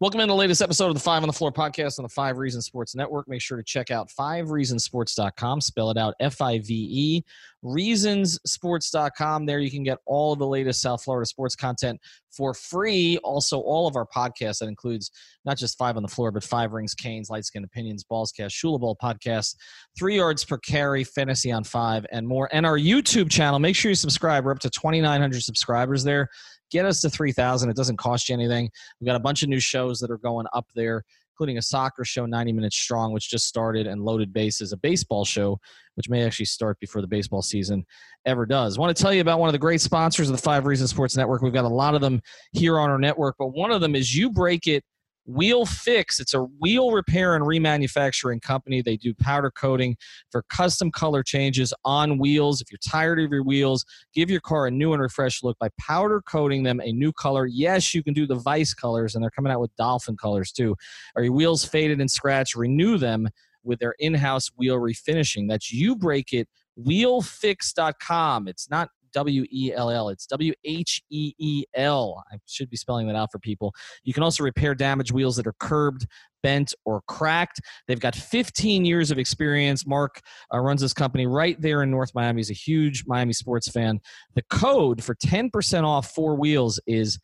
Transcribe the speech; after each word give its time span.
Welcome 0.00 0.20
in 0.20 0.28
the 0.28 0.34
latest 0.34 0.62
episode 0.62 0.86
of 0.86 0.94
the 0.94 1.00
Five 1.00 1.22
on 1.22 1.26
the 1.26 1.32
Floor 1.34 1.52
podcast 1.52 1.98
on 1.98 2.04
the 2.04 2.08
Five 2.08 2.38
Reasons 2.38 2.64
Sports 2.64 2.94
Network. 2.94 3.28
Make 3.28 3.42
sure 3.42 3.58
to 3.58 3.62
check 3.62 3.90
out 3.90 4.08
fivereasonsports.com. 4.08 5.60
Spell 5.60 5.90
it 5.90 5.98
out 5.98 6.14
F 6.20 6.40
I 6.40 6.58
V 6.58 6.72
E. 6.72 7.24
Reasonsports.com. 7.62 9.44
There 9.44 9.58
you 9.58 9.70
can 9.70 9.82
get 9.82 9.98
all 10.06 10.32
of 10.32 10.38
the 10.38 10.46
latest 10.46 10.80
South 10.80 11.04
Florida 11.04 11.26
sports 11.26 11.54
content 11.54 12.00
for 12.30 12.54
free. 12.54 13.18
Also, 13.18 13.60
all 13.60 13.86
of 13.86 13.94
our 13.94 14.06
podcasts 14.06 14.60
that 14.60 14.68
includes 14.68 15.10
not 15.44 15.58
just 15.58 15.76
Five 15.76 15.98
on 15.98 16.02
the 16.02 16.08
Floor, 16.08 16.30
but 16.30 16.44
Five 16.44 16.72
Rings, 16.72 16.94
Canes, 16.94 17.28
Light 17.28 17.44
Skin 17.44 17.64
Opinions, 17.64 18.02
Ballscast, 18.02 18.52
Shula 18.52 18.80
Ball 18.80 18.96
podcast, 18.96 19.54
Three 19.98 20.16
Yards 20.16 20.46
Per 20.46 20.56
Carry, 20.56 21.04
Fantasy 21.04 21.52
on 21.52 21.62
Five, 21.62 22.06
and 22.10 22.26
more. 22.26 22.48
And 22.52 22.64
our 22.64 22.78
YouTube 22.78 23.30
channel. 23.30 23.58
Make 23.58 23.76
sure 23.76 23.90
you 23.90 23.96
subscribe. 23.96 24.46
We're 24.46 24.52
up 24.52 24.60
to 24.60 24.70
2,900 24.70 25.42
subscribers 25.42 26.04
there 26.04 26.30
get 26.70 26.84
us 26.84 27.00
to 27.02 27.10
3000 27.10 27.68
it 27.68 27.76
doesn't 27.76 27.96
cost 27.96 28.28
you 28.28 28.34
anything. 28.34 28.70
We've 29.00 29.06
got 29.06 29.16
a 29.16 29.20
bunch 29.20 29.42
of 29.42 29.48
new 29.48 29.60
shows 29.60 29.98
that 30.00 30.10
are 30.10 30.18
going 30.18 30.46
up 30.52 30.66
there 30.74 31.04
including 31.34 31.58
a 31.58 31.62
soccer 31.62 32.04
show 32.04 32.26
90 32.26 32.52
minutes 32.52 32.76
strong 32.76 33.12
which 33.12 33.30
just 33.30 33.46
started 33.46 33.86
and 33.86 34.02
loaded 34.02 34.32
bases 34.32 34.72
a 34.72 34.76
baseball 34.76 35.24
show 35.24 35.58
which 35.94 36.08
may 36.08 36.24
actually 36.24 36.46
start 36.46 36.78
before 36.80 37.00
the 37.00 37.08
baseball 37.08 37.42
season 37.42 37.84
ever 38.26 38.44
does. 38.44 38.76
I 38.76 38.80
want 38.80 38.94
to 38.96 39.02
tell 39.02 39.12
you 39.12 39.20
about 39.20 39.40
one 39.40 39.48
of 39.48 39.52
the 39.52 39.58
great 39.58 39.80
sponsors 39.80 40.28
of 40.28 40.36
the 40.36 40.42
five 40.42 40.66
reasons 40.66 40.90
sports 40.90 41.16
network. 41.16 41.42
We've 41.42 41.52
got 41.52 41.64
a 41.64 41.68
lot 41.68 41.94
of 41.94 42.00
them 42.00 42.20
here 42.52 42.78
on 42.78 42.90
our 42.90 42.98
network 42.98 43.36
but 43.38 43.48
one 43.48 43.72
of 43.72 43.80
them 43.80 43.94
is 43.94 44.14
you 44.14 44.30
break 44.30 44.66
it 44.66 44.84
Wheel 45.34 45.66
Fix. 45.66 46.20
It's 46.20 46.34
a 46.34 46.42
wheel 46.42 46.90
repair 46.90 47.36
and 47.36 47.44
remanufacturing 47.44 48.42
company. 48.42 48.82
They 48.82 48.96
do 48.96 49.14
powder 49.14 49.50
coating 49.50 49.96
for 50.30 50.42
custom 50.50 50.90
color 50.90 51.22
changes 51.22 51.72
on 51.84 52.18
wheels. 52.18 52.60
If 52.60 52.70
you're 52.70 52.78
tired 52.78 53.20
of 53.20 53.30
your 53.30 53.44
wheels, 53.44 53.84
give 54.14 54.30
your 54.30 54.40
car 54.40 54.66
a 54.66 54.70
new 54.70 54.92
and 54.92 55.02
refreshed 55.02 55.44
look 55.44 55.58
by 55.58 55.68
powder 55.78 56.20
coating 56.20 56.62
them 56.62 56.80
a 56.80 56.92
new 56.92 57.12
color. 57.12 57.46
Yes, 57.46 57.94
you 57.94 58.02
can 58.02 58.14
do 58.14 58.26
the 58.26 58.34
Vice 58.34 58.74
colors, 58.74 59.14
and 59.14 59.22
they're 59.22 59.30
coming 59.30 59.52
out 59.52 59.60
with 59.60 59.74
Dolphin 59.76 60.16
colors 60.16 60.52
too. 60.52 60.74
Are 61.16 61.22
your 61.22 61.32
wheels 61.32 61.64
faded 61.64 62.00
and 62.00 62.10
scratched? 62.10 62.56
Renew 62.56 62.98
them 62.98 63.28
with 63.62 63.78
their 63.78 63.94
in-house 63.98 64.50
wheel 64.56 64.76
refinishing. 64.76 65.48
That's 65.48 65.72
you 65.72 65.94
break 65.94 66.32
it 66.32 66.48
wheelfix.com. 66.78 68.48
It's 68.48 68.70
not 68.70 68.88
W 69.12 69.44
E 69.50 69.72
L 69.74 69.90
L. 69.90 70.08
It's 70.08 70.26
W 70.26 70.52
H 70.64 71.02
E 71.10 71.32
E 71.38 71.64
L. 71.74 72.22
I 72.32 72.36
should 72.46 72.70
be 72.70 72.76
spelling 72.76 73.06
that 73.08 73.16
out 73.16 73.30
for 73.32 73.38
people. 73.38 73.74
You 74.04 74.12
can 74.12 74.22
also 74.22 74.42
repair 74.42 74.74
damaged 74.74 75.12
wheels 75.12 75.36
that 75.36 75.46
are 75.46 75.54
curbed, 75.58 76.06
bent, 76.42 76.74
or 76.84 77.02
cracked. 77.08 77.60
They've 77.86 78.00
got 78.00 78.14
15 78.14 78.84
years 78.84 79.10
of 79.10 79.18
experience. 79.18 79.86
Mark 79.86 80.20
uh, 80.52 80.58
runs 80.58 80.80
this 80.80 80.92
company 80.92 81.26
right 81.26 81.60
there 81.60 81.82
in 81.82 81.90
North 81.90 82.10
Miami. 82.14 82.40
He's 82.40 82.50
a 82.50 82.54
huge 82.54 83.04
Miami 83.06 83.32
sports 83.32 83.68
fan. 83.68 84.00
The 84.34 84.42
code 84.50 85.02
for 85.02 85.14
10% 85.14 85.84
off 85.84 86.10
four 86.14 86.36
wheels 86.36 86.80
is 86.86 87.18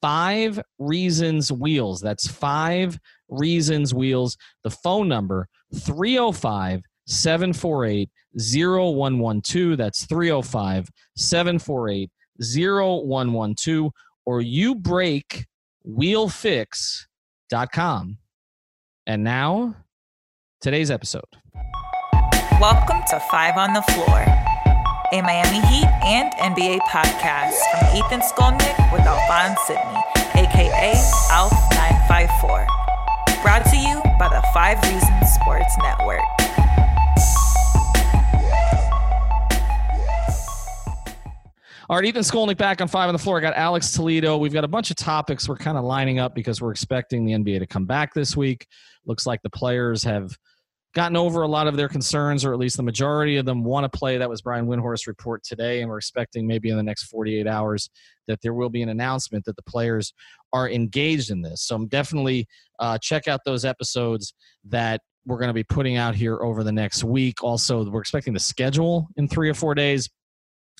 five 0.00 0.60
reasons 0.78 1.52
wheels. 1.52 2.00
That's 2.00 2.26
five 2.26 2.98
reasons 3.28 3.94
wheels. 3.94 4.36
The 4.64 4.70
phone 4.70 5.08
number 5.08 5.48
305 5.74 6.82
748 7.10 8.08
0112. 8.38 9.76
That's 9.76 10.06
305 10.06 10.88
748 11.16 12.10
0112. 12.38 13.92
Or 14.26 14.40
you 14.40 14.74
break 14.74 15.46
wheelfix.com. 15.86 18.18
And 19.06 19.24
now, 19.24 19.74
today's 20.60 20.90
episode. 20.90 21.24
Welcome 22.60 23.00
to 23.10 23.18
Five 23.30 23.56
on 23.56 23.72
the 23.72 23.80
Floor, 23.82 24.18
a 25.12 25.22
Miami 25.22 25.60
Heat 25.66 25.86
and 26.04 26.30
NBA 26.34 26.80
podcast 26.80 27.58
from 27.70 27.96
Ethan 27.96 28.20
Skolnick 28.20 28.92
with 28.92 29.00
Alphonse 29.00 29.58
Sidney, 29.66 29.98
aka 30.36 30.92
Alf954. 31.30 32.66
Brought 33.42 33.64
to 33.64 33.76
you 33.76 34.02
by 34.18 34.28
the 34.28 34.42
Five 34.52 34.78
Reasons 34.82 35.32
Sports 35.32 35.74
Network. 35.82 36.20
All 41.90 41.96
right, 41.96 42.04
Ethan 42.04 42.22
Skolnick 42.22 42.56
back 42.56 42.80
on 42.80 42.86
five 42.86 43.08
on 43.08 43.14
the 43.16 43.18
floor. 43.18 43.38
I 43.38 43.40
got 43.40 43.56
Alex 43.56 43.90
Toledo. 43.90 44.36
We've 44.36 44.52
got 44.52 44.62
a 44.62 44.68
bunch 44.68 44.92
of 44.92 44.96
topics 44.96 45.48
we're 45.48 45.56
kind 45.56 45.76
of 45.76 45.82
lining 45.82 46.20
up 46.20 46.36
because 46.36 46.60
we're 46.60 46.70
expecting 46.70 47.24
the 47.24 47.32
NBA 47.32 47.58
to 47.58 47.66
come 47.66 47.84
back 47.84 48.14
this 48.14 48.36
week. 48.36 48.68
Looks 49.06 49.26
like 49.26 49.42
the 49.42 49.50
players 49.50 50.04
have 50.04 50.30
gotten 50.94 51.16
over 51.16 51.42
a 51.42 51.48
lot 51.48 51.66
of 51.66 51.76
their 51.76 51.88
concerns, 51.88 52.44
or 52.44 52.52
at 52.52 52.60
least 52.60 52.76
the 52.76 52.84
majority 52.84 53.38
of 53.38 53.44
them 53.44 53.64
want 53.64 53.90
to 53.92 53.98
play. 53.98 54.16
That 54.18 54.30
was 54.30 54.40
Brian 54.40 54.68
Windhorst's 54.68 55.08
report 55.08 55.42
today, 55.42 55.80
and 55.80 55.90
we're 55.90 55.96
expecting 55.96 56.46
maybe 56.46 56.70
in 56.70 56.76
the 56.76 56.82
next 56.84 57.06
48 57.06 57.48
hours 57.48 57.90
that 58.28 58.40
there 58.40 58.54
will 58.54 58.70
be 58.70 58.82
an 58.82 58.90
announcement 58.90 59.44
that 59.46 59.56
the 59.56 59.62
players 59.62 60.12
are 60.52 60.70
engaged 60.70 61.32
in 61.32 61.42
this. 61.42 61.62
So 61.62 61.86
definitely 61.86 62.46
uh, 62.78 62.98
check 62.98 63.26
out 63.26 63.40
those 63.44 63.64
episodes 63.64 64.32
that 64.68 65.00
we're 65.26 65.38
going 65.38 65.48
to 65.48 65.54
be 65.54 65.64
putting 65.64 65.96
out 65.96 66.14
here 66.14 66.38
over 66.40 66.62
the 66.62 66.70
next 66.70 67.02
week. 67.02 67.42
Also, 67.42 67.90
we're 67.90 68.00
expecting 68.00 68.32
the 68.32 68.38
schedule 68.38 69.08
in 69.16 69.26
three 69.26 69.50
or 69.50 69.54
four 69.54 69.74
days. 69.74 70.08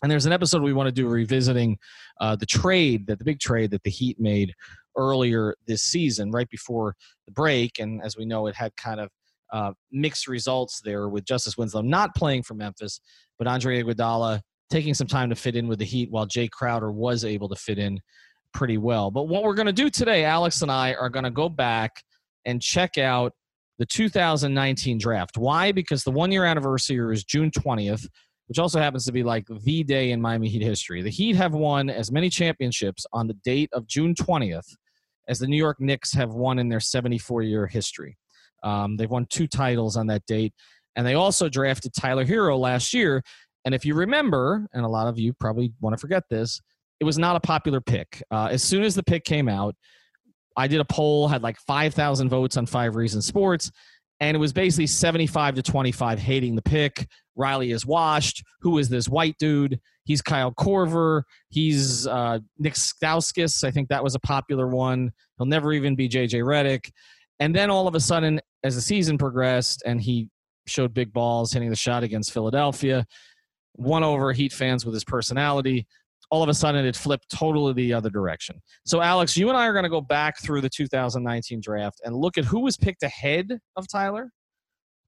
And 0.03 0.11
there's 0.11 0.27
an 0.27 0.33
episode 0.33 0.63
we 0.63 0.73
want 0.73 0.89
to 0.89 0.93
do 0.93 1.09
revisiting 1.09 1.79
uh, 2.21 2.37
the 2.37 2.47
trade 2.47 3.07
that 3.07 3.19
the 3.19 3.25
big 3.25 3.39
trade 3.39 3.71
that 3.73 3.83
the 3.83 3.91
Heat 3.91 4.19
made 4.19 4.55
earlier 4.97 5.55
this 5.67 5.83
season, 5.83 6.31
right 6.31 6.49
before 6.49 6.95
the 7.27 7.33
break. 7.33 7.79
And 7.79 8.03
as 8.03 8.17
we 8.17 8.25
know, 8.25 8.47
it 8.47 8.55
had 8.55 8.75
kind 8.77 9.01
of 9.01 9.11
uh, 9.53 9.73
mixed 9.93 10.27
results 10.27 10.81
there 10.85 11.09
with 11.09 11.25
Justice 11.25 11.57
Winslow 11.57 11.83
not 11.83 12.15
playing 12.15 12.43
for 12.45 12.55
Memphis, 12.55 13.01
but 13.39 13.47
Andre 13.47 13.83
Iguodala 13.83 14.41
taking 14.71 14.95
some 14.95 15.07
time 15.07 15.29
to 15.29 15.37
fit 15.37 15.57
in 15.57 15.69
with 15.69 15.81
the 15.81 15.85
Heat 15.85 16.11
while 16.11 16.27
Jae 16.27 16.51
Crowder 16.51 16.93
was 16.93 17.25
able 17.25 17.49
to 17.49 17.57
fit 17.57 17.79
in 17.79 18.01
pretty 18.55 18.79
well. 18.79 19.11
But 19.11 19.25
what 19.25 19.43
we're 19.43 19.55
going 19.55 19.67
to 19.67 19.73
do 19.73 19.91
today, 19.91 20.25
Alex 20.25 20.63
and 20.63 20.71
I 20.71 20.95
are 20.95 21.11
going 21.11 21.25
to 21.25 21.31
go 21.31 21.49
back 21.49 22.03
and 22.45 22.63
check 22.63 22.97
out 22.97 23.33
the 23.79 23.87
2019 23.87 24.99
draft. 24.99 25.37
Why? 25.37 25.73
Because 25.73 26.05
the 26.05 26.11
one 26.11 26.31
year 26.31 26.45
anniversary 26.45 27.15
is 27.15 27.25
June 27.25 27.51
20th 27.51 28.07
which 28.51 28.59
also 28.59 28.81
happens 28.81 29.05
to 29.05 29.13
be 29.13 29.23
like 29.23 29.47
the 29.47 29.85
day 29.85 30.11
in 30.11 30.21
Miami 30.21 30.49
Heat 30.49 30.63
history. 30.63 31.03
The 31.03 31.11
Heat 31.11 31.37
have 31.37 31.55
won 31.55 31.89
as 31.89 32.11
many 32.11 32.29
championships 32.29 33.07
on 33.13 33.29
the 33.29 33.35
date 33.45 33.71
of 33.73 33.87
June 33.87 34.13
20th 34.13 34.67
as 35.29 35.39
the 35.39 35.47
New 35.47 35.57
York 35.57 35.81
Knicks 35.81 36.13
have 36.15 36.31
won 36.31 36.59
in 36.59 36.69
their 36.69 36.81
74 36.81 37.43
year 37.43 37.69
history. 37.69 38.19
Um, 38.65 38.97
they've 38.97 39.09
won 39.09 39.27
two 39.31 39.47
titles 39.47 39.97
on 39.97 40.09
that 40.09 40.27
date. 40.27 40.53
And 40.97 41.07
they 41.07 41.15
also 41.15 41.49
drafted 41.49 41.95
Tyler 41.95 42.25
Herro 42.25 42.59
last 42.59 42.93
year. 42.93 43.23
And 43.65 43.73
if 43.73 43.85
you 43.85 43.95
remember, 43.95 44.67
and 44.73 44.85
a 44.85 44.89
lot 44.89 45.07
of 45.07 45.17
you 45.17 45.33
probably 45.33 45.73
want 45.81 45.95
to 45.95 46.01
forget 46.01 46.25
this, 46.29 46.61
it 46.99 47.05
was 47.05 47.19
not 47.19 47.37
a 47.37 47.41
popular 47.41 47.81
pick. 47.81 48.21
Uh, 48.33 48.49
as 48.51 48.65
soon 48.65 48.83
as 48.83 48.97
the 48.97 49.05
pick 49.05 49.23
came 49.23 49.49
out, 49.49 49.77
I 50.57 50.67
did 50.67 50.81
a 50.81 50.85
poll, 50.85 51.29
had 51.29 51.45
like 51.45 51.57
5,000 51.69 52.29
votes 52.29 52.57
on 52.57 52.67
Five 52.67 52.97
Reasons 52.97 53.27
Sports, 53.27 53.71
and 54.21 54.35
it 54.35 54.39
was 54.39 54.53
basically 54.53 54.87
75 54.87 55.55
to 55.57 55.63
25 55.63 56.19
hating 56.19 56.55
the 56.55 56.63
pick. 56.63 57.09
Riley 57.37 57.73
is 57.73 57.87
washed. 57.87 58.45
Who 58.61 58.79
is 58.79 58.89
this 58.89 59.09
white 59.09 59.37
dude? 59.39 59.81
He's 60.05 60.21
Kyle 60.21 60.53
Korver. 60.53 61.23
He's 61.49 62.07
uh, 62.07 62.41
Nick 62.59 62.75
Stauskas. 62.75 63.65
I 63.65 63.71
think 63.71 63.89
that 63.89 64.05
was 64.05 64.15
a 64.15 64.21
popular 64.21 64.69
one. 64.69 65.11
He'll 65.39 65.47
never 65.47 65.73
even 65.73 65.97
be 65.97 66.09
JJ 66.09 66.43
Redick. 66.43 66.91
And 67.39 67.57
then 67.57 67.71
all 67.71 67.89
of 67.89 67.95
a 67.95 68.01
sudden, 68.01 68.41
as 68.63 68.75
the 68.75 68.83
season 68.83 69.17
progressed 69.17 69.83
and 69.87 70.01
he 70.01 70.29
showed 70.67 70.93
big 70.93 71.13
balls 71.13 71.53
hitting 71.53 71.71
the 71.71 71.77
shot 71.77 72.03
against 72.03 72.33
Philadelphia, 72.33 73.07
won 73.77 74.05
over 74.05 74.33
Heat 74.33 74.53
fans 74.53 74.85
with 74.85 74.93
his 74.93 75.05
personality 75.05 75.87
all 76.31 76.43
of 76.43 76.49
a 76.49 76.55
sudden 76.55 76.85
it 76.85 76.97
flipped 76.97 77.29
totally 77.29 77.73
the 77.73 77.93
other 77.93 78.09
direction. 78.09 78.61
So, 78.87 79.01
Alex, 79.01 79.37
you 79.37 79.49
and 79.49 79.59
I 79.59 79.67
are 79.67 79.73
going 79.73 79.85
to 79.85 79.91
go 79.91 80.01
back 80.01 80.41
through 80.41 80.61
the 80.61 80.71
2019 80.71 81.61
draft 81.61 82.01
and 82.05 82.15
look 82.15 82.39
at 82.39 82.45
who 82.45 82.61
was 82.61 82.77
picked 82.77 83.03
ahead 83.03 83.59
of 83.77 83.87
Tyler, 83.91 84.31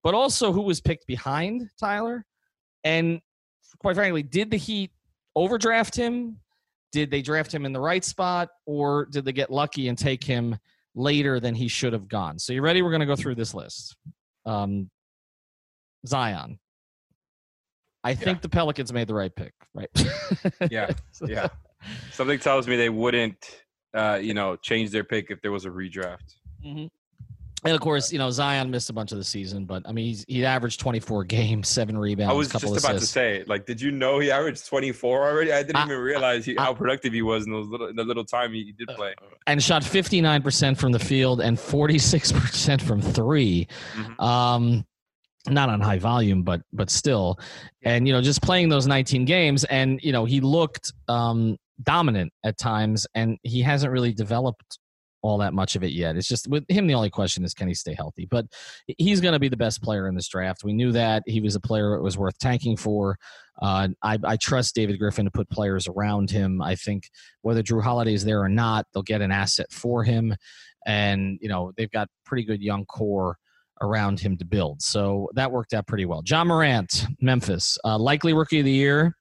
but 0.03 0.15
also 0.15 0.53
who 0.53 0.63
was 0.63 0.81
picked 0.81 1.07
behind 1.07 1.69
Tyler. 1.79 2.25
And 2.85 3.21
quite 3.79 3.95
frankly, 3.95 4.23
did 4.23 4.51
the 4.51 4.57
Heat 4.57 4.91
overdraft 5.37 5.95
him? 5.95 6.39
Did 6.91 7.11
they 7.11 7.23
draft 7.23 7.55
him 7.55 7.65
in 7.65 7.73
the 7.73 7.81
right 7.81 8.05
spot, 8.05 8.49
or 8.67 9.07
did 9.07 9.25
they 9.25 9.33
get 9.33 9.51
lucky 9.51 9.89
and 9.89 9.97
take 9.97 10.23
him 10.23 10.59
later 10.95 11.41
than 11.41 11.55
he 11.55 11.69
should 11.69 11.93
have 11.93 12.09
gone? 12.09 12.39
So, 12.39 12.53
you 12.53 12.63
ready? 12.63 12.83
We're 12.83 12.91
going 12.91 13.01
to 13.01 13.07
go 13.07 13.17
through 13.17 13.37
this 13.37 13.55
list. 13.55 13.97
Um, 14.45 14.91
Zion, 16.07 16.59
I 18.05 18.15
think 18.15 18.39
yeah. 18.39 18.43
the 18.43 18.49
Pelicans 18.49 18.93
made 18.93 19.07
the 19.09 19.15
right 19.15 19.35
pick, 19.35 19.53
right? 19.75 19.89
yeah, 20.71 20.91
yeah. 21.27 21.49
Something 22.13 22.39
tells 22.39 22.67
me 22.67 22.77
they 22.77 22.89
wouldn't 22.89 23.63
uh, 23.95 24.19
you 24.23 24.35
know, 24.35 24.57
change 24.57 24.91
their 24.91 25.05
pick 25.05 25.31
if 25.31 25.41
there 25.43 25.53
was 25.53 25.65
a 25.65 25.69
redraft. 25.71 26.37
Mm-hmm. 26.65 26.87
And 27.65 27.75
of 27.77 27.81
course, 27.81 28.11
you 28.13 28.19
know 28.19 28.29
Zion 28.31 28.73
missed 28.73 28.91
a 28.91 28.93
bunch 28.93 29.13
of 29.13 29.19
the 29.19 29.25
season, 29.25 29.67
but 29.67 29.85
I 29.87 29.93
mean 29.93 30.07
he's 30.07 30.25
he 30.27 30.45
averaged 30.45 30.81
24 30.81 31.23
games, 31.25 31.69
seven 31.69 31.97
rebounds. 31.97 32.33
I 32.33 32.35
was 32.35 32.49
just 32.51 32.65
about 32.65 32.97
assists. 32.97 33.01
to 33.01 33.07
say, 33.13 33.45
like, 33.47 33.67
did 33.67 33.81
you 33.81 33.93
know 33.93 34.19
he 34.19 34.33
averaged 34.33 34.67
24 34.67 35.23
already? 35.31 35.53
I 35.53 35.63
didn't 35.63 35.77
I- 35.77 35.85
even 35.85 35.99
realize 35.99 36.45
he, 36.45 36.59
I- 36.59 36.65
how 36.65 36.75
productive 36.75 37.13
he 37.13 37.23
was 37.23 37.47
in 37.47 37.53
those 37.53 37.69
little 37.69 37.87
in 37.87 37.95
the 37.95 38.03
little 38.03 38.25
time 38.25 38.53
he, 38.53 38.65
he 38.65 38.73
did 38.73 38.89
play. 38.97 39.15
and 39.47 39.63
shot 39.63 39.83
59% 39.83 40.77
from 40.77 40.91
the 40.91 40.99
field 40.99 41.41
and 41.41 41.57
46% 41.57 42.81
from 42.83 43.01
3 43.01 43.69
Mhm. 43.95 44.21
um 44.21 44.85
not 45.49 45.69
on 45.69 45.81
high 45.81 45.99
volume 45.99 46.43
but 46.43 46.63
but 46.73 46.91
still. 46.91 47.39
And 47.83 48.07
you 48.07 48.13
know 48.13 48.21
just 48.21 48.43
playing 48.43 48.69
those 48.69 48.87
19 48.87 49.25
games 49.25 49.65
and 49.65 50.01
you 50.03 50.13
know 50.13 50.25
he 50.25 50.41
looked 50.41 50.93
um 51.09 51.57
dominant 51.83 52.33
at 52.45 52.59
times 52.59 53.07
and 53.15 53.39
he 53.43 53.63
hasn't 53.63 53.93
really 53.93 54.13
developed 54.13 54.79
all 55.23 55.39
that 55.39 55.55
much 55.55 55.77
of 55.77 55.85
it 55.85 55.93
yet. 55.93 56.17
It's 56.17 56.27
just 56.27 56.49
with 56.49 56.65
him 56.69 56.87
the 56.87 56.95
only 56.95 57.11
question 57.11 57.45
is 57.45 57.55
can 57.55 57.69
he 57.69 57.75
stay 57.75 57.95
healthy? 57.95 58.27
But 58.27 58.47
he's 58.99 59.21
going 59.21 59.33
to 59.33 59.39
be 59.39 59.49
the 59.49 59.57
best 59.57 59.83
player 59.83 60.09
in 60.09 60.15
this 60.15 60.29
draft. 60.29 60.65
We 60.65 60.73
knew 60.73 60.93
that. 60.93 61.23
He 61.27 61.41
was 61.41 61.55
a 61.55 61.61
player 61.61 61.95
it 61.95 62.03
was 62.03 62.19
worth 62.19 62.37
tanking 62.39 62.77
for. 62.77 63.17
Uh, 63.61 63.89
I, 64.03 64.19
I 64.25 64.37
trust 64.37 64.75
David 64.75 64.99
Griffin 64.99 65.25
to 65.25 65.31
put 65.31 65.49
players 65.49 65.87
around 65.87 66.31
him. 66.31 66.61
I 66.61 66.75
think 66.75 67.09
whether 67.43 67.63
Jrue 67.63 67.83
Holiday 67.83 68.15
is 68.15 68.25
there 68.25 68.41
or 68.41 68.49
not, 68.49 68.87
they'll 68.93 69.03
get 69.03 69.23
an 69.23 69.31
asset 69.31 69.71
for 69.71 70.03
him, 70.03 70.35
and 70.85 71.39
you 71.41 71.49
know 71.49 71.73
they've 71.77 71.91
got 71.91 72.09
pretty 72.25 72.45
good 72.45 72.61
young 72.61 72.85
core 72.87 73.39
around 73.83 74.19
him 74.21 74.37
to 74.39 74.45
build. 74.45 74.81
So 74.81 75.29
that 75.35 75.51
worked 75.53 75.75
out 75.75 75.87
pretty 75.87 76.07
well. 76.07 76.23
Ja 76.27 76.45
Morant, 76.45 77.07
Memphis, 77.21 77.77
uh, 77.85 77.99
likely 77.99 78.33
rookie 78.33 78.61
of 78.61 78.65
the 78.65 78.73
year. 78.73 79.17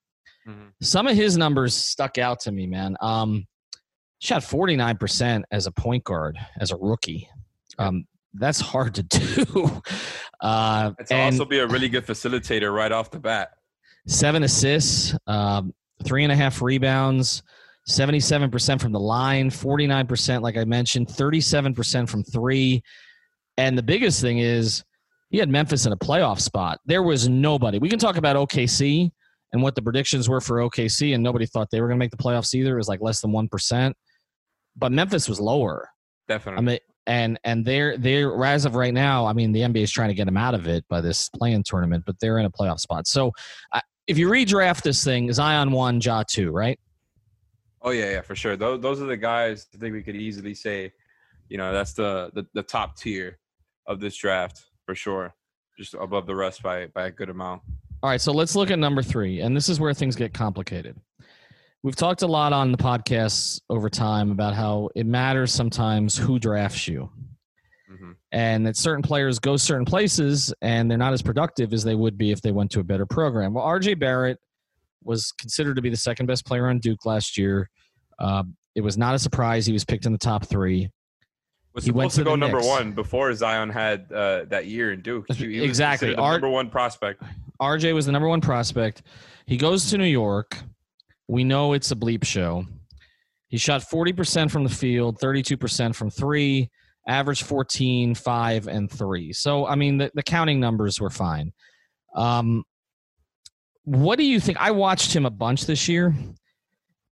Mhm. 0.47 0.71
Some 0.81 1.07
of 1.07 1.15
his 1.15 1.37
numbers 1.37 1.75
stuck 1.75 2.17
out 2.17 2.39
to 2.41 2.51
me, 2.51 2.65
man. 2.67 2.95
Um, 3.01 3.45
shot 4.19 4.43
forty 4.43 4.75
nine 4.75 4.97
percent 4.97 5.45
as 5.51 5.67
a 5.67 5.71
point 5.71 6.03
guard 6.03 6.37
as 6.59 6.71
a 6.71 6.77
rookie. 6.77 7.27
Um, 7.77 8.05
that's 8.35 8.59
hard 8.61 8.95
to 8.95 9.03
do. 9.03 9.81
Uh, 10.39 10.91
It's 10.99 11.11
and- 11.11 11.33
also 11.35 11.45
be 11.45 11.59
a 11.59 11.67
really 11.67 11.89
good 11.89 12.05
facilitator 12.05 12.73
right 12.73 12.91
off 12.91 13.11
the 13.11 13.19
bat. 13.19 13.49
seven 14.07 14.41
assists, 14.43 15.15
um, 15.27 15.73
three 16.03 16.23
and 16.23 16.31
a 16.31 16.35
half 16.35 16.61
rebounds, 16.61 17.43
77% 17.87 18.79
from 18.81 18.91
the 18.91 18.99
line, 18.99 19.49
49%, 19.51 20.41
like 20.41 20.57
I 20.57 20.63
mentioned, 20.65 21.07
37% 21.07 22.09
from 22.09 22.23
three. 22.23 22.81
And 23.57 23.77
the 23.77 23.83
biggest 23.83 24.21
thing 24.21 24.39
is 24.39 24.83
he 25.30 25.38
had 25.38 25.50
Memphis 25.50 25.86
in 25.86 25.94
a 25.94 25.98
playoff 25.98 26.39
spot. 26.39 26.80
There 26.86 27.03
was 27.03 27.27
nobody. 27.30 27.80
We 27.80 27.89
can 27.89 28.00
talk 28.00 28.18
about 28.18 28.36
OKC 28.36 29.12
and 29.53 29.62
what 29.62 29.75
the 29.75 29.81
predictions 29.81 30.30
were 30.30 30.42
for 30.42 30.57
OKC, 30.57 31.13
and 31.13 31.24
nobody 31.24 31.45
thought 31.45 31.69
they 31.71 31.81
were 31.81 31.88
going 31.88 31.98
to 31.98 32.03
make 32.03 32.12
the 32.12 32.18
playoffs 32.18 32.53
either. 32.53 32.74
It 32.74 32.77
was 32.77 32.88
like 32.88 33.01
less 33.01 33.21
than 33.21 33.31
1%. 33.31 33.94
But 34.77 34.92
Memphis 34.92 35.27
was 35.27 35.39
lower. 35.39 35.89
Definitely. 36.27 36.59
I 36.59 36.65
mean, 36.65 36.80
and 37.07 37.39
and 37.44 37.65
they're 37.65 37.98
they're 37.98 38.45
as 38.45 38.65
of 38.65 38.75
right 38.75 38.94
now. 38.94 39.25
I 39.25 39.33
mean, 39.33 39.51
the 39.51 39.62
NBA 39.62 39.83
is 39.83 39.92
trying 39.92 40.09
to 40.09 40.13
get 40.13 40.25
them 40.25 40.38
out 40.38 40.54
of 40.54 40.68
it 40.68 40.86
by 40.88 41.01
this 41.01 41.30
playing 41.30 41.63
tournament, 41.63 42.04
but 42.06 42.15
they're 42.19 42.38
in 42.38 42.45
a 42.45 42.51
playoff 42.51 42.80
spot. 42.80 43.07
So, 43.07 43.31
I 43.74 43.81
if 44.07 44.18
you 44.18 44.30
redraft 44.30 44.83
this 44.83 45.04
thing, 45.04 45.31
Zion 45.33 45.71
one, 45.71 46.00
Ja 46.00 46.24
two, 46.30 46.51
right? 46.51 46.80
Oh 47.81 47.89
yeah, 47.89 48.12
yeah, 48.12 48.21
for 48.21 48.36
sure. 48.36 48.56
Those 48.56 48.81
those 48.81 49.01
are 49.01 49.06
the 49.06 49.18
guys. 49.18 49.68
I 49.74 49.77
think 49.77 49.94
we 49.94 50.04
could 50.04 50.15
easily 50.15 50.54
say, 50.54 50.94
you 51.50 51.57
know, 51.57 51.74
that's 51.74 51.94
the 51.94 52.30
the, 52.33 52.45
the 52.54 52.63
top 52.63 52.97
tier 52.97 53.39
of 53.88 54.00
this 54.00 54.16
draft 54.16 54.66
for 54.86 54.95
sure. 54.95 55.33
Just 55.78 55.94
above 55.94 56.28
the 56.28 56.36
rest 56.36 56.62
by 56.62 56.88
by 56.88 57.07
a 57.07 57.12
good 57.12 57.30
amount. 57.30 57.62
All 58.04 58.10
right, 58.10 58.22
so 58.22 58.31
let's 58.31 58.56
look 58.56 58.72
at 58.72 58.80
number 58.80 59.04
three, 59.04 59.42
and 59.42 59.56
this 59.56 59.69
is 59.69 59.80
where 59.80 59.94
things 59.94 60.16
get 60.16 60.33
complicated. 60.33 60.98
We've 61.83 61.95
talked 61.95 62.22
a 62.22 62.28
lot 62.28 62.54
on 62.54 62.72
the 62.72 62.78
podcasts 62.78 63.60
over 63.69 63.89
time 63.89 64.31
about 64.31 64.54
how 64.54 64.89
it 64.95 65.06
matters 65.06 65.51
sometimes 65.51 66.18
who 66.18 66.39
drafts 66.39 66.88
you. 66.88 67.10
hmm 67.88 68.12
and 68.33 68.66
that 68.66 68.78
certain 68.78 69.01
players 69.04 69.39
go 69.39 69.57
certain 69.57 69.86
places 69.86 70.54
and 70.62 70.89
they're 70.89 70.98
not 70.98 71.12
as 71.12 71.22
productive 71.22 71.74
as 71.74 71.83
they 71.83 71.95
would 71.95 72.18
be 72.18 72.31
if 72.31 72.42
they 72.42 72.51
went 72.51 72.72
to 72.72 72.80
a 72.80 72.83
better 72.83 73.06
program. 73.06 73.54
Well, 73.54 73.66
RJ 73.66 74.00
Barrett 74.00 74.38
was 75.04 75.33
considered 75.33 75.75
to 75.75 75.81
be 75.81 75.89
the 75.89 75.98
second 75.98 76.28
best 76.28 76.45
player 76.45 76.69
on 76.69 76.80
Duke 76.80 77.06
last 77.06 77.38
year. 77.38 77.69
Uh, 78.19 78.44
it 78.75 78.81
was 78.81 78.98
not 78.98 79.16
a 79.16 79.19
surprise 79.19 79.66
he 79.66 79.74
was 79.74 79.83
picked 79.83 80.06
in 80.06 80.13
the 80.13 80.18
top 80.18 80.45
three. 80.45 80.89
Was 81.73 81.85
He 81.85 81.91
went 81.91 82.12
supposed 82.12 82.15
to 82.15 82.23
to 82.23 82.29
go 82.31 82.35
number 82.35 82.57
Knicks. 82.57 82.68
one 82.68 82.91
before 82.91 83.33
Zion 83.33 83.69
had 83.69 84.12
uh, 84.12 84.45
that 84.45 84.65
year 84.65 84.91
in 84.91 85.01
Duke. 85.01 85.25
He- 85.31 85.53
he 85.53 85.59
was 85.62 85.69
Exactly. 85.69 86.15
Art- 86.15 86.41
number 86.41 86.50
one 86.50 86.69
prospect. 86.69 87.23
RJ 87.62 87.94
was 87.94 88.06
the 88.07 88.12
number 88.12 88.27
one 88.27 88.41
prospect. 88.41 89.03
He 89.45 89.56
goes 89.57 89.89
to 89.91 89.97
New 89.97 90.03
York. 90.06 90.57
We 91.27 91.44
know 91.44 91.73
it's 91.73 91.91
a 91.91 91.95
bleep 91.95 92.25
show. 92.25 92.65
He 93.47 93.57
shot 93.57 93.81
40% 93.81 94.50
from 94.51 94.63
the 94.63 94.69
field, 94.69 95.19
32% 95.19 95.95
from 95.95 96.09
three, 96.09 96.69
average 97.07 97.44
14, 97.44 98.15
5, 98.15 98.68
and 98.68 98.89
3. 98.91 99.31
So, 99.33 99.65
I 99.65 99.75
mean, 99.75 99.97
the, 99.97 100.12
the 100.13 100.23
counting 100.23 100.59
numbers 100.59 101.00
were 101.00 101.09
fine. 101.09 101.53
Um, 102.15 102.63
what 103.83 104.18
do 104.18 104.23
you 104.25 104.39
think? 104.39 104.57
I 104.59 104.71
watched 104.71 105.13
him 105.15 105.25
a 105.25 105.29
bunch 105.29 105.65
this 105.65 105.88
year, 105.88 106.13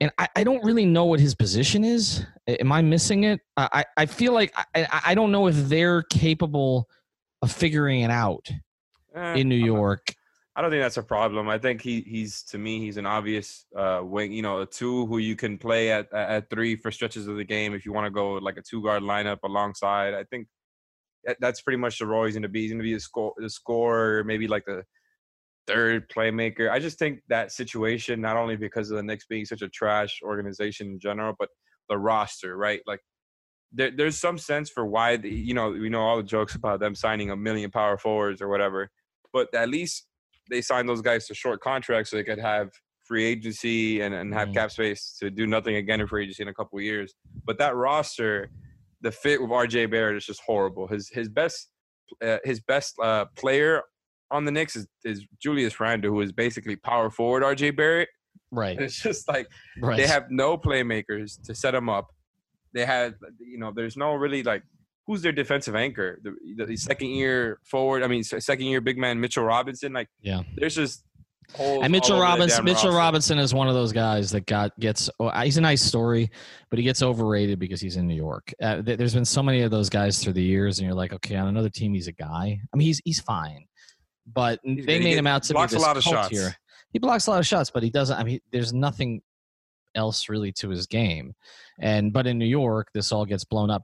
and 0.00 0.10
I, 0.18 0.28
I 0.36 0.44
don't 0.44 0.64
really 0.64 0.86
know 0.86 1.04
what 1.04 1.20
his 1.20 1.34
position 1.34 1.84
is. 1.84 2.24
Am 2.46 2.70
I 2.72 2.82
missing 2.82 3.24
it? 3.24 3.40
I, 3.56 3.84
I 3.96 4.06
feel 4.06 4.32
like 4.32 4.52
I, 4.74 4.86
I 5.06 5.14
don't 5.14 5.32
know 5.32 5.48
if 5.48 5.56
they're 5.68 6.02
capable 6.02 6.88
of 7.42 7.52
figuring 7.52 8.00
it 8.00 8.10
out 8.10 8.48
Eh, 9.18 9.34
in 9.36 9.48
New 9.48 9.56
York. 9.56 10.14
I 10.54 10.60
don't 10.60 10.70
think 10.70 10.82
that's 10.82 10.96
a 10.96 11.02
problem. 11.02 11.48
I 11.48 11.58
think 11.58 11.80
he 11.80 12.00
he's 12.00 12.42
to 12.44 12.58
me 12.58 12.80
he's 12.80 12.96
an 12.96 13.06
obvious 13.06 13.66
uh, 13.76 14.00
wing. 14.02 14.32
You 14.32 14.42
know, 14.42 14.62
a 14.62 14.66
two 14.66 15.06
who 15.06 15.18
you 15.18 15.36
can 15.36 15.56
play 15.56 15.92
at 15.92 16.12
at 16.12 16.50
three 16.50 16.74
for 16.76 16.90
stretches 16.90 17.26
of 17.28 17.36
the 17.36 17.44
game 17.44 17.74
if 17.74 17.86
you 17.86 17.92
want 17.92 18.06
to 18.06 18.10
go 18.10 18.34
like 18.34 18.56
a 18.56 18.62
two 18.62 18.82
guard 18.82 19.02
lineup 19.02 19.38
alongside. 19.44 20.14
I 20.14 20.24
think 20.24 20.48
that's 21.40 21.60
pretty 21.62 21.76
much 21.76 21.98
the 21.98 22.06
role 22.06 22.24
he's 22.24 22.34
going 22.34 22.42
to 22.42 22.48
be. 22.48 22.62
He's 22.62 22.70
going 22.70 22.80
to 22.80 22.84
be 22.84 22.94
the 22.94 23.00
score 23.00 23.34
the 23.36 23.50
scorer, 23.50 24.24
maybe 24.24 24.48
like 24.48 24.64
the 24.64 24.84
third 25.68 26.08
playmaker. 26.10 26.70
I 26.70 26.78
just 26.78 26.98
think 26.98 27.20
that 27.28 27.52
situation 27.52 28.20
not 28.20 28.36
only 28.36 28.56
because 28.56 28.90
of 28.90 28.96
the 28.96 29.02
Knicks 29.02 29.26
being 29.26 29.44
such 29.44 29.62
a 29.62 29.68
trash 29.68 30.20
organization 30.22 30.88
in 30.88 30.98
general, 30.98 31.34
but 31.38 31.48
the 31.88 31.98
roster, 31.98 32.56
right? 32.56 32.80
Like 32.86 33.00
there, 33.72 33.90
there's 33.90 34.18
some 34.18 34.38
sense 34.38 34.70
for 34.70 34.86
why 34.86 35.16
the, 35.16 35.30
you 35.30 35.54
know 35.54 35.70
we 35.70 35.88
know 35.88 36.00
all 36.00 36.16
the 36.16 36.22
jokes 36.22 36.54
about 36.60 36.80
them 36.80 36.94
signing 36.94 37.30
a 37.30 37.36
million 37.36 37.70
power 37.70 37.98
forwards 37.98 38.40
or 38.42 38.48
whatever, 38.48 38.90
but 39.32 39.52
at 39.54 39.68
least 39.68 40.06
they 40.50 40.62
signed 40.62 40.88
those 40.88 41.02
guys 41.02 41.26
to 41.26 41.34
short 41.34 41.60
contracts 41.60 42.10
so 42.10 42.16
they 42.16 42.24
could 42.24 42.38
have 42.38 42.70
free 43.04 43.24
agency 43.24 44.00
and, 44.02 44.14
and 44.14 44.34
have 44.34 44.48
Mhm. 44.48 44.54
cap 44.54 44.70
space 44.70 45.16
to 45.20 45.30
do 45.30 45.46
nothing 45.46 45.76
again 45.76 46.00
in 46.00 46.06
free 46.06 46.24
agency 46.24 46.42
in 46.42 46.48
a 46.48 46.54
couple 46.54 46.78
of 46.78 46.84
years. 46.84 47.14
But 47.46 47.58
that 47.58 47.74
roster, 47.74 48.50
the 49.00 49.10
fit 49.12 49.40
with 49.40 49.50
RJ 49.50 49.86
Barrett 49.90 50.16
is 50.16 50.26
just 50.26 50.42
horrible. 50.46 50.86
His 50.86 51.08
his 51.08 51.28
best 51.28 51.70
uh, 52.22 52.38
his 52.44 52.60
best 52.60 52.94
uh, 53.02 53.26
player 53.36 53.82
on 54.30 54.44
the 54.44 54.50
Knicks 54.50 54.76
is, 54.76 54.86
is 55.04 55.24
Julius 55.40 55.78
Randle, 55.80 56.10
who 56.10 56.20
is 56.20 56.32
basically 56.32 56.76
power 56.76 57.10
forward 57.10 57.42
RJ 57.42 57.76
Barrett. 57.76 58.08
Right. 58.50 58.76
And 58.76 58.80
it's 58.84 59.00
just 59.00 59.28
like 59.28 59.46
Right. 59.80 59.96
they 59.96 60.06
have 60.06 60.30
no 60.30 60.56
playmakers 60.58 61.40
to 61.44 61.54
set 61.54 61.72
them 61.72 61.88
up. 61.88 62.08
They 62.74 62.84
had, 62.84 63.14
you 63.40 63.58
know, 63.58 63.72
there's 63.74 63.96
no 63.96 64.14
really 64.14 64.42
like 64.42 64.62
who's 65.06 65.22
their 65.22 65.32
defensive 65.32 65.74
anchor. 65.74 66.20
The, 66.22 66.64
the 66.66 66.76
second 66.76 67.08
year 67.08 67.58
forward, 67.64 68.02
I 68.02 68.08
mean, 68.08 68.22
second 68.22 68.66
year 68.66 68.80
big 68.82 68.98
man 68.98 69.18
Mitchell 69.20 69.44
Robinson. 69.44 69.92
Like, 69.94 70.08
Yeah. 70.20 70.42
there's 70.56 70.74
just 70.74 71.04
and 71.58 71.90
Mitchell 71.90 72.16
all 72.16 72.20
over 72.22 72.26
the 72.26 72.40
Robinson, 72.40 72.64
Mitchell 72.66 72.84
roster. 72.90 72.98
Robinson 72.98 73.38
is 73.38 73.54
one 73.54 73.68
of 73.68 73.74
those 73.74 73.90
guys 73.90 74.30
that 74.32 74.44
got 74.44 74.78
gets. 74.78 75.08
oh, 75.18 75.30
He's 75.40 75.56
a 75.56 75.62
nice 75.62 75.80
story, 75.80 76.30
but 76.68 76.78
he 76.78 76.82
gets 76.82 77.02
overrated 77.02 77.58
because 77.58 77.80
he's 77.80 77.96
in 77.96 78.06
New 78.06 78.14
York. 78.14 78.52
Uh, 78.62 78.82
there's 78.82 79.14
been 79.14 79.24
so 79.24 79.42
many 79.42 79.62
of 79.62 79.70
those 79.70 79.88
guys 79.88 80.22
through 80.22 80.34
the 80.34 80.42
years, 80.42 80.78
and 80.78 80.84
you're 80.86 80.94
like, 80.94 81.14
okay, 81.14 81.36
on 81.36 81.48
another 81.48 81.70
team, 81.70 81.94
he's 81.94 82.06
a 82.06 82.12
guy. 82.12 82.60
I 82.72 82.76
mean, 82.76 82.86
he's 82.86 83.00
he's 83.02 83.20
fine, 83.20 83.64
but 84.34 84.60
He's 84.62 84.84
they. 84.86 84.94
He 84.94 84.98
made 85.00 85.10
get- 85.10 85.18
him 85.18 85.26
out 85.26 85.42
to 85.44 85.48
be 85.52 85.54
blocks 85.54 85.72
a 85.72 85.76
this 85.76 85.82
lot 85.82 85.96
of 85.96 86.02
shots. 86.02 86.28
here. 86.30 86.54
He 86.92 86.98
blocks 86.98 87.26
a 87.26 87.30
lot 87.30 87.40
of 87.40 87.46
shots, 87.46 87.70
but 87.70 87.82
he 87.82 87.90
doesn't. 87.90 88.16
I 88.18 88.24
mean, 88.24 88.40
there's 88.52 88.72
nothing 88.72 89.20
else 89.94 90.28
really 90.28 90.52
to 90.52 90.68
his 90.68 90.86
game. 90.86 91.34
And 91.80 92.12
but 92.12 92.26
in 92.26 92.38
New 92.38 92.46
York, 92.46 92.88
this 92.94 93.12
all 93.12 93.24
gets 93.26 93.44
blown 93.44 93.70
up. 93.70 93.82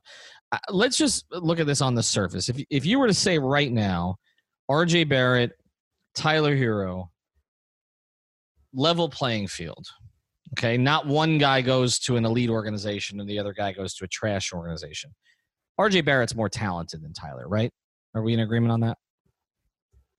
Uh, 0.52 0.58
let's 0.70 0.96
just 0.96 1.24
look 1.30 1.58
at 1.60 1.66
this 1.66 1.80
on 1.80 1.94
the 1.94 2.02
surface. 2.02 2.48
If 2.48 2.62
if 2.70 2.86
you 2.86 2.98
were 2.98 3.06
to 3.06 3.14
say 3.14 3.38
right 3.38 3.70
now, 3.72 4.16
R.J. 4.68 5.04
Barrett, 5.04 5.52
Tyler 6.14 6.56
Herro, 6.56 7.08
level 8.72 9.08
playing 9.08 9.48
field. 9.48 9.86
Okay, 10.58 10.76
not 10.76 11.06
one 11.06 11.38
guy 11.38 11.60
goes 11.62 11.98
to 12.00 12.16
an 12.16 12.24
elite 12.24 12.50
organization 12.50 13.18
and 13.20 13.28
the 13.28 13.38
other 13.38 13.52
guy 13.52 13.72
goes 13.72 13.94
to 13.94 14.04
a 14.04 14.08
trash 14.08 14.52
organization. 14.52 15.12
RJ 15.80 16.04
Barrett's 16.04 16.36
more 16.36 16.48
talented 16.48 17.02
than 17.02 17.12
Tyler, 17.12 17.48
right? 17.48 17.72
Are 18.14 18.22
we 18.22 18.34
in 18.34 18.40
agreement 18.40 18.70
on 18.70 18.80
that? 18.80 18.96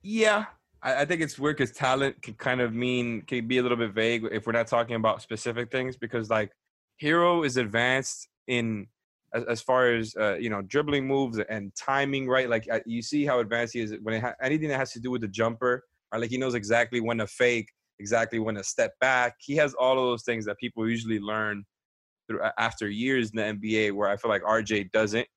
Yeah, 0.08 0.46
I, 0.84 1.02
I 1.02 1.06
think 1.06 1.22
it's 1.22 1.40
weird 1.40 1.58
because 1.58 1.72
talent 1.76 2.22
can 2.22 2.36
kind 2.36 2.62
of 2.62 2.76
mean 2.76 3.24
can 3.24 3.48
be 3.48 3.58
a 3.58 3.64
little 3.64 3.78
bit 3.78 3.92
vague 3.92 4.24
if 4.32 4.46
we're 4.46 4.54
not 4.54 4.68
talking 4.68 4.96
about 4.96 5.24
specific 5.24 5.72
things 5.72 5.98
because 5.98 6.30
like 6.30 6.52
Herro 7.02 7.44
is 7.44 7.58
advanced 7.58 8.30
in 8.48 8.86
as, 9.34 9.44
as 9.46 9.62
far 9.64 9.96
as 9.96 10.16
uh, 10.16 10.36
you 10.36 10.52
know 10.52 10.62
dribbling 10.62 11.08
moves 11.08 11.40
and 11.50 11.74
timing, 11.76 12.28
right? 12.28 12.48
Like 12.48 12.68
uh, 12.72 12.82
you 12.86 13.02
see 13.02 13.26
how 13.26 13.40
advanced 13.40 13.74
he 13.74 13.80
is 13.80 13.96
when 14.04 14.14
it 14.14 14.22
ha- 14.22 14.36
anything 14.44 14.70
that 14.70 14.78
has 14.78 14.92
to 14.92 15.00
do 15.00 15.10
with 15.10 15.22
the 15.22 15.28
jumper, 15.28 15.84
right? 16.12 16.22
Like 16.22 16.30
he 16.30 16.38
knows 16.38 16.54
exactly 16.54 17.02
when 17.02 17.18
to 17.18 17.26
fake, 17.26 17.72
exactly 17.98 18.38
when 18.38 18.54
to 18.54 18.64
step 18.64 18.92
back. 19.02 19.34
He 19.40 19.56
has 19.56 19.74
all 19.74 19.98
of 19.98 20.06
those 20.06 20.24
things 20.24 20.46
that 20.46 20.60
people 20.60 20.88
usually 20.88 21.20
learn 21.20 21.64
through, 22.28 22.42
after 22.60 22.88
years 22.90 23.32
in 23.32 23.38
the 23.38 23.44
NBA 23.44 23.94
where 23.94 24.08
I 24.08 24.18
feel 24.18 24.30
like 24.30 24.44
RJ 24.44 24.92
doesn't. 24.92 25.28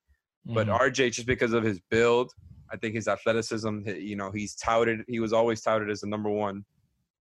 But 0.44 0.66
Mhm. 0.66 0.78
RJ, 0.78 1.10
just 1.10 1.26
because 1.26 1.54
of 1.54 1.64
his 1.64 1.80
build, 1.90 2.32
I 2.70 2.76
think 2.76 2.94
his 2.94 3.08
athleticism, 3.08 3.88
you 3.88 4.16
know, 4.16 4.30
he's 4.30 4.54
touted. 4.54 5.04
He 5.08 5.20
was 5.20 5.32
always 5.32 5.60
touted 5.60 5.90
as 5.90 6.00
the 6.00 6.06
number 6.06 6.30
one 6.30 6.64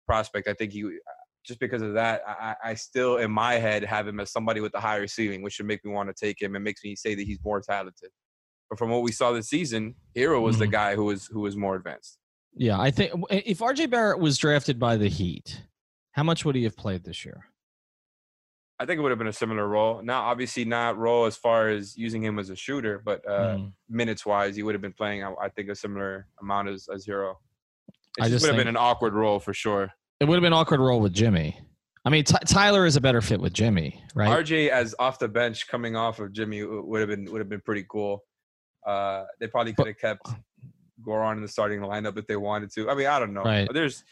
prospect. 0.06 0.48
I 0.48 0.54
think 0.54 0.72
he, 0.74 0.98
just 1.46 1.60
because 1.60 1.82
of 1.82 1.94
that, 1.94 2.22
I, 2.28 2.56
I 2.63 2.74
still 2.75 3.18
in 3.18 3.32
my 3.32 3.56
head 3.56 3.84
have 3.84 4.08
him 4.08 4.20
as 4.20 4.32
somebody 4.32 4.62
with 4.62 4.74
a 4.75 4.80
higher 4.80 5.08
ceiling, 5.08 5.42
which 5.42 5.54
should 5.54 5.66
make 5.66 5.84
me 5.84 5.92
want 5.92 6.10
to 6.10 6.13
take 6.25 6.42
him 6.42 6.56
and 6.56 6.63
makes 6.63 6.84
me 6.84 6.96
say 6.96 7.16
that 7.16 7.24
he's 7.25 7.40
more 7.44 7.62
talented. 7.62 8.10
But 8.70 8.80
from 8.80 8.90
what 8.90 9.02
we 9.04 9.12
saw 9.12 9.32
this 9.32 9.50
season, 9.50 9.96
Herro 10.16 10.42
was 10.42 10.58
the 10.58 10.68
Mhm. 10.68 10.72
guy 10.72 10.96
who 10.96 11.06
was 11.06 11.28
who 11.28 11.42
was 11.42 11.56
more 11.56 11.75
advanced. 11.75 12.18
yeah, 12.56 12.80
I 12.80 12.92
think 12.92 13.12
if 13.30 13.60
RJ 13.62 13.88
Barrett 13.90 14.20
was 14.20 14.38
drafted 14.38 14.78
by 14.80 14.96
the 14.98 15.10
Heat, 15.10 15.63
how 16.12 16.24
much 16.24 16.46
would 16.46 16.56
he 16.56 16.63
have 16.63 16.78
played 16.78 17.04
this 17.04 17.25
year? 17.25 17.50
I 18.84 18.86
think 18.86 19.00
it 19.00 19.02
would 19.02 19.12
have 19.12 19.18
been 19.18 19.28
a 19.30 19.34
similar 19.34 19.66
role. 19.66 20.02
Now, 20.04 20.24
obviously, 20.24 20.66
not 20.66 20.98
role 20.98 21.24
as 21.25 21.38
far 21.38 21.70
as 21.70 21.98
using 21.98 22.22
him 22.22 22.38
as 22.38 22.50
a 22.50 22.56
shooter, 22.56 23.02
but 23.04 23.25
uh, 23.25 23.56
Mm. 23.56 23.72
minutes 23.90 24.25
wise, 24.25 24.58
he 24.58 24.63
would 24.63 24.75
have 24.75 24.82
been 24.82 24.92
playing. 24.92 25.24
I, 25.24 25.34
I 25.42 25.48
think 25.48 25.70
a 25.70 25.75
similar 25.75 26.28
amount 26.42 26.68
as, 26.68 26.90
as 26.94 27.06
Herro. 27.06 27.36
It 28.18 28.24
I 28.25 28.28
just 28.30 28.44
would 28.44 28.50
have 28.50 28.58
been 28.58 28.68
an 28.68 28.75
awkward 28.75 29.13
role 29.13 29.40
for 29.40 29.54
sure. 29.54 29.94
It 30.20 30.25
would 30.25 30.36
have 30.36 30.42
been 30.42 30.52
an 30.52 30.60
awkward 30.60 30.82
role 30.82 31.00
with 31.00 31.13
Jimmy. 31.13 31.58
I 32.04 32.10
mean, 32.10 32.25
Ty 32.25 32.40
Tyler 32.46 32.86
is 32.86 32.98
a 32.98 33.02
better 33.02 33.22
fit 33.22 33.40
with 33.40 33.54
Jimmy, 33.54 34.04
right? 34.16 34.44
RJ 34.46 34.68
as 34.68 34.94
off 35.00 35.18
the 35.18 35.30
bench 35.30 35.70
coming 35.70 35.96
off 35.96 36.20
of 36.20 36.34
Jimmy 36.34 36.63
would 36.66 37.00
have 37.00 37.08
been 37.08 37.32
would 37.32 37.40
have 37.40 37.48
been 37.48 37.62
pretty 37.62 37.86
cool. 37.90 38.25
Uh, 38.86 39.24
they 39.40 39.48
probably 39.48 39.72
could 39.72 39.88
have 39.88 39.98
kept 39.98 40.28
Goran 41.08 41.38
in 41.38 41.42
the 41.42 41.48
starting 41.48 41.80
lineup 41.80 42.18
if 42.18 42.28
they 42.28 42.36
wanted 42.36 42.70
to. 42.74 42.90
I 42.90 42.96
mean, 42.96 43.08
I 43.08 43.18
don't 43.20 43.34
know. 43.34 43.44
Right. 43.44 43.70
There's 43.74 44.04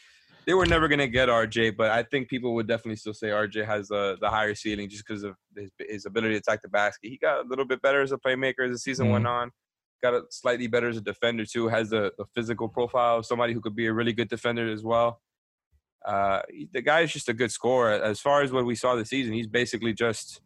they 0.46 0.54
were 0.54 0.66
never 0.66 0.88
gonna 0.88 1.06
get 1.08 1.28
RJ, 1.28 1.76
but 1.76 1.90
I 1.90 2.02
think 2.02 2.28
people 2.28 2.54
would 2.54 2.66
definitely 2.66 2.96
still 2.96 3.14
say 3.14 3.28
RJ 3.28 3.64
has 3.66 3.88
the 3.88 4.16
the 4.20 4.28
higher 4.28 4.54
ceiling 4.54 4.88
just 4.88 5.06
because 5.06 5.22
of 5.22 5.34
his, 5.56 5.70
his 5.78 6.06
ability 6.06 6.34
to 6.34 6.38
attack 6.38 6.62
the 6.62 6.68
basket. 6.68 7.08
He 7.10 7.18
got 7.18 7.44
a 7.44 7.48
little 7.48 7.64
bit 7.64 7.80
better 7.82 8.02
as 8.02 8.12
a 8.12 8.18
playmaker 8.18 8.64
as 8.64 8.72
the 8.72 8.78
season 8.78 9.10
went 9.10 9.24
Mm-hmm. 9.24 9.34
on. 9.34 9.50
Got 10.02 10.14
a 10.14 10.22
slightly 10.30 10.66
better 10.66 10.88
as 10.88 10.96
a 10.96 11.00
defender 11.00 11.44
too. 11.46 11.68
Has 11.68 11.90
the, 11.90 12.12
the 12.18 12.24
physical 12.34 12.68
profile 12.68 13.18
of 13.18 13.26
somebody 13.26 13.52
who 13.52 13.60
could 13.60 13.76
be 13.76 13.86
a 13.86 13.92
really 13.92 14.12
good 14.12 14.28
defender 14.28 14.70
as 14.72 14.82
well. 14.82 15.20
Uh, 16.04 16.42
the 16.72 16.82
guy 16.82 17.02
is 17.02 17.12
just 17.12 17.28
a 17.28 17.32
good 17.32 17.52
scorer. 17.52 17.92
As 17.92 18.18
far 18.18 18.42
as 18.42 18.50
what 18.50 18.66
we 18.66 18.74
saw 18.74 18.96
this 18.96 19.10
season, 19.10 19.32
he's 19.32 19.46
basically 19.46 19.92
just 19.94 20.40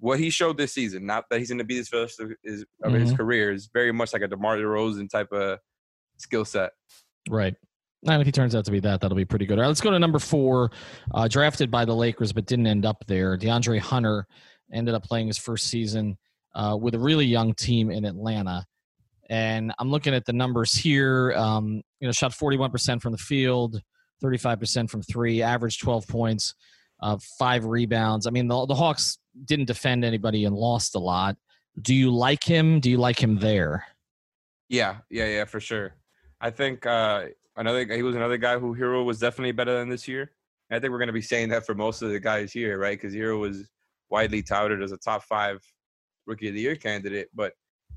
what 0.00 0.18
he 0.18 0.30
showed 0.30 0.58
this 0.58 0.72
season. 0.72 1.06
Not 1.06 1.26
that 1.30 1.38
he's 1.38 1.48
going 1.48 1.58
to 1.58 1.64
be 1.64 1.78
this 1.78 1.86
for 1.86 1.98
the 1.98 2.24
of 2.24 2.30
his, 2.42 2.64
of 2.82 2.92
his 2.92 3.12
Mhm. 3.12 3.16
career. 3.16 3.52
Is 3.52 3.70
very 3.72 3.92
much 3.92 4.12
like 4.12 4.22
a 4.22 4.26
DeMar 4.28 4.56
DeRozan 4.56 5.08
type 5.08 5.30
of 5.30 5.60
skill 6.16 6.44
set. 6.44 6.72
Right. 7.30 7.54
And 8.06 8.20
if 8.20 8.26
he 8.26 8.32
turns 8.32 8.54
out 8.54 8.64
to 8.66 8.70
be 8.70 8.80
that, 8.80 9.00
that'll 9.00 9.16
be 9.16 9.24
pretty 9.24 9.46
good. 9.46 9.58
All 9.58 9.62
right, 9.62 9.68
let's 9.68 9.80
go 9.80 9.90
to 9.90 9.98
number 9.98 10.18
four. 10.18 10.70
Uh, 11.12 11.26
drafted 11.28 11.70
by 11.70 11.84
the 11.84 11.94
Lakers, 11.94 12.32
but 12.32 12.46
didn't 12.46 12.66
end 12.66 12.86
up 12.86 13.04
there. 13.06 13.36
DeAndre 13.36 13.80
Hunter 13.80 14.26
ended 14.72 14.94
up 14.94 15.02
playing 15.02 15.26
his 15.26 15.38
first 15.38 15.66
season 15.66 16.16
uh, 16.54 16.76
with 16.80 16.94
a 16.94 16.98
really 16.98 17.26
young 17.26 17.54
team 17.54 17.90
in 17.90 18.04
Atlanta. 18.04 18.64
And 19.28 19.72
I'm 19.78 19.90
looking 19.90 20.14
at 20.14 20.24
the 20.24 20.32
numbers 20.32 20.72
here. 20.72 21.32
Um, 21.32 21.82
you 22.00 22.06
know, 22.06 22.12
shot 22.12 22.32
41% 22.32 23.02
from 23.02 23.12
the 23.12 23.18
field, 23.18 23.80
35% 24.22 24.88
from 24.88 25.02
three, 25.02 25.42
averaged 25.42 25.80
12 25.80 26.06
points, 26.06 26.54
uh, 27.02 27.18
five 27.38 27.64
rebounds. 27.64 28.26
I 28.26 28.30
mean, 28.30 28.46
the, 28.46 28.66
the 28.66 28.74
Hawks 28.74 29.18
didn't 29.44 29.66
defend 29.66 30.04
anybody 30.04 30.44
and 30.44 30.54
lost 30.54 30.94
a 30.94 31.00
lot. 31.00 31.36
Do 31.80 31.94
you 31.94 32.14
like 32.14 32.44
him? 32.44 32.80
Do 32.80 32.88
you 32.88 32.98
like 32.98 33.20
him 33.20 33.38
there? 33.38 33.84
Yeah, 34.68 34.98
yeah, 35.10 35.26
yeah, 35.26 35.44
for 35.44 35.60
sure. 35.60 35.94
I 36.40 36.50
think 36.50 36.86
uh, 36.86 37.26
another 37.56 37.84
he 37.94 38.02
was 38.02 38.14
another 38.14 38.36
guy 38.38 38.58
who 38.58 38.74
Herro 38.74 39.04
was 39.04 39.18
definitely 39.18 39.52
better 39.52 39.78
than 39.78 39.88
this 39.88 40.06
year. 40.06 40.32
And 40.70 40.76
I 40.76 40.80
think 40.80 40.90
we're 40.90 40.98
going 40.98 41.08
to 41.08 41.12
be 41.12 41.22
saying 41.22 41.50
that 41.50 41.64
for 41.64 41.74
most 41.74 42.02
of 42.02 42.10
the 42.10 42.20
guys 42.20 42.52
here, 42.52 42.78
right? 42.78 42.98
Because 42.98 43.14
Herro 43.14 43.38
was 43.38 43.68
widely 44.10 44.42
touted 44.42 44.82
as 44.82 44.92
a 44.92 44.96
top 44.96 45.22
five 45.24 45.62
rookie 46.26 46.48
of 46.48 46.54
the 46.54 46.60
year 46.60 46.76
candidate, 46.76 47.28
but 47.34 47.52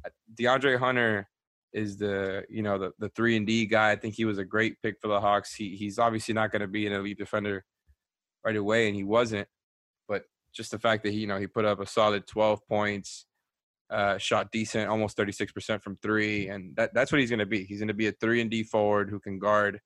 uh, 0.05 0.09
DeAndre 0.35 0.77
Hunter 0.77 1.27
is 1.73 1.97
the 1.97 2.43
you 2.49 2.63
know 2.63 2.77
the 2.77 2.91
the 2.99 3.09
three 3.09 3.35
and 3.35 3.45
D 3.45 3.65
guy. 3.65 3.91
I 3.91 3.95
think 3.95 4.15
he 4.15 4.25
was 4.25 4.37
a 4.37 4.45
great 4.45 4.81
pick 4.81 4.99
for 5.01 5.07
the 5.07 5.19
Hawks. 5.19 5.53
He 5.53 5.75
he's 5.75 5.99
obviously 5.99 6.33
not 6.33 6.51
going 6.51 6.61
to 6.61 6.67
be 6.67 6.87
an 6.87 6.93
elite 6.93 7.17
defender 7.17 7.63
right 8.43 8.55
away, 8.55 8.87
and 8.87 8.95
he 8.95 9.03
wasn't. 9.03 9.47
But 10.07 10.23
just 10.53 10.71
the 10.71 10.79
fact 10.79 11.03
that 11.03 11.11
he 11.11 11.19
you 11.19 11.27
know 11.27 11.37
he 11.37 11.47
put 11.47 11.65
up 11.65 11.79
a 11.79 11.85
solid 11.85 12.27
12 12.27 12.67
points, 12.67 13.25
uh, 13.89 14.17
shot 14.17 14.51
decent, 14.51 14.89
almost 14.89 15.17
36% 15.17 15.81
from 15.81 15.97
three, 16.01 16.47
and 16.49 16.75
that, 16.75 16.93
that's 16.93 17.11
what 17.11 17.19
he's 17.21 17.29
going 17.29 17.39
to 17.39 17.45
be. 17.45 17.63
He's 17.63 17.79
going 17.79 17.87
to 17.87 17.93
be 17.93 18.07
a 18.07 18.11
three 18.11 18.41
and 18.41 18.49
D 18.49 18.63
forward 18.63 19.09
who 19.09 19.19
can 19.19 19.39
guard 19.39 19.79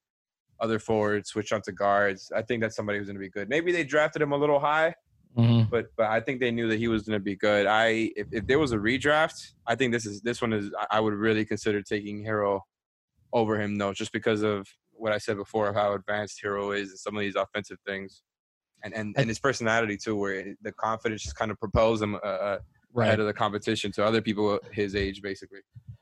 other 0.59 0.79
forwards, 0.79 1.29
switch 1.29 1.51
onto 1.51 1.71
guards. 1.71 2.31
I 2.35 2.41
think 2.41 2.61
that's 2.61 2.75
somebody 2.75 2.97
who's 2.99 3.07
going 3.07 3.15
to 3.15 3.19
be 3.19 3.29
good. 3.29 3.49
Maybe 3.49 3.71
they 3.71 3.83
drafted 3.83 4.21
him 4.21 4.31
a 4.31 4.37
little 4.37 4.59
high, 4.59 4.95
Mm-hmm. 5.37 5.67
but 5.71 5.87
but 5.97 6.05
I 6.11 6.19
think 6.19 6.39
they 6.39 6.51
knew 6.51 6.67
that 6.67 6.77
he 6.77 6.87
was 6.87 7.03
going 7.07 7.19
to 7.19 7.23
be 7.23 7.35
good. 7.35 7.65
I 7.65 8.11
if, 8.15 8.27
if 8.31 8.45
there 8.45 8.59
was 8.59 8.71
a 8.71 8.77
redraft, 8.77 9.53
I 9.65 9.73
think 9.75 9.91
this 9.91 10.05
is 10.05 10.21
this 10.21 10.41
one 10.43 10.53
is 10.53 10.69
I- 10.91 10.99
would 10.99 11.15
really 11.15 11.43
consider 11.43 11.81
taking 11.81 12.23
Herro 12.23 12.59
over 13.33 13.59
him 13.59 13.77
though, 13.77 13.93
just 13.93 14.11
because 14.11 14.43
of 14.43 14.67
what 14.91 15.11
I 15.11 15.17
said 15.17 15.37
before 15.37 15.69
of 15.69 15.75
how 15.75 15.93
advanced 15.93 16.39
Herro 16.43 16.71
is 16.79 16.89
and 16.89 16.99
some 16.99 17.15
of 17.15 17.21
these 17.21 17.35
offensive 17.35 17.79
things. 17.85 18.21
And, 18.83 18.93
and, 18.93 19.15
and 19.17 19.27
his 19.27 19.39
personality 19.39 19.97
too, 19.97 20.15
where 20.15 20.53
the 20.61 20.71
confidence 20.73 21.23
just 21.23 21.35
kind 21.35 21.49
of 21.49 21.57
propels 21.57 21.99
him 22.01 22.15
uh, 22.23 22.57
uh, 22.95 23.01
ahead 23.01 23.19
of 23.19 23.27
the 23.27 23.33
competition 23.33 23.91
to 23.93 24.05
other 24.05 24.21
people 24.21 24.59
his 24.71 24.95
age, 24.95 25.21
basically. 25.21 25.59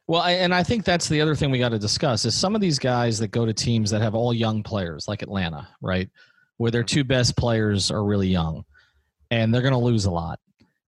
Well, 0.08 0.22
I, 0.22 0.32
and 0.32 0.54
I 0.54 0.64
think 0.64 0.84
that's 0.84 1.08
the 1.08 1.22
other 1.22 1.36
thing 1.36 1.52
we 1.52 1.60
got 1.60 1.70
to 1.70 1.80
discuss 1.80 2.26
is 2.26 2.36
some 2.36 2.56
of 2.56 2.62
these 2.62 2.80
guys 2.80 3.18
that 3.20 3.30
go 3.30 3.46
to 3.46 3.54
teams 3.54 3.90
that 3.92 4.02
have 4.02 4.16
all 4.16 4.34
young 4.34 4.62
players, 4.64 5.08
like 5.08 5.22
Atlanta, 5.22 5.68
right, 5.82 6.10
where 6.58 6.72
their 6.72 6.84
two 6.84 7.04
best 7.04 7.38
players 7.38 7.92
are 7.92 8.04
really 8.04 8.28
young, 8.28 8.64
and 9.30 9.54
they're 9.54 9.62
going 9.62 9.74
to 9.74 9.80
lose 9.80 10.06
a 10.06 10.12
lot, 10.12 10.40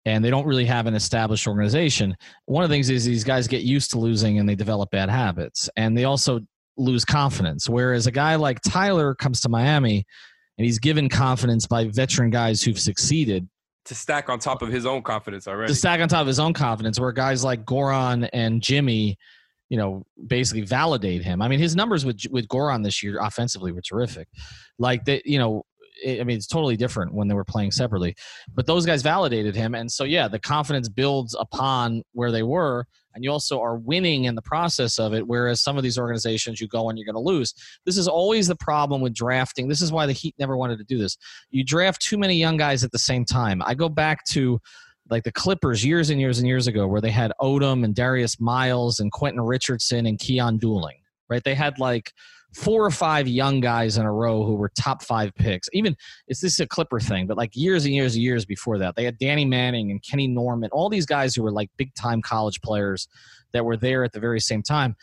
and 0.04 0.24
they 0.24 0.30
don't 0.30 0.46
really 0.46 0.66
have 0.66 0.86
an 0.86 0.94
established 0.94 1.48
organization. 1.48 2.16
One 2.44 2.62
of 2.62 2.70
the 2.70 2.74
things 2.74 2.90
is 2.90 3.04
these 3.04 3.24
guys 3.24 3.48
get 3.48 3.62
used 3.62 3.90
to 3.92 3.98
losing 3.98 4.38
and 4.38 4.48
they 4.48 4.54
develop 4.54 4.90
bad 4.90 5.10
habits, 5.10 5.68
and 5.76 5.98
they 5.98 6.04
also 6.04 6.40
lose 6.76 7.04
confidence. 7.04 7.68
Whereas 7.68 8.06
a 8.06 8.12
guy 8.12 8.36
like 8.36 8.60
Tyler 8.60 9.14
comes 9.14 9.40
to 9.40 9.48
Miami, 9.48 10.04
and 10.58 10.64
he's 10.64 10.78
given 10.78 11.08
confidence 11.08 11.66
by 11.66 11.88
veteran 11.88 12.30
guys 12.30 12.62
who've 12.62 12.78
succeeded 12.78 13.48
To 13.88 13.94
stack 13.94 14.28
on 14.28 14.38
top 14.38 14.62
of 14.62 14.68
his 14.68 14.86
own 14.86 15.02
confidence 15.02 15.48
already. 15.48 15.72
to 15.72 15.74
stack 15.74 16.00
on 16.00 16.08
top 16.08 16.20
of 16.20 16.26
his 16.26 16.38
own 16.38 16.52
confidence, 16.52 17.00
where 17.00 17.10
guys 17.12 17.42
like 17.42 17.64
Goran 17.64 18.28
and 18.32 18.62
Jimmy, 18.62 19.16
you 19.70 19.78
know, 19.78 20.04
basically 20.26 20.60
validate 20.60 21.22
him. 21.22 21.40
I 21.40 21.48
mean, 21.48 21.58
his 21.58 21.74
numbers 21.74 22.04
with 22.04 22.20
with 22.30 22.48
Goran 22.48 22.84
this 22.84 23.02
year 23.02 23.18
offensively 23.18 23.72
were 23.72 23.80
terrific. 23.80 24.28
Like 24.78 25.04
that, 25.06 25.24
you 25.24 25.38
know, 25.38 25.64
I 26.06 26.24
mean, 26.24 26.36
it's 26.36 26.46
totally 26.46 26.76
different 26.76 27.14
when 27.14 27.28
they 27.28 27.34
were 27.34 27.44
playing 27.44 27.72
separately. 27.72 28.14
But 28.54 28.66
those 28.66 28.86
guys 28.86 29.02
validated 29.02 29.54
him, 29.54 29.74
and 29.74 29.90
so 29.90 30.04
yeah, 30.04 30.28
the 30.28 30.38
confidence 30.38 30.88
builds 30.88 31.34
upon 31.38 32.02
where 32.12 32.30
they 32.30 32.42
were, 32.42 32.86
and 33.14 33.24
you 33.24 33.32
also 33.32 33.60
are 33.60 33.76
winning 33.76 34.24
in 34.24 34.34
the 34.34 34.42
process 34.42 34.98
of 34.98 35.12
it. 35.14 35.26
Whereas 35.26 35.60
some 35.60 35.76
of 35.76 35.82
these 35.82 35.98
organizations, 35.98 36.60
you 36.60 36.68
go 36.68 36.88
and 36.88 36.98
you're 36.98 37.06
going 37.06 37.14
to 37.14 37.20
lose. 37.20 37.54
This 37.84 37.96
is 37.96 38.06
always 38.06 38.46
the 38.46 38.56
problem 38.56 39.00
with 39.00 39.14
drafting. 39.14 39.68
This 39.68 39.82
is 39.82 39.90
why 39.90 40.06
the 40.06 40.12
Heat 40.12 40.34
never 40.38 40.56
wanted 40.56 40.78
to 40.78 40.84
do 40.84 40.98
this. 40.98 41.16
You 41.50 41.64
draft 41.64 42.00
too 42.00 42.18
many 42.18 42.36
young 42.36 42.56
guys 42.56 42.84
at 42.84 42.92
the 42.92 42.98
same 42.98 43.24
time. 43.24 43.62
I 43.64 43.74
go 43.74 43.88
back 43.88 44.24
to 44.26 44.60
like 45.10 45.24
the 45.24 45.32
Clippers 45.32 45.84
years 45.84 46.10
and 46.10 46.20
years 46.20 46.38
and 46.38 46.46
years 46.46 46.66
ago, 46.66 46.86
where 46.86 47.00
they 47.00 47.10
had 47.10 47.32
Odom 47.40 47.84
and 47.84 47.94
Darius 47.94 48.38
Miles 48.40 49.00
and 49.00 49.10
Quentin 49.10 49.40
Richardson 49.40 50.06
and 50.06 50.18
Keyon 50.18 50.60
Dooling, 50.60 51.00
right? 51.28 51.42
They 51.42 51.54
had 51.54 51.78
like 51.78 52.12
four 52.54 52.84
or 52.84 52.90
five 52.90 53.28
young 53.28 53.60
guys 53.60 53.98
in 53.98 54.06
a 54.06 54.12
row 54.12 54.44
who 54.44 54.54
were 54.54 54.70
top 54.70 55.02
five 55.02 55.34
picks. 55.34 55.68
Even 55.72 55.96
it's 56.26 56.40
this 56.40 56.54
is 56.54 56.60
a 56.60 56.66
Clipper 56.66 57.00
thing, 57.00 57.26
but 57.26 57.36
like 57.36 57.54
years 57.54 57.84
and 57.84 57.94
years 57.94 58.14
and 58.14 58.22
years 58.22 58.44
before 58.44 58.78
that, 58.78 58.96
they 58.96 59.04
had 59.04 59.18
Danny 59.18 59.44
Manning 59.44 59.90
and 59.90 60.02
Kenny 60.02 60.28
Norman, 60.28 60.70
all 60.72 60.88
these 60.88 61.06
guys 61.06 61.34
who 61.34 61.42
were 61.42 61.52
like 61.52 61.70
big 61.76 61.94
time 61.94 62.22
college 62.22 62.60
players 62.60 63.08
that 63.52 63.64
were 63.64 63.76
there 63.76 64.04
at 64.04 64.12
the 64.12 64.20
very 64.20 64.40
same 64.40 64.62
time. 64.62 64.96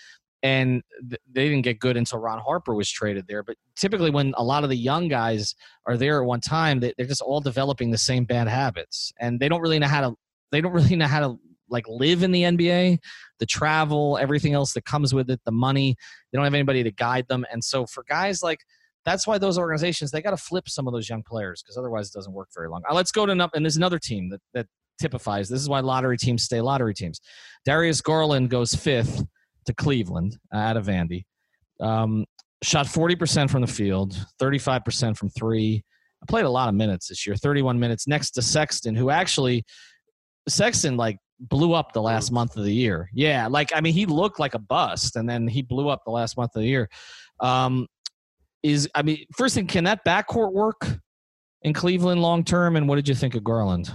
And 0.44 0.84
th- 1.10 1.22
they 1.32 1.50
didn't 1.50 1.64
get 1.64 1.80
good 1.80 1.98
until 1.98 2.20
Ron 2.20 2.40
Harper 2.40 2.76
was 2.76 2.90
traded 2.90 3.26
there. 3.28 3.42
But 3.42 3.56
typically, 3.76 4.12
when 4.12 4.34
a 4.38 4.44
lot 4.44 4.64
of 4.64 4.70
the 4.70 4.78
young 4.78 5.08
guys 5.08 5.56
are 5.88 5.98
there 5.98 6.22
at 6.22 6.28
one 6.28 6.42
time, 6.42 6.80
they, 6.80 6.94
they're 6.98 7.08
just 7.08 7.22
all 7.22 7.42
developing 7.42 7.90
the 7.90 7.98
same 7.98 8.26
bad 8.26 8.48
habits, 8.48 9.12
and 9.20 9.40
they 9.40 9.50
don't 9.50 9.62
really 9.62 9.80
know 9.80 9.88
how 9.88 10.02
to. 10.02 10.16
They 10.52 10.62
don't 10.62 10.74
really 10.74 10.96
know 10.96 11.08
how 11.08 11.20
to 11.22 11.40
like 11.70 11.86
live 11.88 12.24
in 12.24 12.32
the 12.32 12.44
NBA, 12.44 13.00
the 13.40 13.46
travel, 13.46 14.18
everything 14.20 14.54
else 14.54 14.74
that 14.74 14.86
comes 14.86 15.14
with 15.14 15.30
it, 15.30 15.42
the 15.46 15.52
money. 15.52 15.96
They 16.32 16.38
don't 16.38 16.46
have 16.46 16.54
anybody 16.54 16.84
to 16.84 16.92
guide 16.92 17.28
them, 17.28 17.46
and 17.52 17.64
so 17.64 17.86
for 17.86 18.04
guys 18.08 18.44
like 18.44 18.60
that's 19.06 19.28
why 19.28 19.38
those 19.38 19.58
organizations 19.58 20.10
they 20.12 20.22
got 20.22 20.32
to 20.32 20.38
flip 20.38 20.68
some 20.68 20.88
of 20.88 20.94
those 20.94 21.08
young 21.08 21.22
players 21.22 21.62
because 21.62 21.78
otherwise 21.78 22.10
it 22.10 22.14
doesn't 22.14 22.34
work 22.34 22.50
very 22.56 22.70
long. 22.70 22.82
Uh, 22.90 22.94
let's 22.94 23.12
go 23.12 23.26
to 23.26 23.32
another, 23.32 23.52
and 23.56 23.64
there's 23.64 23.78
another 23.78 24.00
team 24.00 24.30
that 24.30 24.42
that 24.54 24.68
typifies. 25.00 25.50
This 25.50 25.62
is 25.62 25.70
why 25.70 25.80
lottery 25.82 26.18
teams 26.18 26.44
stay 26.44 26.62
lottery 26.62 26.94
teams. 26.94 27.20
Darius 27.66 28.02
Garland 28.02 28.50
goes 28.50 28.74
fifth 28.74 29.24
to 29.66 29.74
Cleveland 29.74 30.38
uh, 30.54 30.58
out 30.58 30.78
of 30.78 30.86
Vandy. 30.86 31.26
Um, 31.80 32.26
shot 32.64 32.86
40% 32.86 33.50
from 33.50 33.62
the 33.62 33.68
field, 33.68 34.18
35% 34.42 35.18
from 35.18 35.30
three. 35.30 35.84
I 36.22 36.26
played 36.28 36.46
a 36.46 36.50
lot 36.50 36.70
of 36.70 36.76
minutes 36.76 37.10
this 37.10 37.28
year, 37.28 37.36
31 37.36 37.80
minutes 37.80 38.08
next 38.08 38.32
to 38.32 38.42
Sexton, 38.42 38.96
who 38.96 39.10
actually 39.10 39.66
Sexton 40.48 40.98
like 40.98 41.18
blew 41.40 41.74
up 41.74 41.94
the 41.94 42.02
last 42.02 42.32
month 42.32 42.58
of 42.58 42.64
the 42.64 42.74
year. 42.74 43.10
Yeah, 43.14 43.48
like 43.48 43.72
I 43.76 43.82
mean, 43.82 43.94
he 43.94 44.06
looked 44.06 44.40
like 44.40 44.54
a 44.54 44.60
bust, 44.60 45.16
and 45.16 45.30
then 45.30 45.48
he 45.48 45.62
blew 45.62 45.90
up 45.90 46.04
the 46.06 46.12
last 46.12 46.38
month 46.38 46.56
of 46.56 46.62
the 46.62 46.68
year. 46.68 46.90
Um, 47.40 47.88
is 48.64 48.90
I 48.96 49.02
mean, 49.02 49.26
first 49.36 49.56
thing, 49.56 49.68
can 49.68 49.84
that 49.84 50.06
backcourt 50.06 50.54
work 50.54 51.00
in 51.62 51.74
Cleveland 51.74 52.22
long 52.22 52.44
term? 52.44 52.76
And 52.76 52.88
what 52.88 52.96
did 52.96 53.08
you 53.08 53.16
think 53.16 53.36
of 53.36 53.44
Garland? 53.44 53.92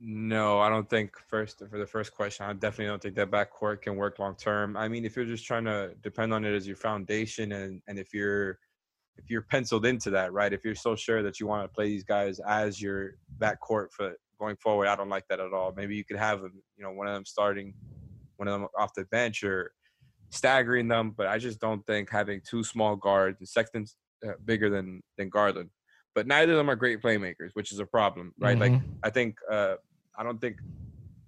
No, 0.00 0.58
I 0.58 0.68
don't 0.68 0.90
think 0.90 1.16
first 1.28 1.62
for 1.70 1.78
the 1.78 1.86
first 1.86 2.12
question. 2.12 2.44
I 2.44 2.52
definitely 2.54 2.86
don't 2.86 3.00
think 3.00 3.14
that 3.14 3.30
backcourt 3.30 3.82
can 3.82 3.94
work 3.94 4.18
long 4.18 4.34
term. 4.34 4.76
I 4.76 4.88
mean, 4.88 5.04
if 5.04 5.14
you're 5.14 5.24
just 5.24 5.46
trying 5.46 5.64
to 5.66 5.94
depend 6.02 6.34
on 6.34 6.44
it 6.44 6.52
as 6.52 6.66
your 6.66 6.76
foundation, 6.76 7.52
and 7.52 7.80
and 7.86 7.98
if 7.98 8.12
you're 8.12 8.58
if 9.16 9.30
you're 9.30 9.42
penciled 9.42 9.86
into 9.86 10.10
that, 10.10 10.32
right? 10.32 10.52
If 10.52 10.64
you're 10.64 10.74
so 10.74 10.96
sure 10.96 11.22
that 11.22 11.38
you 11.38 11.46
want 11.46 11.64
to 11.64 11.68
play 11.68 11.86
these 11.86 12.02
guys 12.02 12.40
as 12.40 12.82
your 12.82 13.12
backcourt 13.38 13.92
for 13.92 14.16
going 14.42 14.56
forward, 14.56 14.88
I 14.88 14.96
don't 14.96 15.08
like 15.08 15.26
that 15.28 15.40
at 15.40 15.52
all. 15.52 15.72
Maybe 15.76 15.94
you 15.94 16.04
could 16.04 16.16
have 16.18 16.40
you 16.40 16.84
know, 16.84 16.90
one 16.90 17.06
of 17.06 17.14
them 17.14 17.24
starting, 17.24 17.74
one 18.36 18.48
of 18.48 18.60
them 18.60 18.68
off 18.76 18.92
the 18.94 19.04
bench, 19.04 19.44
or 19.44 19.72
staggering 20.30 20.88
them. 20.88 21.14
But 21.16 21.28
I 21.28 21.38
just 21.38 21.60
don't 21.60 21.86
think 21.86 22.10
having 22.10 22.40
two 22.48 22.64
small 22.64 22.96
guards 22.96 23.36
and 23.38 23.48
Sexton's 23.48 23.96
uh, 24.26 24.32
bigger 24.44 24.68
than 24.68 25.00
than 25.16 25.28
Garland. 25.28 25.70
But 26.14 26.26
neither 26.26 26.52
of 26.52 26.58
them 26.58 26.70
are 26.70 26.76
great 26.76 27.00
playmakers, 27.00 27.50
which 27.54 27.72
is 27.72 27.78
a 27.78 27.86
problem, 27.86 28.32
right? 28.38 28.58
Mm-hmm. 28.58 28.74
Like 28.74 28.82
I 29.04 29.10
think 29.10 29.36
uh, 29.50 29.74
I 30.18 30.22
don't 30.24 30.40
think 30.40 30.56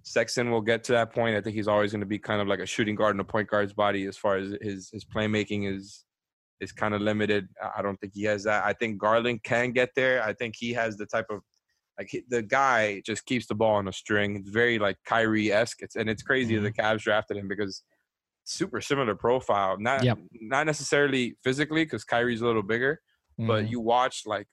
Sexton 0.02 0.50
will 0.50 0.60
get 0.60 0.84
to 0.84 0.92
that 0.92 1.12
point. 1.14 1.36
I 1.36 1.40
think 1.40 1.54
he's 1.54 1.68
always 1.68 1.92
going 1.92 2.00
to 2.00 2.06
be 2.06 2.18
kind 2.18 2.42
of 2.42 2.48
like 2.48 2.60
a 2.60 2.66
shooting 2.66 2.96
guard 2.96 3.14
in 3.16 3.20
a 3.20 3.24
point 3.24 3.48
guard's 3.48 3.72
body 3.72 4.06
as 4.06 4.16
far 4.16 4.36
as 4.36 4.56
his 4.60 4.90
his 4.92 5.04
playmaking 5.04 5.72
is 5.72 6.04
is 6.60 6.72
kind 6.72 6.94
of 6.94 7.00
limited. 7.00 7.48
I 7.76 7.80
don't 7.82 7.96
think 8.00 8.12
he 8.14 8.24
has 8.24 8.44
that. 8.44 8.64
I 8.64 8.72
think 8.72 8.98
Garland 8.98 9.42
can 9.44 9.70
get 9.70 9.90
there. 9.94 10.22
I 10.22 10.32
think 10.32 10.56
he 10.58 10.72
has 10.72 10.96
the 10.96 11.06
type 11.06 11.26
of 11.30 11.40
like 11.98 12.10
the 12.28 12.42
guy 12.42 13.00
just 13.06 13.24
keeps 13.26 13.46
the 13.46 13.54
ball 13.54 13.76
on 13.76 13.88
a 13.88 13.92
string. 13.92 14.36
It's 14.36 14.50
very 14.50 14.78
like 14.78 14.98
Kyrie 15.04 15.52
esque. 15.52 15.82
It's 15.82 15.96
and 15.96 16.10
it's 16.10 16.22
crazy 16.22 16.54
Mm-hmm. 16.54 16.64
the 16.64 16.72
Cavs 16.72 17.00
drafted 17.02 17.36
him 17.36 17.48
because 17.48 17.82
super 18.44 18.80
similar 18.80 19.14
profile. 19.14 19.78
Not 19.78 20.04
Yep. 20.04 20.18
not 20.32 20.66
necessarily 20.66 21.36
physically 21.44 21.84
because 21.84 22.04
Kyrie's 22.04 22.42
a 22.42 22.46
little 22.46 22.62
bigger, 22.62 23.00
but 23.38 23.66
Mhm. 23.66 23.70
you 23.70 23.80
watch 23.80 24.22
like 24.26 24.48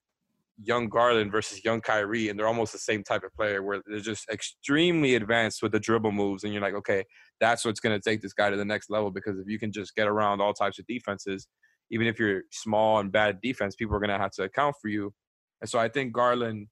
young 0.63 0.89
Garland 0.89 1.31
versus 1.31 1.63
young 1.65 1.81
Kyrie, 1.81 2.29
and 2.29 2.37
they're 2.37 2.47
almost 2.47 2.71
the 2.71 2.77
same 2.79 3.03
type 3.03 3.23
of 3.23 3.33
player 3.33 3.63
where 3.63 3.81
they're 3.87 3.99
just 3.99 4.29
extremely 4.29 5.15
advanced 5.15 5.63
with 5.63 5.71
the 5.71 5.79
dribble 5.79 6.11
moves, 6.11 6.43
and 6.43 6.53
you're 6.53 6.61
like, 6.61 6.75
okay, 6.75 7.03
that's 7.39 7.65
what's 7.65 7.79
going 7.79 7.99
to 7.99 8.09
take 8.09 8.21
this 8.21 8.33
guy 8.33 8.49
to 8.51 8.57
the 8.57 8.65
next 8.65 8.89
level 8.89 9.09
because 9.11 9.39
if 9.39 9.47
you 9.47 9.57
can 9.57 9.71
just 9.71 9.95
get 9.95 10.07
around 10.07 10.39
all 10.41 10.53
types 10.53 10.77
of 10.79 10.85
defenses, 10.87 11.47
even 11.89 12.05
if 12.07 12.19
you're 12.19 12.43
small 12.51 12.99
and 12.99 13.11
bad 13.11 13.41
defense, 13.41 13.75
people 13.75 13.95
are 13.95 13.99
going 13.99 14.09
to 14.09 14.17
have 14.19 14.31
to 14.31 14.43
account 14.43 14.75
for 14.81 14.87
you. 14.87 15.13
And 15.61 15.69
so 15.69 15.79
I 15.79 15.89
think 15.89 16.13
Garland, 16.13 16.67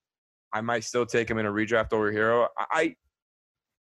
I 0.54 0.62
might 0.62 0.84
still 0.84 1.06
take 1.06 1.30
him 1.30 1.38
in 1.38 1.46
a 1.46 1.52
redraft 1.52 1.94
over 1.94 2.12
Herro. 2.12 2.48
I, 2.58 2.66
I 2.72 2.96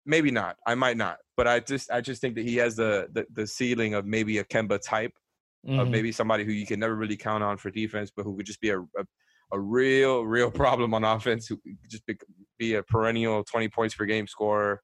maybe 0.05 0.31
not. 0.31 0.57
I 0.65 0.75
might 0.75 0.97
not, 0.97 1.17
but 1.37 1.47
I 1.47 1.59
just 1.59 1.91
I 1.91 2.01
just 2.01 2.21
think 2.21 2.35
that 2.35 2.45
he 2.45 2.57
has 2.57 2.75
the 2.75 3.07
the, 3.13 3.25
the 3.33 3.47
ceiling 3.47 3.93
of 3.93 4.05
maybe 4.05 4.37
a 4.39 4.43
Kemba 4.43 4.79
type 4.81 5.13
of 5.67 5.87
Mhm. 5.87 5.91
maybe 5.91 6.11
somebody 6.11 6.43
who 6.43 6.51
you 6.51 6.65
can 6.65 6.79
never 6.79 6.95
really 6.95 7.15
count 7.17 7.43
on 7.43 7.55
for 7.57 7.69
defense, 7.69 8.11
but 8.15 8.23
who 8.23 8.35
could 8.35 8.45
just 8.47 8.61
be 8.61 8.69
a 8.69 8.79
a, 8.79 9.05
a 9.53 9.59
real 9.59 10.23
real 10.25 10.49
problem 10.63 10.93
on 10.93 11.03
offense, 11.03 11.47
who 11.47 11.57
could 11.57 11.77
just 11.89 12.05
be, 12.05 12.17
be 12.57 12.73
a 12.75 12.83
perennial 12.83 13.43
twenty 13.43 13.69
points 13.69 13.93
per 13.95 14.05
game 14.05 14.27
scorer. 14.27 14.81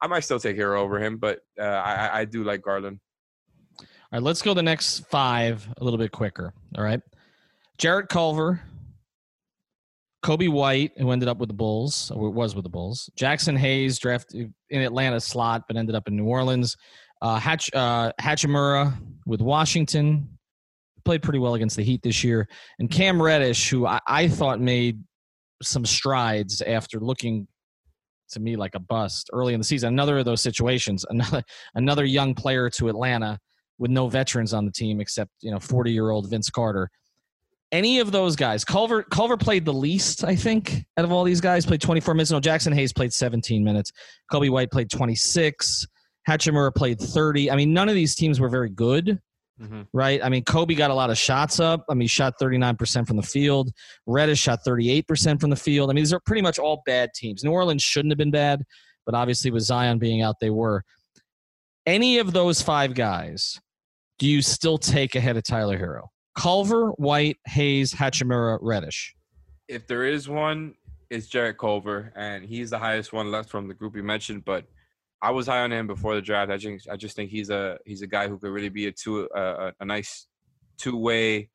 I 0.00 0.06
might 0.06 0.20
still 0.20 0.38
take 0.38 0.56
Herro 0.56 0.78
over 0.80 1.00
him, 1.02 1.16
but 1.16 1.40
uh, 1.58 1.64
I 1.64 1.94
I- 1.94 2.18
I 2.20 2.24
do 2.24 2.44
like 2.44 2.62
Garland. 2.62 3.00
All 3.80 3.86
right, 4.12 4.22
let's 4.22 4.42
go 4.42 4.54
the 4.54 4.62
next 4.62 5.00
five 5.10 5.68
a 5.78 5.84
little 5.84 5.98
bit 5.98 6.12
quicker. 6.12 6.54
All 6.76 6.84
right. 6.84 7.00
Jarrett 7.78 8.08
Culver, 8.08 8.60
Coby 10.28 10.50
White, 10.50 10.92
who 10.98 11.10
ended 11.10 11.26
up 11.26 11.38
with 11.38 11.48
the 11.48 11.54
Bulls, 11.54 12.12
or 12.14 12.28
was 12.28 12.54
with 12.54 12.64
the 12.64 12.68
Bulls. 12.68 13.08
Jaxson 13.18 13.56
Hayes, 13.56 13.98
drafted 13.98 14.52
in 14.68 14.82
Atlanta 14.82 15.18
slot, 15.20 15.62
but 15.66 15.78
ended 15.78 15.94
up 15.94 16.06
in 16.06 16.16
New 16.16 16.26
Orleans. 16.26 16.76
Uh, 17.22 17.38
Hatch, 17.38 17.70
uh, 17.72 18.12
Hachimura 18.20 18.92
with 19.24 19.40
Washington, 19.40 20.28
played 21.06 21.22
pretty 21.22 21.38
well 21.38 21.54
against 21.54 21.76
the 21.76 21.82
Heat 21.82 22.02
this 22.02 22.22
year. 22.22 22.46
And 22.78 22.90
Cam 22.90 23.22
Reddish, 23.22 23.70
who 23.70 23.86
I, 23.86 24.00
I 24.06 24.28
thought 24.28 24.60
made 24.60 25.02
some 25.62 25.86
strides 25.86 26.60
after 26.60 27.00
looking 27.00 27.48
to 28.32 28.40
me 28.40 28.56
like 28.56 28.74
a 28.74 28.80
bust 28.80 29.30
early 29.32 29.54
in 29.54 29.60
the 29.60 29.64
season. 29.64 29.88
Another 29.88 30.18
of 30.18 30.26
those 30.26 30.42
situations, 30.42 31.06
another 31.08 31.42
another 31.74 32.04
young 32.04 32.34
player 32.34 32.68
to 32.68 32.90
Atlanta 32.90 33.38
with 33.78 33.90
no 33.90 34.10
veterans 34.10 34.52
on 34.52 34.66
the 34.66 34.72
team 34.72 35.00
except 35.00 35.30
you 35.40 35.50
know 35.50 35.58
40 35.58 35.90
year 35.90 36.10
old 36.10 36.28
Vince 36.28 36.50
Carter. 36.50 36.90
Any 37.70 38.00
of 38.00 38.12
those 38.12 38.34
guys, 38.34 38.64
Culver 38.64 39.02
Culver 39.02 39.36
played 39.36 39.64
the 39.64 39.74
least, 39.74 40.24
I 40.24 40.34
think, 40.34 40.84
out 40.96 41.04
of 41.04 41.12
all 41.12 41.24
these 41.24 41.40
guys. 41.40 41.66
Played 41.66 41.82
24 41.82 42.14
minutes. 42.14 42.30
No, 42.30 42.40
Jaxson 42.40 42.74
Hayes 42.74 42.92
played 42.92 43.12
17 43.12 43.62
minutes. 43.62 43.92
Coby 44.32 44.50
White 44.50 44.70
played 44.70 44.90
26. 44.90 45.86
Hachimura 46.28 46.74
played 46.74 46.98
30. 46.98 47.50
I 47.50 47.56
mean, 47.56 47.72
none 47.72 47.88
of 47.88 47.94
these 47.94 48.14
teams 48.14 48.38
were 48.40 48.48
very 48.48 48.70
good, 48.70 49.18
mm-hmm. 49.60 49.82
right? 49.92 50.22
I 50.22 50.28
mean, 50.28 50.44
Coby 50.44 50.76
got 50.76 50.90
a 50.90 50.94
lot 50.94 51.10
of 51.10 51.18
shots 51.18 51.58
up. 51.58 51.84
I 51.90 51.94
mean, 51.94 52.08
shot 52.08 52.34
39% 52.40 53.06
from 53.06 53.16
the 53.16 53.22
field. 53.22 53.70
Reddish 54.06 54.40
shot 54.40 54.60
38% 54.66 55.40
from 55.40 55.50
the 55.50 55.56
field. 55.56 55.90
I 55.90 55.94
mean, 55.94 56.02
these 56.02 56.12
are 56.12 56.20
pretty 56.20 56.42
much 56.42 56.58
all 56.58 56.82
bad 56.86 57.10
teams. 57.14 57.44
New 57.44 57.50
Orleans 57.50 57.82
shouldn't 57.82 58.12
have 58.12 58.18
been 58.18 58.30
bad, 58.30 58.62
but 59.06 59.14
obviously 59.14 59.50
with 59.50 59.62
Zion 59.62 59.98
being 59.98 60.22
out, 60.22 60.36
they 60.40 60.50
were. 60.50 60.84
Any 61.86 62.18
of 62.18 62.34
those 62.34 62.60
five 62.60 62.92
guys, 62.94 63.58
do 64.18 64.26
you 64.26 64.42
still 64.42 64.76
take 64.76 65.14
ahead 65.14 65.38
of 65.38 65.44
Tyler 65.44 65.78
Herro? 65.78 66.08
Culver, 66.38 66.90
White, 66.92 67.38
Hayes, 67.46 67.92
Hachimura, 67.92 68.58
Reddish. 68.62 69.16
If 69.66 69.88
there 69.88 70.04
is 70.04 70.28
one, 70.28 70.74
it's 71.10 71.26
Jarrett 71.26 71.58
Culver, 71.58 72.12
and 72.14 72.44
he's 72.44 72.70
the 72.70 72.78
highest 72.78 73.12
one 73.12 73.32
left 73.32 73.50
from 73.50 73.66
the 73.66 73.74
group 73.74 73.96
you 73.96 74.04
mentioned. 74.04 74.44
But 74.44 74.64
I 75.20 75.32
was 75.32 75.48
high 75.48 75.62
on 75.62 75.72
him 75.72 75.88
before 75.88 76.14
the 76.14 76.22
draft. 76.22 76.52
I 76.52 76.56
just 76.56 76.88
I 76.88 76.96
just 76.96 77.16
think 77.16 77.30
he's 77.30 77.50
a 77.50 77.78
he's 77.84 78.02
a 78.02 78.06
guy 78.06 78.28
who 78.28 78.38
could 78.38 78.50
really 78.50 78.68
be 78.68 78.86
a 78.86 78.92
two 78.92 79.28
a 79.34 79.84
nice 79.84 80.28
two 80.78 80.96
way 80.96 81.50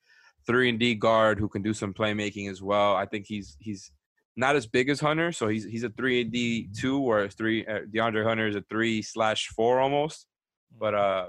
three 0.45 0.67
and 0.67 0.79
D 0.79 0.95
guard 0.95 1.39
who 1.39 1.47
can 1.47 1.61
do 1.61 1.73
some 1.73 1.93
playmaking 1.93 2.51
as 2.51 2.61
well. 2.61 2.93
I 2.93 3.05
think 3.05 3.25
he's 3.25 3.55
he's 3.59 3.89
not 4.35 4.57
as 4.57 4.67
big 4.67 4.89
as 4.89 4.99
Hunter, 4.99 5.31
so 5.31 5.47
he's 5.47 5.63
he's 5.63 5.83
a 5.83 5.89
three 5.91 6.21
and 6.21 6.31
D 6.31 6.67
two, 6.77 6.99
whereas 6.99 7.35
three 7.35 7.65
uh, 7.65 7.81
DeAndre 7.89 8.25
Hunter 8.25 8.47
is 8.47 8.57
a 8.57 8.65
three 8.69 9.01
slash 9.01 9.47
four 9.47 9.79
almost. 9.79 10.27
But 10.77 10.93
uh, 10.93 11.27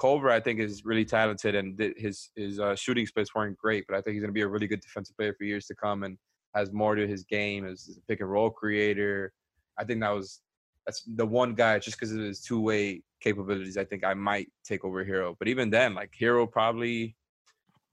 Culver, 0.00 0.30
I 0.30 0.40
think, 0.40 0.60
is 0.60 0.84
really 0.84 1.04
talented, 1.04 1.54
and 1.54 1.76
th- 1.76 1.94
his 1.96 2.30
his 2.34 2.58
uh, 2.58 2.74
shooting 2.74 3.06
splits 3.06 3.34
weren't 3.34 3.58
great, 3.58 3.84
but 3.86 3.96
I 3.96 4.00
think 4.00 4.14
he's 4.14 4.22
going 4.22 4.30
to 4.30 4.34
be 4.34 4.40
a 4.40 4.48
really 4.48 4.66
good 4.66 4.80
defensive 4.80 5.16
player 5.16 5.34
for 5.34 5.44
years 5.44 5.66
to 5.66 5.74
come, 5.74 6.04
and 6.04 6.16
has 6.54 6.72
more 6.72 6.94
to 6.94 7.06
his 7.06 7.24
game 7.24 7.66
as 7.66 7.98
a 7.98 8.00
pick 8.08 8.20
and 8.20 8.30
roll 8.30 8.50
creator. 8.50 9.32
I 9.78 9.84
think 9.84 10.00
that 10.00 10.10
was 10.10 10.40
that's 10.86 11.02
the 11.16 11.26
one 11.26 11.54
guy 11.54 11.78
just 11.78 11.98
because 11.98 12.12
of 12.12 12.20
his 12.20 12.40
two 12.40 12.60
way 12.60 13.02
capabilities. 13.20 13.76
I 13.76 13.84
think 13.84 14.04
I 14.04 14.14
might 14.14 14.48
take 14.64 14.84
over 14.84 15.04
Herro, 15.04 15.36
but 15.38 15.48
even 15.48 15.68
then, 15.68 15.94
like 15.94 16.12
Herro 16.18 16.50
probably 16.50 17.14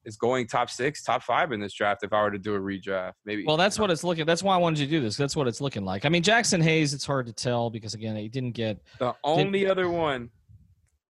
is 0.05 0.15
going 0.15 0.47
top 0.47 0.69
six, 0.69 1.03
top 1.03 1.21
five 1.21 1.51
in 1.51 1.59
this 1.59 1.73
draft 1.73 2.03
if 2.03 2.13
I 2.13 2.21
were 2.21 2.31
to 2.31 2.39
do 2.39 2.55
a 2.55 2.59
redraft. 2.59 3.13
Maybe. 3.25 3.43
Well, 3.45 3.57
that's 3.57 3.77
what 3.77 3.91
it's 3.91 4.05
looking. 4.05 4.25
That's 4.25 4.41
why 4.41 4.55
I 4.55 4.57
wanted 4.57 4.79
you 4.79 4.85
to 4.85 4.91
do 4.91 5.01
this. 5.01 5.17
That's 5.17 5.35
what 5.35 5.47
it's 5.47 5.59
looking 5.59 5.83
like. 5.83 6.05
I 6.05 6.09
mean, 6.09 6.23
Jaxson 6.23 6.63
Hayes. 6.63 6.93
It's 6.93 7.05
hard 7.05 7.27
to 7.27 7.33
tell 7.33 7.69
because 7.69 7.93
again, 7.93 8.15
he 8.15 8.29
didn't 8.29 8.53
get. 8.53 8.79
the 8.99 9.13
only 9.25 9.67
other 9.69 9.89
one. 9.89 10.29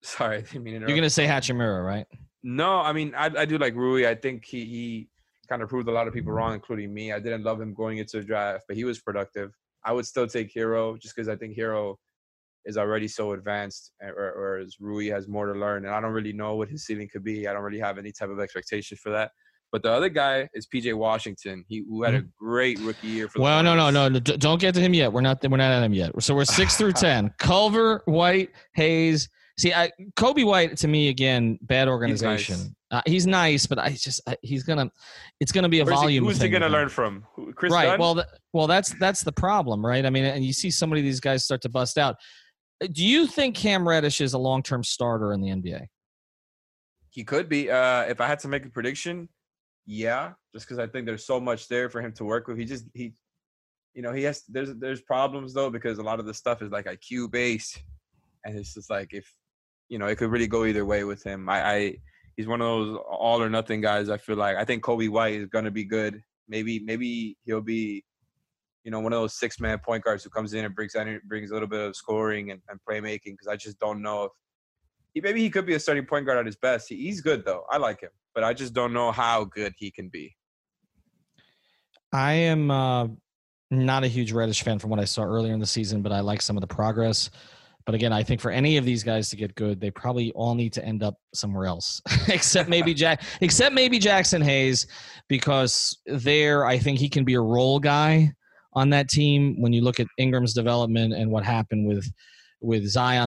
Sorry, 0.17 0.37
I 0.37 0.41
didn't 0.41 0.63
mean 0.63 0.81
to 0.81 0.87
You're 0.87 0.95
gonna 0.95 1.09
say 1.09 1.25
Hachimura, 1.27 1.85
right? 1.85 2.05
No, 2.43 2.79
I 2.79 2.93
mean 2.93 3.13
I, 3.15 3.25
I 3.37 3.45
do 3.45 3.57
like 3.57 3.75
Rui. 3.75 4.07
I 4.07 4.15
think 4.15 4.45
he 4.45 4.63
he 4.65 5.09
kind 5.49 5.61
of 5.61 5.69
proved 5.69 5.87
a 5.89 5.91
lot 5.91 6.07
of 6.07 6.13
people 6.13 6.31
wrong, 6.31 6.53
including 6.53 6.93
me. 6.93 7.11
I 7.11 7.19
didn't 7.19 7.43
love 7.43 7.59
him 7.59 7.73
going 7.73 7.97
into 7.97 8.17
the 8.17 8.23
draft, 8.23 8.65
but 8.67 8.77
he 8.77 8.83
was 8.85 8.99
productive. 8.99 9.51
I 9.83 9.91
would 9.93 10.05
still 10.05 10.27
take 10.27 10.53
Herro 10.53 10.97
just 10.99 11.15
because 11.15 11.27
I 11.29 11.35
think 11.35 11.57
Herro 11.57 11.95
is 12.65 12.77
already 12.77 13.07
so 13.07 13.31
advanced, 13.33 13.91
eh, 14.01 14.07
or- 14.07 14.33
whereas 14.37 14.75
Rui 14.79 15.07
has 15.07 15.27
more 15.27 15.51
to 15.51 15.57
learn, 15.59 15.85
and 15.85 15.93
I 15.93 16.01
don't 16.01 16.11
really 16.11 16.33
know 16.33 16.55
what 16.55 16.67
his 16.69 16.85
ceiling 16.85 17.09
could 17.11 17.23
be. 17.23 17.47
I 17.47 17.53
don't 17.53 17.63
really 17.63 17.79
have 17.79 17.97
any 17.97 18.11
type 18.11 18.29
of 18.29 18.39
expectation 18.39 18.97
for 19.01 19.09
that. 19.11 19.31
But 19.71 19.83
the 19.83 19.91
other 19.91 20.09
guy 20.09 20.47
is 20.53 20.67
PJ 20.67 20.93
Washington. 20.93 21.65
He 21.67 21.83
who 21.89 22.03
had 22.03 22.15
a 22.15 22.23
great 22.39 22.79
rookie 22.79 23.07
year 23.07 23.27
for. 23.27 23.39
the. 23.39 23.43
Well, 23.43 23.61
no, 23.63 23.75
no, 23.75 23.89
no, 23.89 24.07
no. 24.07 24.19
Don't 24.19 24.61
get 24.61 24.73
to 24.75 24.81
him 24.81 24.93
yet. 24.93 25.11
We're 25.11 25.21
not. 25.21 25.41
We're 25.43 25.57
not 25.57 25.71
at 25.71 25.83
him 25.83 25.93
yet. 25.93 26.11
So 26.23 26.33
we're 26.35 26.45
six 26.45 26.77
through 26.77 26.93
ten. 27.07 27.33
Culver, 27.37 28.01
White, 28.05 28.51
Hayes. 28.75 29.27
See, 29.59 29.73
I, 29.73 29.91
Coby 30.15 30.45
White 30.45 30.77
to 30.77 30.87
me 30.87 31.09
again, 31.09 31.57
bad 31.63 31.87
organization. 31.87 32.55
He's 32.55 32.65
nice, 32.65 32.73
uh, 32.91 33.01
he's 33.05 33.27
nice 33.27 33.65
but 33.65 33.79
I 33.79 33.89
just 33.89 34.21
I, 34.27 34.37
he's 34.43 34.63
gonna. 34.63 34.91
It's 35.39 35.51
gonna 35.51 35.69
be 35.69 35.79
a 35.79 35.85
Where's 35.85 35.99
volume. 35.99 36.23
He, 36.23 36.27
who's 36.27 36.37
thing 36.37 36.51
he 36.51 36.59
gonna 36.59 36.69
learn 36.69 36.89
from? 36.89 37.25
Kris 37.55 37.73
right. 37.73 37.85
Dunn? 37.87 37.99
Well, 37.99 38.15
th- 38.15 38.27
well, 38.53 38.67
that's 38.67 38.93
that's 38.99 39.23
the 39.23 39.31
problem, 39.31 39.83
right? 39.83 40.05
I 40.05 40.11
mean, 40.11 40.25
and 40.25 40.45
you 40.45 40.53
see 40.53 40.69
some 40.69 40.91
of 40.91 40.97
these 40.97 41.19
guys 41.19 41.43
start 41.43 41.61
to 41.61 41.69
bust 41.69 41.97
out. 41.97 42.17
Do 42.91 43.03
you 43.03 43.25
think 43.25 43.55
Cam 43.55 43.87
Reddish 43.87 44.21
is 44.21 44.33
a 44.33 44.37
long-term 44.37 44.83
starter 44.83 45.33
in 45.33 45.41
the 45.41 45.49
NBA? 45.49 45.87
He 47.09 47.23
could 47.23 47.49
be. 47.49 47.71
Uh, 47.71 48.03
if 48.03 48.21
I 48.21 48.27
had 48.27 48.37
to 48.39 48.47
make 48.47 48.63
a 48.63 48.69
prediction, 48.69 49.27
yeah, 49.87 50.33
just 50.53 50.67
because 50.67 50.77
I 50.77 50.85
think 50.85 51.07
there's 51.07 51.25
so 51.25 51.39
much 51.39 51.67
there 51.67 51.89
for 51.89 51.99
him 52.01 52.11
to 52.13 52.25
work 52.25 52.47
with. 52.47 52.59
He 52.59 52.65
just 52.65 52.85
he, 52.93 53.13
you 53.95 54.03
know, 54.03 54.13
he 54.13 54.21
has 54.23 54.43
there's 54.47 54.75
there's 54.75 55.01
problems 55.01 55.51
though 55.51 55.71
because 55.71 55.97
a 55.97 56.03
lot 56.03 56.19
of 56.19 56.27
the 56.27 56.33
stuff 56.33 56.61
is 56.61 56.69
like 56.69 56.85
IQ 56.85 57.31
based, 57.31 57.81
and 58.45 58.55
it's 58.55 58.75
just 58.75 58.91
like 58.91 59.13
if 59.13 59.33
you 59.89 59.99
know 59.99 60.07
it 60.07 60.17
could 60.17 60.31
really 60.31 60.47
go 60.47 60.65
either 60.65 60.85
way 60.85 61.03
with 61.03 61.23
him. 61.23 61.49
I, 61.49 61.73
I 61.73 61.95
he's 62.35 62.47
one 62.47 62.61
of 62.61 62.67
those 62.67 62.99
all 63.09 63.41
or 63.41 63.49
nothing 63.49 63.81
guys. 63.81 64.09
I 64.09 64.17
feel 64.17 64.35
like 64.35 64.57
I 64.57 64.65
think 64.65 64.83
Coby 64.83 65.09
White 65.09 65.35
is 65.35 65.47
gonna 65.47 65.71
be 65.71 65.83
good. 65.83 66.21
Maybe 66.47 66.79
maybe 66.79 67.37
he'll 67.45 67.61
be. 67.61 68.03
You 68.83 68.91
know, 68.91 69.01
one 69.01 69.11
of 69.11 69.19
those 69.19 69.37
six-man 69.37 69.79
point 69.79 70.05
guards 70.05 70.23
who 70.23 70.29
comes 70.29 70.53
in 70.53 70.63
and 70.63 70.73
brings 70.73 70.95
brings 71.27 71.51
a 71.51 71.53
little 71.53 71.67
bit 71.67 71.81
of 71.81 71.93
scoring 71.93 72.51
and, 72.51 72.61
and 72.69 72.79
playmaking. 72.89 73.33
Because 73.33 73.47
I 73.47 73.57
just 73.57 73.77
don't 73.79 74.01
know 74.01 74.23
if 74.23 74.31
he 75.13 75.19
maybe 75.19 75.41
he 75.41 75.49
could 75.49 75.65
be 75.65 75.73
a 75.73 75.79
starting 75.79 76.05
point 76.05 76.25
guard 76.25 76.37
at 76.37 76.45
his 76.45 76.55
best. 76.55 76.87
He, 76.87 76.95
he's 76.95 77.19
good 77.19 77.43
though. 77.43 77.63
I 77.69 77.77
like 77.77 77.99
him, 77.99 78.11
but 78.33 78.45
I 78.45 78.53
just 78.53 78.73
don't 78.73 78.93
know 78.93 79.11
how 79.11 79.43
good 79.43 79.73
he 79.77 79.91
can 79.91 80.07
be. 80.07 80.37
I 82.13 82.31
am. 82.33 82.71
Uh, 82.71 83.07
Not 83.69 84.05
a 84.05 84.07
huge 84.07 84.31
Reddish 84.31 84.63
fan 84.63 84.79
from 84.79 84.89
what 84.89 85.01
I 85.01 85.03
saw 85.03 85.23
earlier 85.23 85.53
in 85.53 85.59
the 85.59 85.65
season, 85.65 86.01
but 86.01 86.13
I 86.13 86.21
like 86.21 86.41
some 86.41 86.55
of 86.55 86.61
the 86.61 86.67
progress. 86.67 87.29
But 87.87 87.95
again, 87.95 88.11
I 88.11 88.21
think 88.21 88.41
for 88.41 88.51
any 88.51 88.75
of 88.75 88.83
these 88.83 89.01
guys 89.01 89.29
to 89.29 89.37
get 89.37 89.55
good, 89.55 89.79
they 89.79 89.89
probably 89.89 90.33
all 90.33 90.55
need 90.55 90.73
to 90.73 90.83
end 90.83 91.03
up 91.03 91.15
somewhere 91.33 91.65
else, 91.65 92.01
except 92.27 92.67
maybe 92.67 92.93
Jack, 92.93 93.23
except 93.39 93.73
maybe 93.73 93.97
Jaxson 93.97 94.43
Hayes, 94.43 94.87
because 95.29 95.97
there 96.05 96.65
I 96.65 96.79
think 96.79 96.99
he 96.99 97.07
can 97.07 97.23
be 97.23 97.35
a 97.35 97.41
role 97.41 97.79
guy 97.79 98.33
on 98.73 98.89
that 98.89 99.07
team. 99.07 99.61
When 99.61 99.71
you 99.71 99.81
look 99.81 100.01
at 100.01 100.07
Ingram's 100.17 100.53
development 100.53 101.13
and 101.13 101.31
what 101.31 101.45
happened 101.45 101.87
with 101.87 102.11
with 102.59 102.85
Zion, 102.87 103.25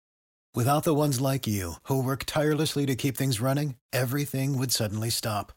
without 0.55 0.85
the 0.85 0.95
ones 0.95 1.19
like 1.19 1.45
you 1.45 1.73
who 1.83 2.01
work 2.01 2.23
tirelessly 2.23 2.85
to 2.85 2.95
keep 2.95 3.17
things 3.17 3.41
running, 3.41 3.75
everything 3.91 4.57
would 4.57 4.71
suddenly 4.71 5.09
stop. 5.09 5.51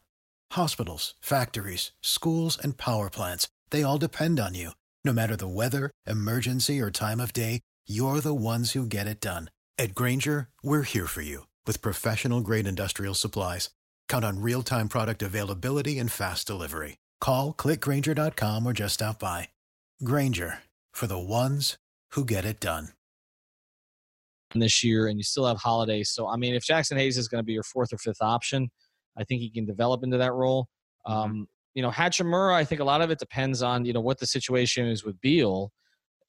Hospitals, 0.51 1.15
factories, 1.21 1.93
schools, 2.01 2.59
and 2.61 2.77
power 2.77 3.09
plants—they 3.09 3.81
all 3.81 3.97
depend 3.97 4.41
on 4.41 4.55
you. 4.55 4.71
No 5.05 5.13
matter 5.13 5.37
the 5.37 5.47
weather, 5.47 5.89
emergency, 6.05 6.81
or 6.81 6.91
time 6.91 7.21
of 7.21 7.31
day 7.31 7.61
you're 7.89 8.19
the 8.19 8.33
ones 8.33 8.71
who 8.71 8.85
get 8.85 9.07
it 9.07 9.21
done. 9.21 9.49
At 9.77 9.95
Grainger, 9.95 10.49
we're 10.61 10.81
here 10.81 11.07
for 11.07 11.21
you 11.21 11.47
with 11.65 11.81
professional 11.81 12.41
grade 12.41 12.67
industrial 12.67 13.13
supplies. 13.13 13.69
Count 14.09 14.25
on 14.25 14.41
real 14.41 14.63
time 14.63 14.89
product 14.89 15.21
availability 15.21 15.97
and 15.97 16.11
fast 16.11 16.45
delivery. 16.45 16.97
Call 17.21 17.53
clickgrainger.com 17.53 18.65
or 18.67 18.73
just 18.73 18.95
stop 18.95 19.19
by. 19.19 19.49
Grainger 20.03 20.59
for 20.91 21.07
the 21.07 21.17
ones 21.17 21.77
who 22.11 22.25
get 22.25 22.43
it 22.43 22.59
done. 22.59 22.89
This 24.55 24.83
year, 24.83 25.07
and 25.07 25.17
you 25.17 25.23
still 25.23 25.45
have 25.45 25.57
holidays. 25.57 26.09
So, 26.09 26.27
I 26.27 26.35
mean, 26.35 26.55
if 26.55 26.65
Jaxson 26.65 26.97
Hayes 26.97 27.17
is 27.17 27.27
going 27.27 27.39
to 27.39 27.45
be 27.45 27.53
your 27.53 27.63
fourth 27.63 27.93
or 27.93 27.97
fifth 27.99 28.21
option, 28.21 28.69
I 29.15 29.23
think 29.23 29.41
he 29.41 29.49
can 29.49 29.65
develop 29.65 30.03
into 30.03 30.17
that 30.17 30.33
role. 30.33 30.67
Mm-hmm. 31.07 31.19
Um, 31.19 31.47
you 31.75 31.83
know, 31.83 31.91
Hachimura, 31.91 32.53
I 32.53 32.65
think 32.65 32.81
a 32.81 32.83
lot 32.83 33.01
of 33.01 33.11
it 33.11 33.19
depends 33.19 33.61
on, 33.61 33.85
you 33.85 33.93
know, 33.93 34.01
what 34.01 34.19
the 34.19 34.27
situation 34.27 34.87
is 34.87 35.05
with 35.05 35.21
Beal 35.21 35.71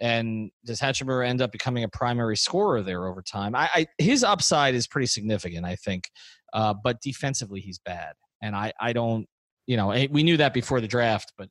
and 0.00 0.50
does 0.64 0.80
Hachimura 0.80 1.26
end 1.26 1.42
up 1.42 1.52
becoming 1.52 1.84
a 1.84 1.88
primary 1.88 2.36
scorer 2.36 2.82
there 2.82 3.06
over 3.06 3.22
time? 3.22 3.54
I, 3.54 3.68
I 3.74 3.86
his 3.98 4.24
upside 4.24 4.74
is 4.74 4.86
pretty 4.86 5.06
significant, 5.06 5.66
I 5.66 5.76
think, 5.76 6.10
uh, 6.52 6.74
but 6.82 7.00
defensively 7.00 7.60
he's 7.60 7.78
bad, 7.78 8.14
and 8.42 8.56
I 8.56 8.72
I 8.80 8.92
don't 8.92 9.26
you 9.66 9.76
know 9.76 9.88
we 10.10 10.22
knew 10.22 10.36
that 10.38 10.54
before 10.54 10.80
the 10.80 10.88
draft, 10.88 11.32
but 11.36 11.48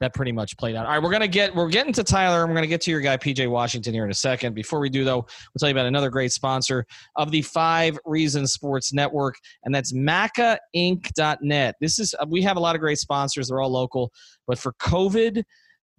that 0.00 0.14
pretty 0.14 0.32
much 0.32 0.56
played 0.56 0.74
out. 0.76 0.86
All 0.86 0.92
right, 0.92 1.02
we're 1.02 1.10
gonna 1.10 1.28
get 1.28 1.54
we're 1.54 1.68
getting 1.68 1.92
to 1.92 2.02
Tyler. 2.02 2.46
We're 2.46 2.54
gonna 2.54 2.66
get 2.66 2.80
to 2.82 2.90
your 2.90 3.00
guy 3.00 3.18
PJ 3.18 3.48
Washington 3.48 3.92
here 3.92 4.04
in 4.04 4.10
a 4.10 4.14
second. 4.14 4.54
Before 4.54 4.80
we 4.80 4.88
do 4.88 5.04
though, 5.04 5.18
we'll 5.18 5.58
tell 5.58 5.68
you 5.68 5.74
about 5.74 5.86
another 5.86 6.08
great 6.08 6.32
sponsor 6.32 6.86
of 7.16 7.30
the 7.30 7.42
Five 7.42 7.98
Reasons 8.06 8.52
Sports 8.52 8.94
Network, 8.94 9.36
and 9.64 9.74
that's 9.74 9.92
MACAInc.net. 9.92 11.74
This 11.80 11.98
is 11.98 12.14
we 12.28 12.40
have 12.42 12.56
a 12.56 12.60
lot 12.60 12.74
of 12.74 12.80
great 12.80 12.98
sponsors. 12.98 13.48
They're 13.48 13.60
all 13.60 13.70
local, 13.70 14.10
but 14.46 14.58
for 14.58 14.72
COVID 14.80 15.44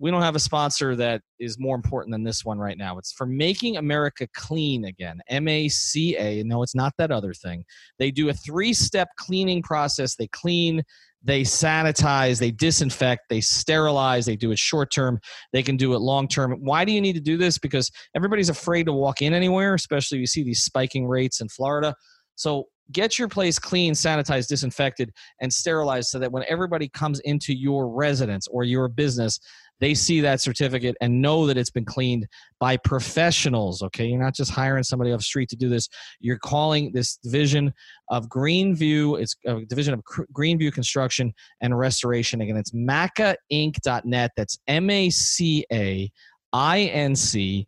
we 0.02 0.10
don't 0.10 0.24
have 0.24 0.36
a 0.36 0.40
sponsor 0.40 0.96
that 0.96 1.22
is 1.40 1.60
more 1.60 1.76
important 1.76 2.12
than 2.12 2.24
this 2.24 2.44
one 2.44 2.58
right 2.58 2.78
now. 2.78 2.98
It's 2.98 3.12
for 3.12 3.28
making 3.28 3.78
America 3.78 4.28
clean 4.34 4.86
again. 4.86 5.22
M 5.30 5.48
A 5.48 5.70
C 5.70 6.18
A. 6.18 6.44
No, 6.44 6.64
it's 6.64 6.74
not 6.74 6.94
that 6.98 7.12
other 7.12 7.36
thing. 7.36 7.64
They 8.00 8.10
do 8.10 8.30
a 8.30 8.34
three 8.34 8.74
step 8.74 9.10
cleaning 9.18 9.62
process. 9.62 10.16
They 10.16 10.26
clean, 10.28 10.82
they 11.24 11.42
sanitize, 11.42 12.40
they 12.40 12.50
disinfect, 12.50 13.30
they 13.30 13.42
sterilize, 13.42 14.26
they 14.26 14.36
do 14.36 14.52
it 14.52 14.58
short 14.58 14.92
term, 14.92 15.20
they 15.54 15.62
can 15.62 15.78
do 15.78 15.94
it 15.94 16.00
long 16.00 16.28
term. 16.28 16.54
Why 16.60 16.84
do 16.84 16.92
you 16.92 17.00
need 17.00 17.14
to 17.14 17.22
do 17.22 17.38
this? 17.38 17.60
Because 17.60 17.92
everybody's 18.16 18.50
afraid 18.50 18.88
to 18.88 18.94
walk 18.94 19.22
in 19.22 19.36
anywhere, 19.36 19.76
especially 19.76 20.18
you 20.18 20.26
see 20.26 20.44
these 20.44 20.64
spiking 20.64 21.06
rates 21.06 21.42
in 21.42 21.48
Florida. 21.48 21.94
So 22.36 22.70
get 22.92 23.20
your 23.20 23.28
place 23.28 23.60
clean, 23.60 23.94
sanitized, 23.94 24.48
disinfected, 24.48 25.12
and 25.42 25.54
sterilized 25.54 26.10
so 26.10 26.18
that 26.18 26.32
when 26.32 26.44
everybody 26.50 26.90
comes 26.90 27.20
into 27.20 27.54
your 27.54 27.88
residence 27.88 28.48
or 28.48 28.64
your 28.64 28.88
business, 28.88 29.40
they 29.82 29.96
see 29.96 30.22
that 30.22 30.40
certificate 30.40 30.96
and 31.02 31.22
know 31.22 31.48
that 31.48 31.58
it's 31.58 31.72
been 31.72 31.84
cleaned 31.84 32.28
by 32.60 32.78
professionals. 32.78 33.82
Okay, 33.82 34.06
you're 34.06 34.22
not 34.22 34.36
just 34.36 34.52
hiring 34.52 34.84
somebody 34.84 35.12
off 35.12 35.24
street 35.24 35.50
to 35.50 35.56
do 35.56 35.68
this. 35.68 35.90
You're 36.20 36.38
calling 36.38 36.92
this 36.94 37.18
division 37.18 37.74
of 38.10 38.30
Greenview. 38.30 39.20
It's 39.20 39.36
a 39.46 39.66
division 39.66 39.96
of 39.96 40.04
Greenview 40.32 40.72
Construction 40.72 41.34
and 41.62 41.78
Restoration. 41.78 42.42
Again, 42.42 42.58
it's 42.58 42.72
MACAInc.net. 42.72 44.32
That's 44.38 44.60
M 44.68 44.90
A 44.90 45.10
C 45.10 45.66
A 45.74 46.12
I 46.54 46.80
N 46.82 47.16
C 47.16 47.68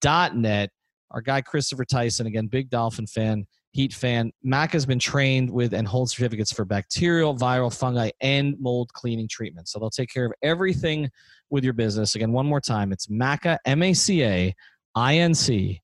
dot 0.00 0.36
net. 0.36 0.70
Our 1.10 1.20
guy 1.20 1.40
Christopher 1.40 1.84
Tyson, 1.84 2.26
again, 2.26 2.46
big 2.46 2.70
Dolphin 2.70 3.06
fan. 3.06 3.46
Heat 3.72 3.92
fan. 3.92 4.32
Mac 4.42 4.72
has 4.72 4.86
been 4.86 4.98
trained 4.98 5.50
with 5.50 5.74
and 5.74 5.86
holds 5.86 6.12
certificates 6.12 6.52
for 6.52 6.64
bacterial, 6.64 7.36
viral, 7.36 7.74
fungi, 7.76 8.10
and 8.20 8.56
mold 8.58 8.90
cleaning 8.94 9.28
treatment. 9.28 9.68
So 9.68 9.78
they'll 9.78 9.90
take 9.90 10.12
care 10.12 10.24
of 10.24 10.32
everything 10.42 11.10
with 11.50 11.64
your 11.64 11.72
business. 11.72 12.14
Again, 12.14 12.32
one 12.32 12.46
more 12.46 12.60
time, 12.60 12.92
it's 12.92 13.06
Maca, 13.06 13.58
M 13.64 13.82
A 13.82 13.94
C 13.94 14.22
A 14.24 14.54
I 14.94 15.16
N 15.16 15.34
C 15.34 15.80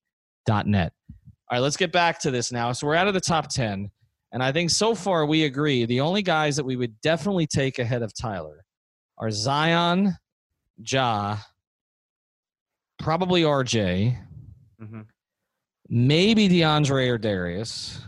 dot 0.47 0.67
net. 0.67 0.93
All 1.11 1.57
right, 1.57 1.61
let's 1.61 1.77
get 1.77 1.93
back 1.93 2.21
to 2.21 2.31
this 2.31 2.53
now. 2.53 2.73
So 2.73 2.87
we're 2.87 2.95
out 2.95 3.09
of 3.09 3.15
the 3.15 3.21
top 3.21 3.49
10. 3.49 3.91
And 4.33 4.43
I 4.43 4.51
think 4.51 4.71
so 4.71 4.95
far 4.95 5.27
we 5.27 5.45
agree 5.45 5.87
the 5.87 6.01
only 6.01 6.23
guys 6.23 6.57
that 6.57 6.65
we 6.65 6.75
would 6.75 7.01
definitely 7.03 7.47
take 7.47 7.79
ahead 7.79 8.03
of 8.03 8.13
Tyler 8.15 8.65
are 9.19 9.31
Zion, 9.31 10.17
Ja, 10.79 11.37
probably 12.99 13.43
RJ, 13.43 14.19
mm-hmm. 14.83 15.01
maybe 15.89 16.49
DeAndre 16.49 17.11
or 17.11 17.19
Darius. 17.19 18.01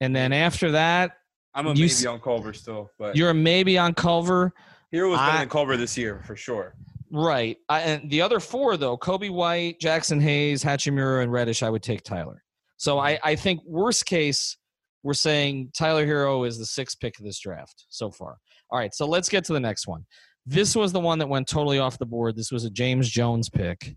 And 0.00 0.14
then 0.14 0.32
after 0.32 0.70
that, 0.72 1.16
I'm 1.54 1.66
a 1.66 1.74
maybe 1.74 2.06
on 2.06 2.20
Culver 2.20 2.52
still, 2.52 2.90
but 2.98 3.16
you're 3.16 3.30
a 3.30 3.34
maybe 3.34 3.78
on 3.78 3.94
Culver. 3.94 4.52
Herro 4.92 5.10
was 5.10 5.18
better 5.18 5.38
than 5.38 5.48
Culver 5.48 5.76
this 5.76 5.96
year 5.96 6.22
for 6.24 6.36
sure. 6.36 6.74
Right. 7.10 7.58
I, 7.68 7.80
and 7.80 8.10
the 8.10 8.22
other 8.22 8.40
four, 8.40 8.76
though, 8.76 8.96
Coby 8.96 9.30
White, 9.30 9.78
Jaxson 9.80 10.20
Hayes, 10.20 10.64
Hachimura, 10.64 11.22
and 11.22 11.30
Reddish, 11.30 11.62
I 11.62 11.70
would 11.70 11.82
take 11.82 12.02
Tyler. 12.02 12.42
So 12.78 12.98
I, 12.98 13.14
mm-hmm. 13.14 13.26
I 13.26 13.36
think 13.36 13.60
worst 13.66 14.06
case, 14.06 14.56
we're 15.02 15.14
saying 15.14 15.70
Tyler 15.76 16.06
Herro 16.06 16.46
is 16.46 16.58
the 16.58 16.66
sixth 16.66 16.98
pick 17.00 17.18
of 17.18 17.24
this 17.24 17.38
draft 17.38 17.86
so 17.90 18.10
far. 18.10 18.38
All 18.70 18.78
right, 18.78 18.94
so 18.94 19.06
let's 19.06 19.28
get 19.28 19.44
to 19.44 19.52
the 19.52 19.60
next 19.60 19.86
one. 19.86 20.06
This 20.46 20.74
was 20.74 20.92
the 20.92 21.00
one 21.00 21.18
that 21.18 21.28
went 21.28 21.46
totally 21.46 21.78
off 21.78 21.98
the 21.98 22.06
board. 22.06 22.34
This 22.34 22.50
was 22.50 22.64
a 22.64 22.70
James 22.70 23.08
Jones 23.08 23.48
pick, 23.48 23.94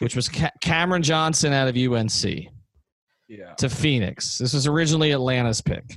which 0.00 0.14
was 0.14 0.28
Ca- 0.28 0.50
Cameron 0.60 1.02
Johnson 1.02 1.52
out 1.52 1.68
of 1.68 1.76
UNC 1.76 2.48
yeah. 3.28 3.54
to 3.56 3.68
Phoenix. 3.68 4.38
This 4.38 4.52
was 4.52 4.66
originally 4.66 5.12
Atlanta's 5.12 5.62
pick. 5.62 5.96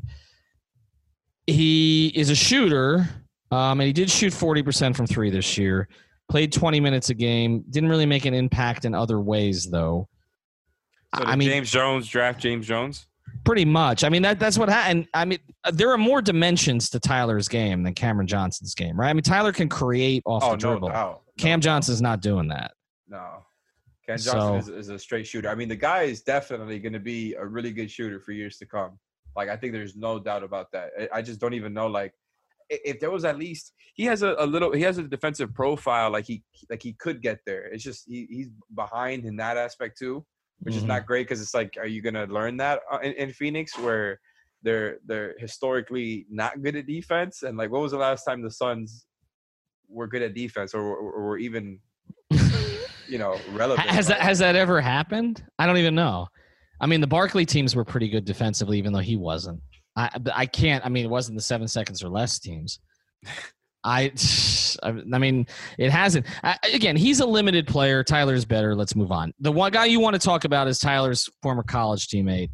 He 1.48 2.08
is 2.16 2.30
a 2.30 2.36
shooter 2.36 3.08
um, 3.52 3.80
and 3.80 3.88
he 3.88 3.94
did 3.94 4.10
shoot 4.10 4.34
40% 4.34 4.96
from 4.96 5.08
three 5.08 5.30
this 5.30 5.58
year. 5.58 5.88
Played 6.30 6.52
20 6.52 6.80
minutes 6.80 7.10
a 7.10 7.14
game. 7.14 7.64
Didn't 7.70 7.90
really 7.90 8.06
make 8.06 8.26
an 8.26 8.34
impact 8.34 8.86
in 8.86 8.96
other 8.96 9.20
ways, 9.20 9.66
though. 9.66 10.08
So 11.16 11.24
I 11.24 11.36
mean, 11.36 11.50
James 11.50 11.72
Jones 11.72 12.08
draft 12.08 12.42
James 12.42 12.68
Jones. 12.68 13.08
Pretty 13.44 13.64
much. 13.64 14.04
I 14.04 14.10
mean, 14.10 14.24
that 14.24 14.40
that's 14.40 14.58
what 14.58 14.70
happened. 14.70 15.08
I 15.14 15.24
mean, 15.24 15.38
there 15.72 15.92
are 15.92 15.98
more 15.98 16.22
dimensions 16.22 16.90
to 16.90 17.00
Tyler's 17.00 17.48
game 17.48 17.84
than 17.84 17.94
Cameron 17.94 18.28
Johnson's 18.28 18.74
game, 18.74 19.00
right? 19.00 19.10
I 19.10 19.14
mean, 19.14 19.22
Tyler 19.22 19.54
can 19.54 19.70
create 19.70 20.24
off 20.26 20.44
oh, 20.44 20.52
the 20.52 20.58
dribble. 20.58 20.90
No 20.90 21.22
Cam 21.38 21.60
no, 21.60 21.62
Johnson's 21.62 22.02
not 22.02 22.22
doing 22.22 22.48
that. 22.50 22.72
No. 23.08 23.46
Cam 24.08 24.18
Johnson 24.18 24.32
so, 24.32 24.56
is, 24.56 24.68
is 24.68 24.90
a 24.90 25.00
straight 25.00 25.28
shooter. 25.28 25.50
I 25.50 25.56
mean, 25.56 25.70
the 25.70 25.76
guy 25.76 26.04
is 26.04 26.22
definitely 26.22 26.80
going 26.80 26.94
to 26.94 27.00
be 27.00 27.34
a 27.34 27.46
really 27.46 27.72
good 27.72 27.90
shooter 27.90 28.20
for 28.20 28.32
years 28.32 28.58
to 28.58 28.66
come. 28.66 29.00
Like, 29.36 29.50
I 29.50 29.58
think 29.58 29.74
there's 29.74 29.96
no 29.96 30.20
doubt 30.20 30.44
about 30.44 30.72
that. 30.72 30.92
I 31.12 31.22
just 31.22 31.40
don't 31.40 31.54
even 31.54 31.74
know, 31.74 31.88
like, 31.88 32.14
if 32.70 33.00
there 33.00 33.12
was 33.12 33.26
at 33.26 33.38
least 33.38 33.74
he 33.94 34.04
has 34.06 34.22
a, 34.22 34.36
a, 34.40 34.46
little 34.46 34.74
he 34.74 34.82
has 34.82 34.98
a 34.98 35.04
defensive 35.04 35.54
profile 35.54 36.12
like 36.12 36.26
he 36.26 36.44
like 36.70 36.82
he 36.82 36.94
could 36.94 37.22
get 37.22 37.40
there. 37.46 37.66
It's 37.66 37.84
just 37.84 38.06
he, 38.08 38.28
he's 38.30 38.50
behind 38.76 39.26
in 39.26 39.36
that 39.38 39.58
aspect 39.58 39.98
too, 39.98 40.26
which 40.60 40.74
mm-hmm. 40.74 40.84
is 40.84 40.88
not 40.88 41.06
great 41.06 41.28
because 41.28 41.42
it's 41.42 41.54
like, 41.54 41.76
are 41.80 41.88
you 41.88 42.02
gonna 42.02 42.26
learn 42.26 42.58
that 42.58 42.82
uh, 42.92 43.00
in, 43.00 43.14
in, 43.14 43.32
Phoenix 43.32 43.78
where 43.78 44.20
they're 44.64 44.98
they're 45.06 45.36
historically 45.38 46.26
not 46.30 46.62
good 46.62 46.76
at 46.76 46.88
defense? 46.88 47.44
And 47.44 47.58
like, 47.58 47.72
what 47.72 47.82
was 47.82 47.92
the 47.92 47.98
last 47.98 48.24
time 48.24 48.42
the 48.42 48.52
Suns 48.52 49.06
were 49.88 50.08
good 50.08 50.22
at 50.22 50.34
defense 50.34 50.74
or, 50.74 50.82
or, 50.82 51.12
or 51.12 51.24
were 51.28 51.38
even 51.38 51.80
you 53.08 53.18
know 53.18 53.40
relevant? 53.54 53.88
Has 53.88 54.08
that 54.08 54.20
has 54.20 54.40
that 54.40 54.56
ever 54.56 54.82
happened? 54.82 55.44
I 55.60 55.66
don't 55.66 55.78
even 55.78 55.96
know. 55.96 56.28
I 56.82 56.88
mean, 56.88 57.00
the 57.00 57.08
Barkley 57.08 57.46
teams 57.46 57.76
were 57.76 57.86
pretty 57.86 58.10
good 58.10 58.26
defensively, 58.26 58.78
even 58.78 58.92
though 58.92 59.00
he 59.00 59.16
wasn't. 59.16 59.62
I 59.96 60.10
I 60.34 60.46
can't. 60.46 60.86
I 60.86 60.90
mean, 60.90 61.06
it 61.06 61.10
wasn't 61.10 61.38
the 61.38 61.44
seven 61.44 61.68
seconds 61.68 62.04
or 62.04 62.10
less 62.10 62.40
teams. 62.40 62.80
I, 63.88 64.12
I 64.84 64.92
mean, 65.20 65.46
it 65.78 65.92
hasn't. 65.92 66.26
I, 66.44 66.58
again, 66.74 66.96
he's 66.96 67.20
a 67.20 67.26
limited 67.26 67.68
player. 67.68 68.04
Tyler's 68.04 68.44
better. 68.44 68.76
Let's 68.76 68.96
move 68.96 69.12
on. 69.12 69.32
The 69.40 69.52
one 69.52 69.72
guy 69.72 69.86
you 69.86 70.00
want 70.00 70.16
to 70.16 70.20
talk 70.20 70.44
about 70.44 70.68
is 70.68 70.80
Tyler's 70.80 71.30
former 71.44 71.62
college 71.62 72.08
teammate, 72.08 72.50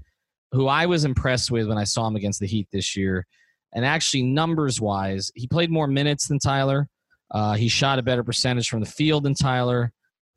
who 0.51 0.67
I 0.67 0.88
was 0.88 1.06
impressed 1.06 1.49
with 1.49 1.69
when 1.69 1.77
I 1.77 1.86
saw 1.86 2.06
him 2.06 2.17
against 2.17 2.41
the 2.41 2.47
Heat 2.47 2.67
this 2.73 2.97
year. 2.97 3.25
And 3.73 3.86
actually, 3.86 4.23
numbers 4.23 4.82
wise, 4.82 5.32
he 5.34 5.47
played 5.47 5.71
more 5.71 5.88
minutes 5.88 6.27
than 6.27 6.38
Tyler. 6.38 6.89
Uh, 7.32 7.54
he 7.54 7.69
shot 7.69 7.97
a 7.97 8.04
better 8.04 8.25
percentage 8.25 8.67
from 8.67 8.82
the 8.82 8.86
field 8.86 9.23
than 9.23 9.34
Tyler. 9.34 9.93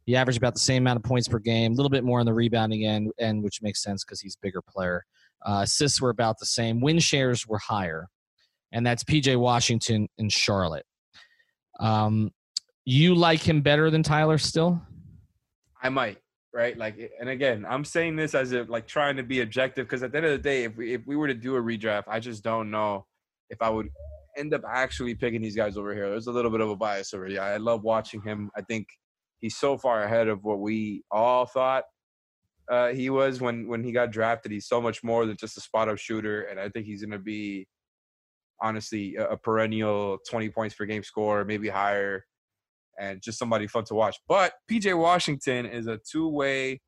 He 0.06 0.14
averaged 0.14 0.38
about 0.38 0.54
the 0.54 0.60
same 0.60 0.84
amount 0.84 0.98
of 0.98 1.02
points 1.02 1.26
per 1.26 1.40
game, 1.40 1.72
a 1.72 1.74
little 1.74 1.90
bit 1.90 2.04
more 2.04 2.20
on 2.20 2.26
the 2.26 2.34
rebounding 2.34 2.86
end, 2.86 3.10
and 3.18 3.42
which 3.42 3.62
makes 3.62 3.82
sense 3.82 4.04
because 4.04 4.20
he's 4.20 4.36
a 4.36 4.42
bigger 4.42 4.62
player. 4.62 5.04
Uh, 5.44 5.60
assists 5.62 6.00
were 6.00 6.10
about 6.10 6.38
the 6.38 6.46
same. 6.46 6.80
Win 6.80 6.98
shares 6.98 7.46
were 7.46 7.58
higher, 7.58 8.08
and 8.72 8.86
that's 8.86 9.04
PJ 9.04 9.36
Washington 9.38 10.08
in 10.18 10.28
Charlotte. 10.28 10.86
Um, 11.80 12.30
you 12.84 13.14
like 13.14 13.40
him 13.40 13.60
better 13.60 13.90
than 13.90 14.02
Tyler 14.02 14.38
still? 14.38 14.80
I 15.82 15.88
might, 15.88 16.18
right? 16.54 16.76
Like, 16.76 17.12
and 17.20 17.28
again, 17.28 17.66
I'm 17.68 17.84
saying 17.84 18.16
this 18.16 18.34
as 18.34 18.52
if 18.52 18.68
like 18.68 18.86
trying 18.86 19.16
to 19.16 19.22
be 19.22 19.40
objective 19.40 19.86
because 19.86 20.02
at 20.02 20.12
the 20.12 20.18
end 20.18 20.26
of 20.26 20.32
the 20.32 20.38
day, 20.38 20.64
if 20.64 20.76
we 20.76 20.94
if 20.94 21.06
we 21.06 21.16
were 21.16 21.28
to 21.28 21.34
do 21.34 21.56
a 21.56 21.60
redraft, 21.60 22.04
I 22.08 22.20
just 22.20 22.42
don't 22.42 22.70
know 22.70 23.06
if 23.50 23.60
I 23.60 23.68
would 23.70 23.88
end 24.36 24.54
up 24.54 24.62
actually 24.68 25.14
picking 25.14 25.42
these 25.42 25.56
guys 25.56 25.76
over 25.76 25.94
here. 25.94 26.08
There's 26.08 26.26
a 26.26 26.32
little 26.32 26.50
bit 26.50 26.60
of 26.60 26.70
a 26.70 26.76
bias 26.76 27.14
over 27.14 27.26
here. 27.26 27.40
I 27.40 27.56
love 27.58 27.82
watching 27.82 28.22
him. 28.22 28.50
I 28.56 28.62
think 28.62 28.86
he's 29.40 29.56
so 29.56 29.76
far 29.76 30.02
ahead 30.02 30.28
of 30.28 30.42
what 30.42 30.60
we 30.60 31.04
all 31.10 31.46
thought 31.46 31.84
uh, 32.70 32.88
he 32.88 33.10
was 33.10 33.40
when 33.40 33.68
when 33.68 33.84
he 33.84 33.92
got 33.92 34.10
drafted. 34.10 34.52
He's 34.52 34.66
so 34.66 34.80
much 34.80 35.02
more 35.04 35.26
than 35.26 35.36
just 35.36 35.56
a 35.56 35.60
spot 35.60 35.88
up 35.88 35.98
shooter, 35.98 36.42
and 36.42 36.58
I 36.58 36.68
think 36.70 36.86
he's 36.86 37.02
going 37.02 37.10
to 37.12 37.18
be 37.18 37.66
honestly 38.60 39.16
a, 39.16 39.30
a 39.30 39.36
perennial 39.36 40.18
20 40.30 40.48
points 40.50 40.74
per 40.74 40.86
game 40.86 41.02
scorer, 41.02 41.44
maybe 41.44 41.68
higher, 41.68 42.24
and 42.98 43.20
just 43.22 43.38
somebody 43.38 43.66
fun 43.66 43.84
to 43.84 43.94
watch. 43.94 44.16
But 44.28 44.54
PJ 44.70 44.96
Washington 44.96 45.66
is 45.66 45.86
a 45.86 45.98
two 46.10 46.28
way 46.28 46.80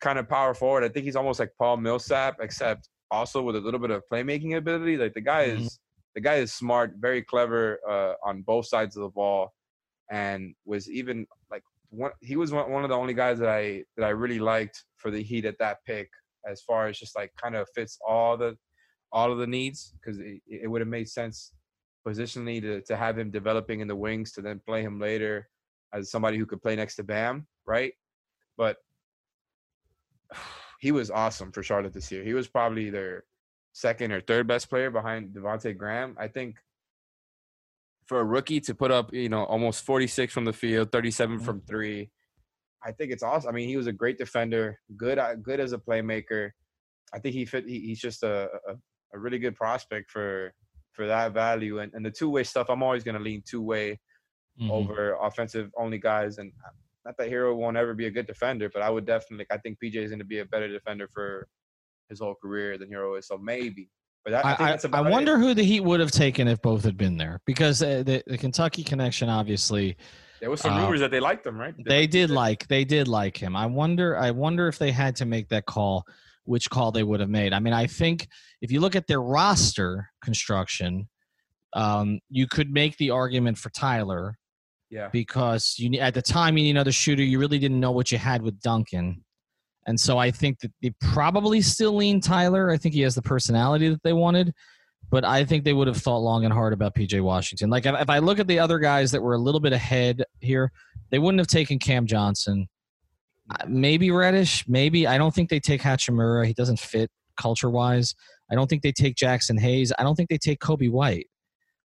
kind 0.00 0.18
of 0.18 0.28
power 0.28 0.54
forward. 0.54 0.84
I 0.84 0.88
think 0.88 1.04
he's 1.04 1.16
almost 1.16 1.38
like 1.40 1.50
Paul 1.58 1.76
Millsap, 1.76 2.36
except 2.40 2.88
also 3.10 3.42
with 3.42 3.56
a 3.56 3.60
little 3.60 3.80
bit 3.80 3.90
of 3.90 4.02
playmaking 4.10 4.56
ability. 4.56 4.96
Like 4.96 5.14
the 5.14 5.20
guy 5.20 5.46
Mhm. 5.48 5.60
is 5.60 5.78
the 6.14 6.20
guy 6.20 6.34
is 6.36 6.52
smart, 6.52 6.94
very 6.98 7.22
clever 7.22 7.78
uh, 7.88 8.14
on 8.24 8.42
both 8.42 8.66
sides 8.66 8.96
of 8.96 9.02
the 9.02 9.08
ball, 9.08 9.52
and 10.10 10.54
was 10.64 10.90
even 10.90 11.26
like 11.50 11.62
one. 11.92 12.12
He 12.20 12.36
was 12.36 12.52
one, 12.52 12.70
one 12.70 12.84
of 12.84 12.90
the 12.90 12.96
only 12.96 13.14
guys 13.14 13.38
that 13.38 13.48
I 13.48 13.84
that 13.96 14.04
I 14.04 14.10
really 14.10 14.38
liked 14.38 14.84
for 14.96 15.10
the 15.10 15.22
Heat 15.22 15.44
at 15.44 15.58
that 15.58 15.78
pick, 15.86 16.10
as 16.48 16.62
far 16.62 16.88
as 16.88 16.98
just 16.98 17.16
like 17.16 17.32
kind 17.40 17.54
of 17.54 17.68
fits 17.74 17.98
all 18.06 18.36
the 18.36 18.56
all 19.12 19.30
of 19.30 19.38
the 19.38 19.46
needs 19.46 19.94
because 20.00 20.18
it, 20.18 20.40
it 20.46 20.70
would 20.70 20.80
have 20.80 20.88
made 20.88 21.08
sense 21.08 21.52
positionally 22.06 22.60
to 22.60 22.80
to 22.82 22.96
have 22.96 23.18
him 23.18 23.30
developing 23.30 23.80
in 23.80 23.88
the 23.88 23.96
wings 23.96 24.32
to 24.32 24.42
then 24.42 24.60
play 24.66 24.82
him 24.82 24.98
later 24.98 25.48
as 25.92 26.10
somebody 26.10 26.38
who 26.38 26.46
could 26.46 26.62
play 26.62 26.74
next 26.74 26.96
to 26.96 27.04
Bam, 27.04 27.46
right? 27.66 27.92
But 28.56 28.78
he 30.80 30.92
was 30.92 31.10
awesome 31.10 31.52
for 31.52 31.62
Charlotte 31.62 31.92
this 31.92 32.10
year. 32.10 32.24
He 32.24 32.34
was 32.34 32.48
probably 32.48 32.90
their 32.90 33.24
second 33.72 34.12
or 34.12 34.20
third 34.20 34.46
best 34.46 34.68
player 34.68 34.90
behind 34.90 35.34
Devonte 35.34 35.76
Graham. 35.76 36.16
I 36.18 36.28
think 36.28 36.56
for 38.06 38.20
a 38.20 38.24
rookie 38.24 38.60
to 38.60 38.74
put 38.74 38.90
up, 38.90 39.12
you 39.12 39.28
know, 39.28 39.44
almost 39.44 39.84
46 39.84 40.32
from 40.32 40.44
the 40.44 40.52
field, 40.52 40.90
37 40.92 41.40
from 41.40 41.60
three, 41.62 42.10
I 42.84 42.92
think 42.92 43.12
it's 43.12 43.22
awesome. 43.22 43.48
I 43.50 43.52
mean, 43.52 43.68
he 43.68 43.76
was 43.76 43.86
a 43.86 43.92
great 43.92 44.18
defender, 44.18 44.78
good, 44.96 45.18
uh, 45.18 45.36
good 45.36 45.60
as 45.60 45.72
a 45.72 45.78
playmaker. 45.78 46.50
I 47.14 47.18
think 47.20 47.34
he 47.34 47.44
fit. 47.44 47.68
He, 47.68 47.80
he's 47.80 48.00
just 48.00 48.22
a, 48.22 48.48
a 48.68 48.74
a 49.14 49.18
really 49.18 49.38
good 49.38 49.54
prospect 49.54 50.10
for 50.10 50.52
for 50.92 51.06
that 51.06 51.32
value 51.32 51.78
and, 51.80 51.92
and 51.94 52.04
the 52.04 52.10
two 52.10 52.30
way 52.30 52.42
stuff. 52.42 52.68
I'm 52.70 52.82
always 52.82 53.04
going 53.04 53.14
to 53.16 53.22
lean 53.22 53.42
two 53.48 53.62
way 53.62 53.98
Mhm. 54.60 54.70
over 54.70 55.16
offensive 55.22 55.70
only 55.78 55.96
guys. 55.98 56.36
And 56.38 56.52
not 57.06 57.16
that 57.16 57.30
Herro 57.30 57.54
won't 57.56 57.76
ever 57.78 57.94
be 57.94 58.06
a 58.06 58.10
good 58.10 58.26
defender, 58.26 58.68
but 58.72 58.82
I 58.82 58.90
would 58.90 59.06
definitely. 59.06 59.46
I 59.50 59.56
think 59.58 59.78
PJ 59.82 59.96
is 59.96 60.10
going 60.10 60.18
to 60.18 60.24
be 60.26 60.40
a 60.40 60.44
better 60.44 60.68
defender 60.68 61.08
for 61.08 61.48
his 62.10 62.20
whole 62.20 62.34
career 62.34 62.76
than 62.78 62.90
Herro 62.90 63.18
is. 63.18 63.26
So 63.26 63.38
maybe. 63.38 63.88
But 64.24 64.30
that, 64.32 64.44
I, 64.46 64.52
I, 64.52 64.70
that's 64.70 64.84
I, 64.84 64.88
I 64.88 64.90
about 64.90 65.06
it. 65.06 65.10
wonder 65.10 65.38
who 65.38 65.52
the 65.54 65.64
Heat 65.64 65.80
would 65.80 66.00
have 66.00 66.10
taken 66.12 66.46
if 66.48 66.62
both 66.62 66.84
had 66.84 66.96
been 66.96 67.16
there 67.16 67.40
because 67.44 67.82
uh, 67.82 68.02
the, 68.04 68.22
the 68.26 68.38
Kentucky 68.38 68.84
connection, 68.84 69.28
obviously, 69.28 69.96
There 70.40 70.48
was 70.50 70.60
some 70.60 70.74
uh, 70.74 70.82
rumors 70.82 71.00
that 71.00 71.10
they 71.10 71.20
liked 71.20 71.46
him, 71.46 71.58
right? 71.58 71.74
they 71.84 72.06
did 72.06 72.30
liked 72.30 72.62
like 72.62 72.68
they 72.68 72.84
did 72.84 73.08
like 73.08 73.36
him. 73.36 73.56
I 73.56 73.66
wonder 73.66 74.16
I 74.16 74.30
wonder 74.30 74.68
if 74.68 74.78
they 74.78 74.92
had 74.92 75.16
to 75.16 75.24
make 75.26 75.48
that 75.48 75.66
call, 75.66 76.04
which 76.44 76.70
call 76.70 76.92
they 76.92 77.02
would 77.02 77.20
have 77.20 77.30
made. 77.30 77.52
I 77.52 77.58
mean, 77.58 77.72
I 77.74 77.86
think 77.86 78.28
if 78.60 78.70
you 78.70 78.78
look 78.80 78.94
at 78.94 79.06
their 79.08 79.20
roster 79.20 80.08
construction, 80.24 81.08
um, 81.72 82.20
you 82.28 82.46
could 82.46 82.70
make 82.70 82.96
the 82.98 83.10
argument 83.10 83.58
for 83.58 83.70
Tyler 83.70 84.36
Yeah. 84.90 85.08
because 85.12 85.74
you 85.78 85.98
at 85.98 86.14
the 86.14 86.22
time 86.22 86.56
you 86.58 86.64
need 86.64 86.70
another 86.70 86.92
shooter. 86.92 87.22
You 87.24 87.38
really 87.40 87.58
didn't 87.58 87.80
know 87.80 87.92
what 87.92 88.12
you 88.12 88.18
had 88.18 88.42
with 88.42 88.60
Duncan, 88.60 89.24
and 89.86 89.98
so 89.98 90.18
I 90.18 90.30
think 90.30 90.60
that 90.60 90.72
they 90.80 90.90
probably 91.00 91.60
still 91.60 91.96
lean 91.96 92.20
Tyler. 92.20 92.70
I 92.70 92.76
think 92.76 92.94
he 92.94 93.00
has 93.02 93.14
the 93.14 93.22
personality 93.22 93.88
that 93.88 94.02
they 94.02 94.12
wanted, 94.12 94.54
but 95.10 95.24
I 95.24 95.44
think 95.44 95.64
they 95.64 95.72
would 95.72 95.88
have 95.88 95.96
thought 95.96 96.18
long 96.18 96.44
and 96.44 96.52
hard 96.52 96.72
about 96.72 96.94
PJ 96.94 97.20
Washington. 97.20 97.68
Like 97.68 97.86
if, 97.86 98.08
I 98.08 98.18
look 98.18 98.38
at 98.38 98.46
the 98.46 98.58
other 98.58 98.78
guys 98.78 99.10
that 99.12 99.22
were 99.22 99.34
a 99.34 99.38
little 99.38 99.60
bit 99.60 99.72
ahead 99.72 100.24
here, 100.40 100.70
they 101.10 101.18
wouldn't 101.18 101.40
have 101.40 101.48
taken 101.48 101.78
Cam 101.78 102.06
Johnson. 102.06 102.68
Uh, 103.50 103.64
Maybe 103.66 104.10
Reddish, 104.10 104.66
maybe 104.68 105.06
I 105.06 105.18
don't 105.18 105.34
think 105.34 105.50
they 105.50 105.60
take 105.60 105.82
Hachimura. 105.82 106.46
He 106.46 106.54
doesn't 106.54 106.78
fit 106.78 107.10
culture 107.36 107.70
wise. 107.70 108.14
I 108.50 108.54
don't 108.54 108.68
think 108.68 108.82
they 108.82 108.92
take 108.92 109.16
Jaxson 109.16 109.58
Hayes. 109.58 109.92
I 109.98 110.04
don't 110.04 110.14
think 110.14 110.28
they 110.28 110.38
take 110.38 110.60
Coby 110.60 110.90
White. 110.90 111.26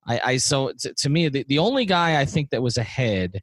I, 0.07 0.21
I 0.23 0.37
so 0.37 0.71
to 0.97 1.09
me 1.09 1.29
the, 1.29 1.45
the 1.47 1.59
only 1.59 1.85
guy 1.85 2.19
I 2.19 2.25
think 2.25 2.49
that 2.51 2.61
was 2.61 2.77
ahead 2.77 3.41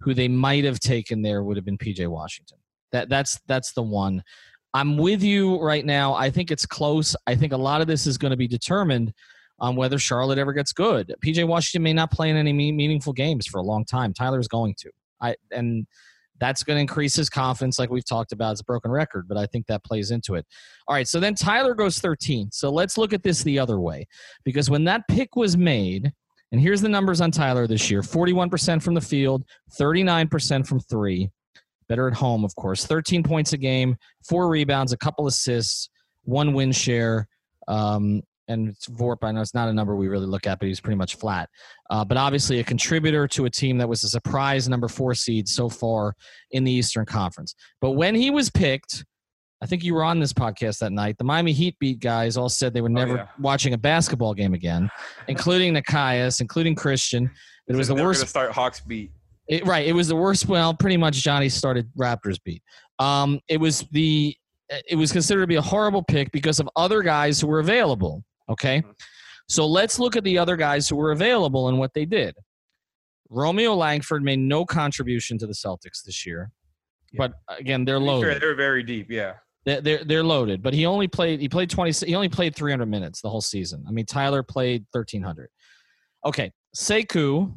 who 0.00 0.14
they 0.14 0.28
might 0.28 0.64
have 0.64 0.80
taken 0.80 1.22
there 1.22 1.42
would 1.42 1.56
have 1.56 1.64
been 1.64 1.76
PJ 1.78 2.06
Washington. 2.06 2.58
That 2.92 3.08
that's 3.08 3.38
that's 3.46 3.72
the 3.72 3.82
one. 3.82 4.22
I'm 4.74 4.96
with 4.96 5.22
you 5.22 5.60
right 5.60 5.84
now. 5.84 6.14
I 6.14 6.30
think 6.30 6.50
it's 6.50 6.66
close. 6.66 7.16
I 7.26 7.34
think 7.34 7.52
a 7.52 7.56
lot 7.56 7.80
of 7.80 7.86
this 7.86 8.06
is 8.06 8.18
going 8.18 8.30
to 8.30 8.36
be 8.36 8.48
determined 8.48 9.12
on 9.60 9.76
whether 9.76 9.98
Charlotte 9.98 10.38
ever 10.38 10.52
gets 10.52 10.72
good. 10.72 11.14
PJ 11.24 11.46
Washington 11.46 11.82
may 11.82 11.92
not 11.92 12.10
play 12.10 12.30
in 12.30 12.36
any 12.36 12.52
meaningful 12.52 13.12
games 13.12 13.46
for 13.46 13.58
a 13.58 13.62
long 13.62 13.84
time. 13.84 14.12
Tyler's 14.12 14.48
going 14.48 14.74
to. 14.78 14.90
I 15.20 15.34
and 15.50 15.86
that's 16.40 16.62
going 16.62 16.76
to 16.76 16.80
increase 16.80 17.16
his 17.16 17.28
confidence, 17.28 17.78
like 17.78 17.90
we've 17.90 18.04
talked 18.04 18.32
about. 18.32 18.52
It's 18.52 18.60
a 18.60 18.64
broken 18.64 18.90
record, 18.90 19.26
but 19.28 19.36
I 19.36 19.46
think 19.46 19.66
that 19.66 19.82
plays 19.84 20.10
into 20.10 20.34
it. 20.36 20.46
All 20.86 20.94
right, 20.94 21.08
so 21.08 21.18
then 21.18 21.34
Tyler 21.34 21.74
goes 21.74 21.98
13. 21.98 22.50
So 22.52 22.70
let's 22.70 22.96
look 22.96 23.12
at 23.12 23.22
this 23.22 23.42
the 23.42 23.58
other 23.58 23.80
way, 23.80 24.06
because 24.44 24.70
when 24.70 24.84
that 24.84 25.02
pick 25.08 25.34
was 25.34 25.56
made, 25.56 26.12
and 26.52 26.60
here's 26.60 26.80
the 26.80 26.88
numbers 26.88 27.20
on 27.20 27.30
Tyler 27.30 27.66
this 27.66 27.90
year: 27.90 28.02
41% 28.02 28.82
from 28.82 28.94
the 28.94 29.00
field, 29.00 29.44
39% 29.78 30.66
from 30.66 30.80
three. 30.80 31.30
Better 31.88 32.08
at 32.08 32.14
home, 32.14 32.44
of 32.44 32.54
course. 32.56 32.86
13 32.86 33.22
points 33.22 33.52
a 33.52 33.58
game, 33.58 33.96
four 34.28 34.48
rebounds, 34.48 34.92
a 34.92 34.96
couple 34.96 35.26
assists, 35.26 35.88
one 36.24 36.52
win 36.52 36.72
share. 36.72 37.26
Um, 37.66 38.22
and 38.48 38.68
it's 38.68 38.86
Vorp, 38.88 39.18
I 39.22 39.30
know 39.30 39.42
it's 39.42 39.54
not 39.54 39.68
a 39.68 39.72
number 39.72 39.94
we 39.94 40.08
really 40.08 40.26
look 40.26 40.46
at, 40.46 40.58
but 40.58 40.68
he's 40.68 40.80
pretty 40.80 40.96
much 40.96 41.16
flat. 41.16 41.50
Uh, 41.90 42.04
but 42.04 42.16
obviously, 42.16 42.60
a 42.60 42.64
contributor 42.64 43.28
to 43.28 43.44
a 43.44 43.50
team 43.50 43.78
that 43.78 43.88
was 43.88 44.02
a 44.04 44.08
surprise 44.08 44.68
number 44.68 44.88
four 44.88 45.14
seed 45.14 45.46
so 45.46 45.68
far 45.68 46.14
in 46.50 46.64
the 46.64 46.72
Eastern 46.72 47.04
Conference. 47.04 47.54
But 47.80 47.92
when 47.92 48.14
he 48.14 48.30
was 48.30 48.48
picked, 48.50 49.04
I 49.60 49.66
think 49.66 49.82
you 49.82 49.94
were 49.94 50.04
on 50.04 50.20
this 50.20 50.32
podcast 50.32 50.78
that 50.78 50.92
night. 50.92 51.18
The 51.18 51.24
Miami 51.24 51.52
Heat 51.52 51.76
beat 51.80 52.00
guys 52.00 52.36
all 52.36 52.48
said 52.48 52.72
they 52.72 52.80
were 52.80 52.88
never 52.88 53.16
yeah. 53.16 53.26
watching 53.38 53.74
a 53.74 53.78
basketball 53.78 54.32
game 54.32 54.54
again, 54.54 54.88
including 55.26 55.74
Nekias, 55.74 56.40
including 56.40 56.74
Christian. 56.74 57.30
It 57.66 57.76
was 57.76 57.88
the 57.88 57.94
worst 57.94 58.26
start 58.26 58.52
Hawks 58.52 58.80
beat. 58.80 59.10
It, 59.48 59.66
right. 59.66 59.86
It 59.86 59.92
was 59.92 60.08
the 60.08 60.16
worst. 60.16 60.46
Well, 60.46 60.74
pretty 60.74 60.96
much 60.96 61.22
Johnny 61.22 61.48
started 61.48 61.90
Raptors 61.98 62.36
beat. 62.44 62.62
Um, 62.98 63.40
it 63.48 63.58
was 63.58 63.86
the. 63.92 64.36
It 64.88 64.96
was 64.96 65.12
considered 65.12 65.40
to 65.40 65.46
be 65.46 65.54
a 65.54 65.62
horrible 65.62 66.02
pick 66.02 66.30
because 66.30 66.60
of 66.60 66.68
other 66.76 67.02
guys 67.02 67.40
who 67.40 67.46
were 67.46 67.60
available. 67.60 68.22
Okay, 68.50 68.82
so 69.48 69.66
let's 69.66 69.98
look 69.98 70.16
at 70.16 70.24
the 70.24 70.36
other 70.36 70.56
guys 70.56 70.88
who 70.88 70.96
were 70.96 71.12
available 71.12 71.68
and 71.68 71.78
what 71.78 71.94
they 71.94 72.04
did. 72.04 72.34
Romeo 73.30 73.74
Langford 73.74 74.22
made 74.22 74.38
no 74.38 74.66
contribution 74.66 75.38
to 75.38 75.46
the 75.46 75.54
Celtics 75.54 76.02
this 76.04 76.26
year, 76.26 76.50
but 77.16 77.32
again, 77.48 77.84
they're 77.84 77.98
loaded. 77.98 78.32
Sure, 78.32 78.40
they're 78.40 78.54
very 78.54 78.82
deep. 78.82 79.10
Yeah. 79.10 79.34
They're, 79.64 79.80
they're 79.80 80.04
they're 80.04 80.24
loaded, 80.24 80.62
but 80.62 80.72
he 80.72 80.86
only 80.86 81.08
played 81.08 81.40
he 81.40 81.48
played 81.48 81.68
twenty 81.68 81.92
he 82.06 82.14
only 82.14 82.28
played 82.28 82.54
three 82.54 82.70
hundred 82.72 82.86
minutes 82.86 83.20
the 83.20 83.28
whole 83.28 83.40
season. 83.42 83.84
I 83.86 83.90
mean 83.90 84.06
Tyler 84.06 84.42
played 84.42 84.86
thirteen 84.92 85.22
hundred. 85.22 85.50
Okay, 86.24 86.52
Sekou, 86.74 87.54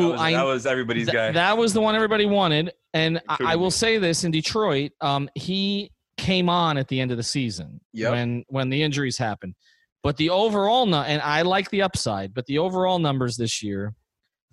who 0.00 0.08
that 0.08 0.12
was, 0.12 0.20
I 0.20 0.32
that 0.32 0.42
was 0.44 0.66
everybody's 0.66 1.06
Th- 1.06 1.14
guy. 1.14 1.32
That 1.32 1.56
was 1.58 1.72
the 1.72 1.80
one 1.80 1.94
everybody 1.94 2.26
wanted, 2.26 2.72
and 2.94 3.20
I, 3.28 3.36
I 3.40 3.56
will 3.56 3.70
say 3.70 3.98
this: 3.98 4.24
in 4.24 4.30
Detroit, 4.30 4.92
um, 5.00 5.28
he 5.34 5.90
came 6.16 6.48
on 6.48 6.78
at 6.78 6.88
the 6.88 7.00
end 7.00 7.10
of 7.10 7.16
the 7.16 7.22
season 7.22 7.80
Yep. 7.92 8.10
when 8.12 8.44
when 8.48 8.68
the 8.70 8.82
injuries 8.82 9.18
happened. 9.18 9.54
But 10.02 10.16
the 10.16 10.30
overall, 10.30 10.86
nu- 10.86 10.96
and 10.96 11.20
I 11.22 11.42
like 11.42 11.68
the 11.70 11.82
upside, 11.82 12.32
but 12.32 12.46
the 12.46 12.58
overall 12.58 12.98
numbers 12.98 13.36
this 13.36 13.62
year: 13.62 13.94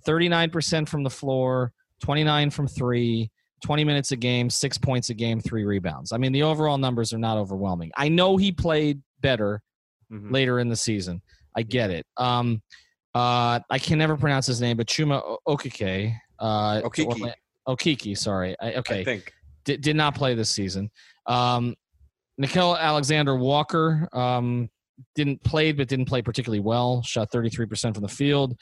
thirty 0.05 0.27
nine 0.29 0.49
percent 0.49 0.89
from 0.89 1.03
the 1.03 1.09
floor, 1.09 1.71
twenty 2.01 2.23
nine 2.23 2.49
from 2.49 2.67
three. 2.67 3.29
20 3.65 3.85
minutes 3.85 4.11
a 4.11 4.17
game, 4.17 4.49
six 4.49 4.77
points 4.77 5.09
a 5.09 5.13
game, 5.13 5.39
three 5.39 5.63
rebounds. 5.63 6.11
I 6.11 6.17
mean, 6.17 6.33
the 6.33 6.43
overall 6.43 6.77
numbers 6.77 7.13
are 7.13 7.17
not 7.17 7.37
overwhelming. 7.37 7.91
I 7.95 8.09
know 8.09 8.35
he 8.35 8.51
played 8.51 9.01
better 9.21 9.61
Mhm. 10.11 10.33
later 10.33 10.59
in 10.59 10.67
the 10.67 10.75
season. 10.75 11.21
I 11.55 11.61
get 11.63 11.89
it. 11.89 12.05
Um, 12.17 12.61
uh, 13.15 13.59
I 13.69 13.79
can 13.79 13.97
never 13.97 14.17
pronounce 14.17 14.47
his 14.47 14.61
name, 14.61 14.77
but 14.77 14.87
Chuma 14.87 15.37
Okike. 15.47 16.15
Uh, 16.39 16.81
Okiki. 16.81 17.05
Orla- 17.05 17.35
Okiki, 17.67 18.17
sorry. 18.17 18.55
I, 18.59 18.71
I 18.71 18.75
okay, 18.75 19.03
think. 19.03 19.31
did, 19.65 19.81
did 19.81 19.95
not 19.95 20.15
play 20.15 20.35
this 20.35 20.49
season. 20.49 20.89
Um, 21.25 21.75
Nickeil 22.41 22.77
Alexander 22.77 23.35
Walker 23.35 24.07
um, 24.13 24.69
didn't 25.15 25.43
play, 25.43 25.71
but 25.71 25.87
didn't 25.87 26.05
play 26.05 26.21
particularly 26.21 26.59
well. 26.59 27.01
Shot 27.03 27.31
33% 27.31 27.93
from 27.93 28.01
the 28.01 28.09
field. 28.09 28.57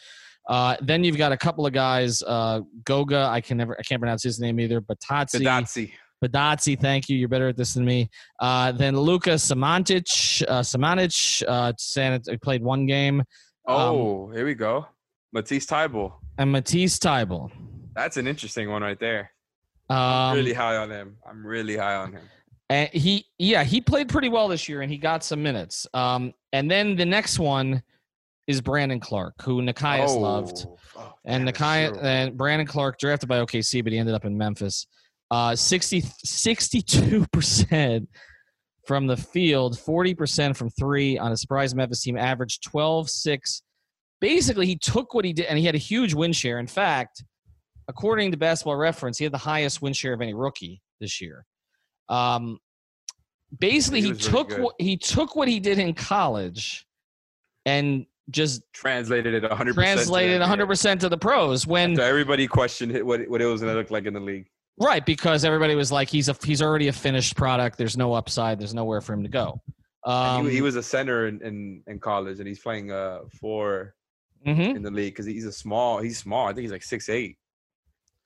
Uh, 0.49 0.75
then 0.81 1.03
you've 1.03 1.17
got 1.17 1.31
a 1.31 1.37
couple 1.37 1.65
of 1.65 1.73
guys. 1.73 2.21
Uh, 2.21 2.61
Goga, 2.83 3.27
I 3.31 3.41
can 3.41 3.57
never, 3.57 3.75
I 3.79 3.83
can't 3.83 4.01
pronounce 4.01 4.23
his 4.23 4.39
name 4.39 4.59
either. 4.59 4.81
Batazzi, 4.81 5.41
Gadazzi. 5.41 5.91
Badazzi, 6.23 6.79
thank 6.79 7.09
you. 7.09 7.17
You're 7.17 7.29
better 7.29 7.47
at 7.47 7.57
this 7.57 7.73
than 7.73 7.85
me. 7.85 8.09
Uh, 8.39 8.71
then 8.71 8.97
Luka 8.97 9.31
Samantic, 9.31 10.43
uh, 10.47 10.61
Samantic, 10.61 11.43
uh, 11.47 11.73
San, 11.77 12.21
played 12.43 12.63
one 12.63 12.85
game. 12.85 13.23
Um, 13.71 13.95
Oh, 13.95 14.31
here 14.33 14.45
we 14.45 14.53
go. 14.55 14.85
Matisse 15.33 15.65
Thybulle. 15.65 16.13
and 16.37 16.51
Matisse 16.51 16.99
Thybulle. 16.99 17.51
That's 17.95 18.17
an 18.17 18.27
interesting 18.27 18.69
one 18.69 18.81
right 18.81 18.99
there. 18.99 19.31
Um, 19.89 19.97
I'm 19.97 20.35
really 20.35 20.53
high 20.53 20.77
on 20.77 20.89
him. 20.89 21.17
I'm 21.29 21.45
really 21.45 21.75
high 21.77 21.95
on 21.95 22.13
him. 22.13 22.21
And 22.69 22.89
he, 22.89 23.25
yeah, 23.37 23.63
he 23.65 23.81
played 23.81 24.07
pretty 24.07 24.29
well 24.29 24.47
this 24.47 24.69
year, 24.69 24.81
and 24.81 24.89
he 24.91 24.97
got 24.97 25.23
some 25.25 25.43
minutes. 25.43 25.85
Um, 25.93 26.33
and 26.53 26.71
then 26.71 26.95
the 26.95 27.05
next 27.05 27.37
one 27.39 27.83
is 28.47 28.61
Brandon 28.61 28.99
Clarke, 28.99 29.41
who 29.41 29.61
Nekias 29.61 30.17
loved, 30.19 30.65
oh, 30.97 31.13
and 31.25 31.45
Nekias 31.47 31.89
true. 31.89 31.99
and 31.99 32.37
Brandon 32.37 32.65
Clarke 32.67 32.97
drafted 32.97 33.27
by 33.27 33.39
OKC, 33.39 33.83
but 33.83 33.91
he 33.91 33.99
ended 33.99 34.15
up 34.15 34.23
in 34.25 34.37
Memphis. 34.37 34.87
Uh, 35.29 35.55
62 35.55 37.25
percent 37.31 38.09
from 38.85 39.07
the 39.07 39.17
field, 39.17 39.79
forty 39.79 40.13
percent 40.13 40.57
from 40.57 40.69
three 40.69 41.17
on 41.17 41.31
a 41.31 41.37
surprise 41.37 41.75
Memphis 41.75 42.01
team, 42.01 42.17
averaged 42.17 42.63
12-6. 42.71 43.61
Basically, 44.19 44.65
he 44.65 44.75
took 44.75 45.13
what 45.13 45.25
he 45.25 45.33
did, 45.33 45.47
and 45.47 45.57
he 45.57 45.65
had 45.65 45.75
a 45.75 45.79
huge 45.79 46.13
win 46.13 46.33
share. 46.33 46.59
In 46.59 46.67
fact, 46.67 47.23
according 47.87 48.31
to 48.31 48.37
Basketball 48.37 48.75
Reference, 48.75 49.17
he 49.17 49.23
had 49.23 49.33
the 49.33 49.37
highest 49.37 49.81
win 49.81 49.93
share 49.93 50.13
of 50.13 50.21
any 50.21 50.33
rookie 50.33 50.81
this 50.99 51.21
year. 51.21 51.45
Um, 52.09 52.59
basically, 53.59 54.01
He 54.01 54.07
he, 54.07 54.13
really 54.13 54.23
took 54.23 54.57
what 54.57 54.75
he 54.79 54.97
took 54.97 55.35
what 55.35 55.47
he 55.47 55.59
did 55.59 55.79
in 55.79 55.93
college, 55.93 56.85
and 57.65 58.05
just 58.29 58.61
translated 58.73 59.33
it 59.33 59.43
100. 59.43 59.73
translated 59.73 60.39
100 60.39 60.67
percent 60.67 61.01
to 61.01 61.09
the 61.09 61.17
pros. 61.17 61.67
When 61.67 61.95
So 61.95 62.03
everybody 62.03 62.47
questioned 62.47 62.91
what 63.03 63.27
what 63.29 63.41
it 63.41 63.45
was 63.45 63.61
going 63.61 63.73
to 63.73 63.79
look 63.79 63.91
like 63.91 64.05
in 64.05 64.13
the 64.13 64.19
league. 64.19 64.47
Right, 64.81 65.05
because 65.05 65.45
everybody 65.45 65.75
was 65.75 65.91
like, 65.91 66.09
he's 66.09 66.27
a 66.27 66.35
he's 66.43 66.61
already 66.61 66.87
a 66.87 66.93
finished 66.93 67.35
product. 67.35 67.77
There's 67.77 67.97
no 67.97 68.13
upside. 68.13 68.59
There's 68.59 68.73
nowhere 68.73 68.99
for 68.99 69.13
him 69.13 69.21
to 69.23 69.29
go. 69.29 69.61
Um, 70.03 70.47
he, 70.47 70.55
he 70.55 70.61
was 70.61 70.75
a 70.75 70.81
center 70.81 71.27
in, 71.27 71.39
in, 71.43 71.83
in 71.85 71.99
college, 71.99 72.39
and 72.39 72.47
he's 72.47 72.59
playing 72.59 72.91
uh 72.91 73.19
four 73.39 73.93
mhm. 74.45 74.75
in 74.75 74.81
the 74.81 74.89
league 74.89 75.13
because 75.13 75.27
he's 75.27 75.45
a 75.45 75.51
small. 75.51 75.99
He's 75.99 76.17
small. 76.17 76.47
I 76.47 76.53
think 76.53 76.63
he's 76.63 76.71
like 76.71 76.83
six 76.83 77.09
eight. 77.09 77.37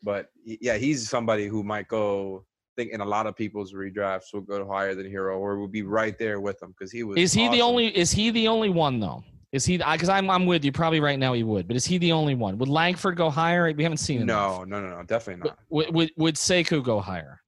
But 0.02 0.30
yeah, 0.46 0.78
he's 0.78 1.10
somebody 1.10 1.48
who 1.48 1.64
might 1.64 1.90
go. 1.90 2.46
I 2.78 2.82
think 2.82 2.94
in 2.94 3.02
a 3.02 3.06
lot 3.06 3.26
of 3.26 3.36
people's 3.36 3.74
redrafts 3.74 4.34
will 4.34 4.42
go 4.42 4.66
higher 4.68 4.96
than 4.96 5.12
Herro, 5.12 5.38
or 5.38 5.58
will 5.58 5.68
be 5.68 5.82
right 5.82 6.18
there 6.18 6.40
with 6.40 6.62
him 6.62 6.74
because 6.78 6.92
he 6.92 7.04
was. 7.04 7.18
Is 7.18 7.34
he 7.34 7.50
the 7.50 7.62
only? 7.62 7.88
Is 7.88 8.12
he 8.12 8.32
the 8.32 8.48
only 8.48 8.70
one 8.70 9.00
though? 9.00 9.24
Is 9.56 9.64
he? 9.64 9.78
Because 9.78 10.10
I'm 10.10 10.30
I'm 10.30 10.46
with 10.46 10.66
you. 10.66 10.74
Probably 10.74 11.00
right 11.00 11.18
now 11.18 11.32
he 11.32 11.44
would, 11.44 11.66
but 11.66 11.78
is 11.78 11.86
he 11.86 11.98
the 11.98 12.12
only 12.12 12.36
one? 12.36 12.58
Would 12.58 12.68
Langford 12.68 13.16
go 13.16 13.30
higher? 13.30 13.72
We 13.72 13.84
haven't 13.84 14.00
seen 14.00 14.22
it. 14.22 14.26
No, 14.26 14.66
no, 14.66 14.82
no, 14.82 14.90
no, 14.90 15.04
definitely 15.04 15.46
not. 15.46 15.58
Would, 15.70 15.94
would 15.94 16.12
would 16.18 16.36
Sekou 16.36 16.84
go 16.84 17.00
higher? 17.00 17.40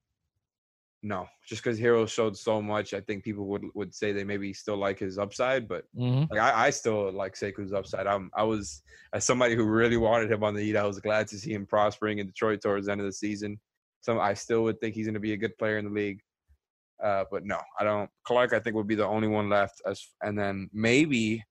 No, 1.02 1.28
just 1.46 1.62
because 1.62 1.78
Herro 1.78 2.08
showed 2.08 2.34
so 2.34 2.62
much, 2.62 2.94
I 2.94 3.02
think 3.02 3.24
people 3.24 3.44
would 3.48 3.62
would 3.74 3.94
say 3.94 4.12
they 4.12 4.24
maybe 4.24 4.54
still 4.54 4.78
like 4.78 4.98
his 4.98 5.18
upside, 5.18 5.68
but 5.68 5.84
hmm 5.94 6.24
like 6.30 6.40
I, 6.40 6.66
I 6.66 6.70
still 6.70 7.12
like 7.12 7.34
Sekou's 7.34 7.74
upside. 7.74 8.06
I'm 8.06 8.30
I 8.34 8.42
was 8.42 8.82
as 9.12 9.26
somebody 9.26 9.54
who 9.54 9.66
really 9.66 9.98
wanted 9.98 10.32
him 10.32 10.42
on 10.42 10.54
the 10.54 10.62
Heat, 10.62 10.76
I 10.76 10.86
was 10.86 11.00
glad 11.00 11.28
to 11.28 11.38
see 11.38 11.52
him 11.52 11.66
prospering 11.66 12.20
in 12.20 12.26
Detroit 12.26 12.62
towards 12.62 12.86
the 12.86 12.92
end 12.92 13.02
of 13.02 13.06
the 13.06 13.12
season. 13.12 13.60
So 14.00 14.18
I 14.18 14.32
still 14.32 14.62
would 14.62 14.80
think 14.80 14.94
he's 14.94 15.06
going 15.06 15.12
to 15.12 15.20
be 15.20 15.34
a 15.34 15.36
good 15.36 15.58
player 15.58 15.76
in 15.76 15.84
the 15.84 15.90
league. 15.90 16.20
Uh, 17.04 17.24
but 17.30 17.44
no, 17.44 17.60
I 17.78 17.84
don't. 17.84 18.08
Clarke, 18.24 18.54
I 18.54 18.60
think, 18.60 18.76
would 18.76 18.86
be 18.86 18.94
the 18.94 19.06
only 19.06 19.28
one 19.28 19.50
left. 19.50 19.82
As 19.86 20.04
and 20.22 20.38
then 20.38 20.70
maybe 20.72 21.44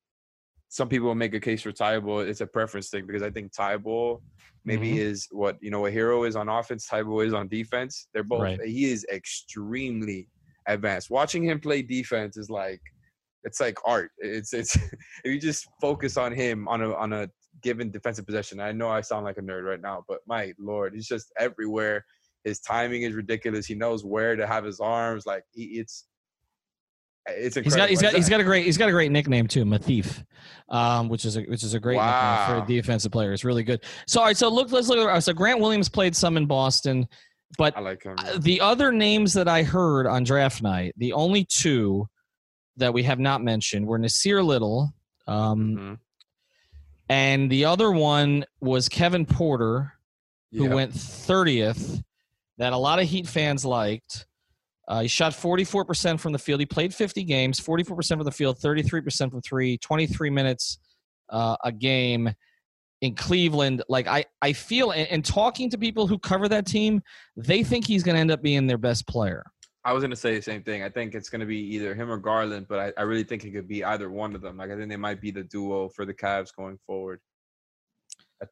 some 0.70 0.90
people 0.90 1.14
make 1.16 1.34
a 1.34 1.40
case 1.40 1.62
for 1.62 1.72
Thybulle. 1.72 2.28
It's 2.28 2.42
a 2.42 2.48
preference 2.48 2.90
thing 2.90 3.06
because 3.08 3.24
I 3.24 3.30
think 3.32 3.54
Thybulle 3.54 4.22
maybe 4.66 4.94
Mhm. 4.94 4.98
is 4.98 5.28
what 5.32 5.58
you 5.62 5.72
know 5.72 5.86
a 5.86 5.92
Herro 5.92 6.28
is 6.28 6.36
on 6.36 6.50
offense. 6.50 6.88
Thybulle 6.88 7.26
is 7.26 7.34
on 7.34 7.48
defense. 7.48 8.08
They're 8.14 8.24
both. 8.24 8.42
Right. 8.42 8.62
He 8.62 8.86
is 8.92 9.06
extremely 9.12 10.30
advanced. 10.68 11.10
Watching 11.10 11.44
him 11.44 11.60
play 11.60 11.82
defense 11.82 12.38
is 12.38 12.50
like 12.50 12.82
it's 13.44 13.60
like 13.62 13.78
art. 13.86 14.12
It's 14.18 14.54
it's 14.54 14.76
if 15.24 15.26
you 15.26 15.40
just 15.40 15.68
focus 15.80 16.18
on 16.18 16.34
him 16.34 16.68
on 16.68 16.82
a 16.82 16.94
on 16.96 17.14
a 17.14 17.30
given 17.64 17.90
defensive 17.90 18.26
possession. 18.26 18.60
I 18.60 18.72
know 18.72 18.90
I 18.90 19.02
sound 19.02 19.26
like 19.26 19.38
a 19.38 19.42
nerd 19.42 19.64
right 19.64 19.82
now, 19.82 20.04
but 20.08 20.20
my 20.28 20.54
lord, 20.60 20.94
he's 20.94 21.08
just 21.08 21.32
everywhere. 21.40 22.06
His 22.44 22.60
timing 22.60 23.02
is 23.04 23.14
ridiculous. 23.14 23.66
He 23.66 23.74
knows 23.76 24.06
where 24.06 24.36
to 24.36 24.46
have 24.46 24.64
his 24.64 24.80
arms. 24.80 25.26
Like 25.26 25.44
he, 25.54 25.64
it's 25.80 26.06
it's 27.30 27.58
incredible. 27.58 27.64
He's 27.64 27.76
got 27.76 27.90
he's 27.90 28.02
got 28.02 28.14
he's 28.16 28.30
got 28.30 28.40
a 28.40 28.44
great 28.44 28.66
he's 28.66 28.78
got 28.78 28.90
a 28.90 28.92
great 28.92 29.12
nickname 29.12 29.48
too, 29.48 29.66
Mathif, 29.66 30.24
um, 30.70 31.10
which 31.10 31.26
is 31.26 31.38
a 31.38 31.42
which 31.44 31.64
is 31.64 31.74
a 31.74 31.80
great 31.80 31.98
Wow. 31.98 32.06
nickname 32.48 32.60
for 32.60 32.64
a 32.64 32.68
defensive 32.76 33.12
player. 33.12 33.34
It's 33.34 33.44
really 33.44 33.64
good. 33.64 33.84
So 34.08 34.20
all 34.22 34.26
right, 34.28 34.38
so 34.38 34.50
look 34.50 34.72
let's 34.72 34.88
look 34.88 35.00
at 35.10 35.20
so 35.24 35.34
Grant 35.34 35.60
Williams 35.60 35.90
played 35.90 36.16
some 36.16 36.38
in 36.38 36.46
Boston, 36.46 37.08
but 37.58 37.76
I 37.78 37.82
like 37.82 38.04
him. 38.04 38.16
Uh, 38.18 38.38
the 38.40 38.62
other 38.62 38.92
names 38.92 39.34
that 39.34 39.48
I 39.48 39.64
heard 39.64 40.08
on 40.08 40.24
draft 40.24 40.62
night, 40.62 40.94
the 40.98 41.14
only 41.14 41.46
two 41.46 42.08
that 42.78 42.94
we 42.94 43.04
have 43.04 43.20
not 43.20 43.44
mentioned 43.44 43.88
were 43.88 43.98
Nassir 44.00 44.44
Little, 44.46 44.94
um, 45.26 45.76
Mhm. 45.78 45.98
and 47.10 47.52
the 47.52 47.66
other 47.66 47.92
one 47.92 48.46
was 48.62 48.88
Kevin 48.90 49.26
Porter, 49.26 49.94
who 50.52 50.66
Yeah. 50.66 50.74
went 50.74 50.94
30th, 50.94 52.02
that 52.58 52.74
a 52.74 52.78
lot 52.78 53.00
of 53.00 53.08
Heat 53.08 53.28
fans 53.28 53.66
liked. 53.66 54.26
Uh, 54.88 55.02
he 55.02 55.08
shot 55.08 55.34
44% 55.34 56.20
from 56.20 56.32
the 56.32 56.40
field. 56.40 56.60
He 56.60 56.66
played 56.66 56.94
50 56.94 57.24
games, 57.24 57.60
44% 57.60 58.08
from 58.08 58.24
the 58.24 58.32
field, 58.32 58.58
33% 58.60 59.32
from 59.32 59.42
three, 59.42 59.78
23 59.80 60.30
minutes 60.30 60.80
uh, 61.30 61.58
a 61.64 61.72
game 61.72 62.30
in 63.02 63.16
Cleveland. 63.16 63.84
Like 63.90 64.08
I, 64.08 64.26
I 64.42 64.54
feel, 64.54 64.92
and, 64.92 65.08
and 65.10 65.26
talking 65.26 65.70
to 65.72 65.78
people 65.78 66.08
who 66.08 66.18
cover 66.18 66.48
that 66.48 66.66
team, 66.66 67.02
they 67.36 67.64
think 67.64 67.86
he's 67.86 68.04
going 68.04 68.16
to 68.16 68.22
end 68.22 68.32
up 68.32 68.42
being 68.42 68.66
their 68.66 68.78
best 68.78 69.08
player. 69.08 69.44
I 69.88 69.94
was 69.94 70.04
gonna 70.04 70.18
say 70.18 70.36
the 70.36 70.42
same 70.42 70.64
thing. 70.64 70.84
I 70.84 70.90
think 70.90 71.16
it's 71.16 71.30
gonna 71.30 71.46
be 71.46 71.60
either 71.74 71.96
him 71.96 72.12
or 72.12 72.18
Garland, 72.18 72.66
but 72.68 72.78
I, 72.78 72.94
I 73.00 73.04
really 73.04 73.24
think 73.24 73.46
it 73.46 73.52
could 73.52 73.70
be 73.70 73.86
either 73.86 74.10
one 74.12 74.36
of 74.36 74.42
them. 74.42 74.58
Like 74.58 74.70
I 74.70 74.76
think 74.76 74.90
they 74.90 74.98
might 74.98 75.22
be 75.22 75.32
the 75.32 75.44
duo 75.44 75.88
for 75.88 76.06
the 76.06 76.14
Cavs 76.14 76.50
going 76.54 76.78
forward. 76.86 77.22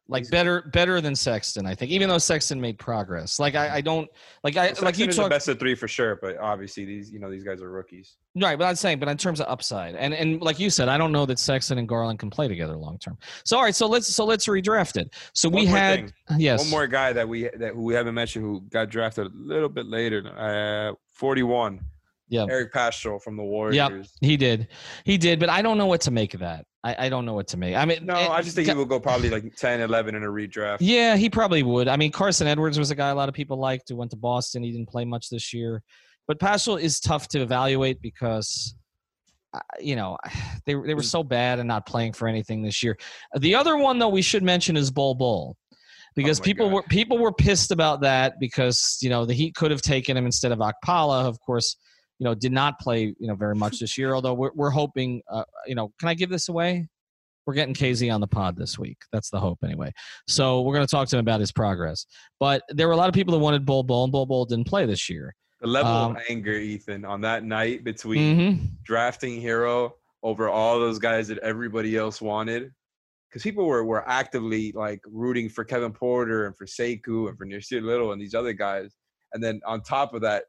Like 0.08 0.30
better, 0.32 0.63
better 0.74 1.00
than 1.00 1.15
Sexton, 1.15 1.67
I 1.67 1.76
think. 1.76 1.91
Even 1.91 2.10
though 2.10 2.17
Sexton 2.17 2.60
made 2.60 2.80
progress, 2.80 3.39
like 3.39 3.54
I, 3.54 3.76
I 3.76 3.82
don't 3.82 4.10
like 4.43 4.58
I 4.58 4.74
like 4.82 4.98
you 4.98 5.08
talk. 5.08 5.30
best 5.30 5.48
of 5.48 5.60
three 5.60 5.76
for 5.76 5.88
sure, 5.88 6.17
but 6.21 6.38
obviously 6.38 6.86
these 6.86 7.12
you 7.12 7.19
know 7.19 7.30
these 7.30 7.43
guys 7.43 7.62
are 7.62 7.69
rookies. 7.69 8.17
Right, 8.36 8.58
but 8.58 8.65
I'm 8.65 8.76
saying, 8.76 9.00
but 9.00 9.10
in 9.10 9.17
terms 9.17 9.39
of 9.39 9.48
upside, 9.48 9.95
and 9.95 10.13
and 10.13 10.41
like 10.41 10.60
you 10.60 10.71
said, 10.71 10.89
I 10.89 10.98
don't 10.98 11.12
know 11.12 11.28
that 11.28 11.38
Sexton 11.38 11.78
and 11.78 11.88
Garland 11.88 12.17
can 12.17 12.32
play 12.32 12.48
together 12.48 12.76
long 12.76 12.98
term. 12.98 13.17
So 13.43 13.58
all 13.58 13.63
right, 13.63 13.76
so 13.76 13.86
let's 13.86 14.08
so 14.08 14.26
let's 14.26 14.48
redraft 14.48 14.98
it. 14.98 15.13
So 15.34 15.50
we 15.50 15.58
One 15.58 15.65
more 15.67 15.78
had 15.78 16.00
thing. 16.00 16.39
yes, 16.39 16.62
One 16.62 16.71
more 16.71 16.88
guy 16.88 17.13
that 17.13 17.30
we 17.30 17.50
that 17.58 17.76
who 17.76 17.84
we 17.84 17.93
haven't 17.93 18.15
mentioned 18.15 18.43
who 18.43 18.62
got 18.71 18.89
drafted 18.89 19.28
a 19.28 19.32
little 19.36 19.69
bit 19.69 19.86
later, 19.86 20.28
uh, 20.36 20.95
forty-one. 21.13 21.80
Yeah. 22.28 22.48
Eric 22.50 22.74
Paschall 22.74 23.21
from 23.21 23.38
the 23.38 23.43
Warriors. 23.43 23.76
Yeah, 23.76 24.02
he 24.28 24.36
did, 24.36 24.69
he 25.04 25.15
did, 25.15 25.39
but 25.39 25.48
I 25.48 25.62
don't 25.62 25.78
know 25.78 25.86
what 25.86 26.02
to 26.02 26.12
make 26.12 26.34
of 26.34 26.39
that. 26.39 26.65
I, 26.86 27.08
I 27.08 27.10
don't 27.10 27.26
know 27.26 27.34
what 27.34 27.48
to 27.48 27.58
make. 27.58 27.76
I 27.76 27.84
mean, 27.84 28.06
No, 28.06 28.13
eh, 28.13 28.28
I 28.28 28.43
just 28.43 28.56
think 28.56 28.67
he 28.67 28.74
will 28.76 28.86
go 28.86 29.00
probably 29.00 29.32
like 29.32 29.56
10, 29.56 29.82
11 29.82 30.13
in 30.13 30.24
a 30.24 30.28
redraft. 30.28 30.78
Yeah, 30.82 31.17
he 31.17 31.32
probably 31.32 31.63
would. 31.63 31.88
I 31.88 31.98
mean, 31.98 32.12
Carsen 32.12 32.45
Edwards 32.45 32.78
was 32.78 32.91
a 32.91 32.95
guy 32.95 33.10
a 33.10 33.15
lot 33.15 33.28
of 33.28 33.34
people 33.34 33.58
liked 33.58 33.89
who 33.89 33.95
went 33.95 34.12
to 34.12 34.17
Boston. 34.17 34.62
He 34.62 34.71
didn't 34.71 34.88
play 34.88 35.04
much 35.04 35.30
this 35.30 35.52
year, 35.52 35.82
but 36.28 36.39
Paschall 36.39 36.80
is 36.80 37.00
tough 37.00 37.28
to 37.30 37.41
evaluate 37.41 38.04
because, 38.04 38.76
you 39.80 39.95
know, 39.95 40.15
they 40.67 40.76
they 40.76 40.93
were 40.93 41.02
so 41.02 41.24
bad 41.24 41.58
and 41.58 41.67
not 41.67 41.88
playing 41.88 42.13
for 42.13 42.28
anything 42.28 42.62
this 42.62 42.84
year. 42.84 42.98
The 43.36 43.56
other 43.56 43.78
one 43.78 43.98
though 43.98 44.10
we 44.10 44.21
should 44.21 44.43
mention 44.43 44.78
is 44.78 44.91
Bol 44.91 45.15
Bol. 45.15 45.58
Because 46.15 46.39
Oh 46.39 46.43
people 46.43 46.67
God. 46.67 46.76
were 46.76 46.84
people 46.84 47.17
were 47.17 47.34
pissed 47.34 47.71
about 47.71 48.02
that 48.02 48.39
because 48.39 49.00
you 49.02 49.10
know 49.10 49.26
the 49.26 49.34
Heat 49.34 49.56
could 49.56 49.71
have 49.71 49.82
taken 49.82 50.15
him 50.15 50.26
instead 50.28 50.52
of 50.52 50.60
Okpala. 50.60 51.26
Of 51.26 51.39
course, 51.41 51.78
you 52.19 52.23
know 52.25 52.34
did 52.36 52.51
not 52.51 52.80
play 52.80 53.13
you 53.19 53.28
know 53.28 53.36
very 53.36 53.56
much 53.56 53.80
this 53.80 53.97
year. 53.97 54.13
Although 54.13 54.34
we're 54.34 54.51
we're 54.56 54.69
hoping, 54.69 55.21
uh, 55.30 55.43
you 55.67 55.75
know, 55.75 55.91
can 55.99 56.10
I 56.10 56.13
give 56.13 56.30
this 56.30 56.49
away? 56.49 56.88
We're 57.45 57.54
getting 57.54 57.75
KZ 57.75 58.12
on 58.13 58.21
the 58.21 58.28
pod 58.28 58.58
this 58.58 58.80
week. 58.80 58.97
That's 59.13 59.30
the 59.30 59.39
hope 59.39 59.60
anyway. 59.63 59.91
So 60.28 60.62
we're 60.62 60.73
going 60.73 60.88
to 60.88 60.89
talk 60.89 61.08
to 61.10 61.15
him 61.17 61.19
about 61.19 61.39
his 61.39 61.51
progress. 61.51 62.08
But 62.39 62.63
there 62.69 62.88
were 62.88 62.93
a 62.93 62.97
lot 62.97 63.08
of 63.08 63.13
people 63.13 63.34
that 63.34 63.39
wanted 63.39 63.65
Bol 63.67 63.84
Bol, 63.84 64.06
and 64.06 64.12
Bol 64.12 64.25
Bol 64.25 64.45
didn't 64.45 64.65
play 64.67 64.88
this 64.88 65.10
year. 65.12 65.36
The 65.62 65.67
level 65.67 65.91
Um, 65.91 66.15
of 66.15 66.23
anger, 66.28 66.54
Ethan, 66.54 67.06
on 67.06 67.21
that 67.21 67.43
night 67.43 67.84
between 67.84 68.38
Mm-hmm. 68.39 68.65
drafting 68.84 69.39
Herro 69.41 69.91
over 70.23 70.49
all 70.49 70.80
those 70.80 70.97
guys 70.97 71.28
that 71.28 71.38
everybody 71.39 71.95
else 71.95 72.19
wanted. 72.19 72.71
Because 73.30 73.43
people 73.43 73.65
were, 73.67 73.84
were 73.84 74.08
actively 74.10 74.71
like 74.71 75.02
rooting 75.06 75.48
for 75.50 75.63
Kevin 75.63 75.92
Porter 75.92 76.48
and 76.48 76.58
for 76.58 76.65
Sekou 76.65 77.29
and 77.29 77.37
for 77.37 77.46
Nassir 77.46 77.83
Little 77.83 78.12
and 78.12 78.19
these 78.19 78.33
other 78.33 78.54
guys. 78.54 78.96
And 79.33 79.44
then 79.44 79.62
on 79.67 79.81
top 79.81 80.15
of 80.15 80.21
that, 80.21 80.46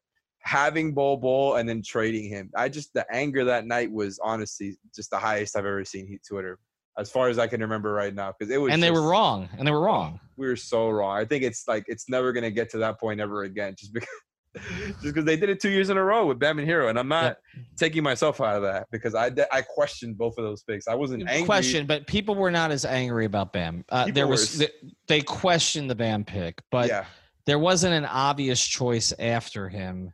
having 0.46 0.94
Bol 0.94 1.16
Bol 1.16 1.56
and 1.56 1.68
then 1.68 1.82
trading 1.82 2.28
him. 2.28 2.50
I 2.54 2.68
just 2.68 2.94
the 2.94 3.04
anger 3.12 3.44
that 3.44 3.66
night 3.66 3.90
was 3.90 4.20
honestly 4.22 4.78
just 4.94 5.10
the 5.10 5.18
highest 5.18 5.56
I've 5.56 5.66
ever 5.66 5.84
seen 5.84 6.06
Heat 6.06 6.22
Twitter, 6.26 6.58
as 6.96 7.10
far 7.10 7.28
as 7.28 7.38
I 7.38 7.48
can 7.48 7.60
remember 7.60 7.92
right 7.92 8.14
now. 8.14 8.32
Because 8.38 8.54
it 8.54 8.58
was 8.58 8.72
And 8.72 8.80
they 8.82 8.92
were 8.92 9.02
wrong. 9.02 9.48
And 9.58 9.66
they 9.66 9.72
were 9.72 9.80
wrong. 9.80 10.20
we 10.36 10.46
were 10.46 10.56
so 10.56 10.88
wrong. 10.88 11.18
I 11.18 11.24
think 11.24 11.42
it's 11.42 11.66
like 11.66 11.84
it's 11.88 12.08
never 12.08 12.32
gonna 12.32 12.52
get 12.52 12.70
to 12.70 12.78
that 12.78 13.00
point 13.00 13.20
ever 13.20 13.42
again, 13.42 13.74
just 13.76 13.92
because 13.92 14.08
just 14.86 15.02
because 15.02 15.24
they 15.24 15.36
did 15.36 15.50
it 15.50 15.60
two 15.60 15.68
years 15.68 15.90
in 15.90 15.96
a 15.96 16.04
row 16.04 16.26
with 16.26 16.38
Bam 16.38 16.60
and 16.60 16.68
Herro, 16.68 16.90
and 16.90 16.98
I'm 16.98 17.08
not 17.08 17.38
taking 17.76 18.04
myself 18.04 18.40
out 18.40 18.56
of 18.56 18.62
that 18.62 18.86
because 18.92 19.16
I 19.16 19.32
I 19.50 19.62
questioned 19.62 20.16
both 20.16 20.38
of 20.38 20.44
those 20.44 20.62
picks. 20.62 20.86
I 20.86 20.94
wasn't 20.94 21.28
angry. 21.28 21.44
Question, 21.44 21.86
but 21.86 22.06
people 22.06 22.36
were 22.36 22.52
not 22.52 22.70
as 22.70 22.84
angry 22.84 23.24
about 23.24 23.52
Bam. 23.52 23.84
Uh, 23.88 24.12
there 24.12 24.28
was 24.28 24.64
they 25.08 25.22
questioned 25.22 25.90
the 25.90 25.96
Bam 25.96 26.24
pick, 26.24 26.62
but 26.70 26.88
yeah, 26.88 27.04
there 27.46 27.58
wasn't 27.58 27.94
an 27.94 28.04
obvious 28.04 28.64
choice 28.64 29.12
after 29.18 29.68
him 29.68 30.12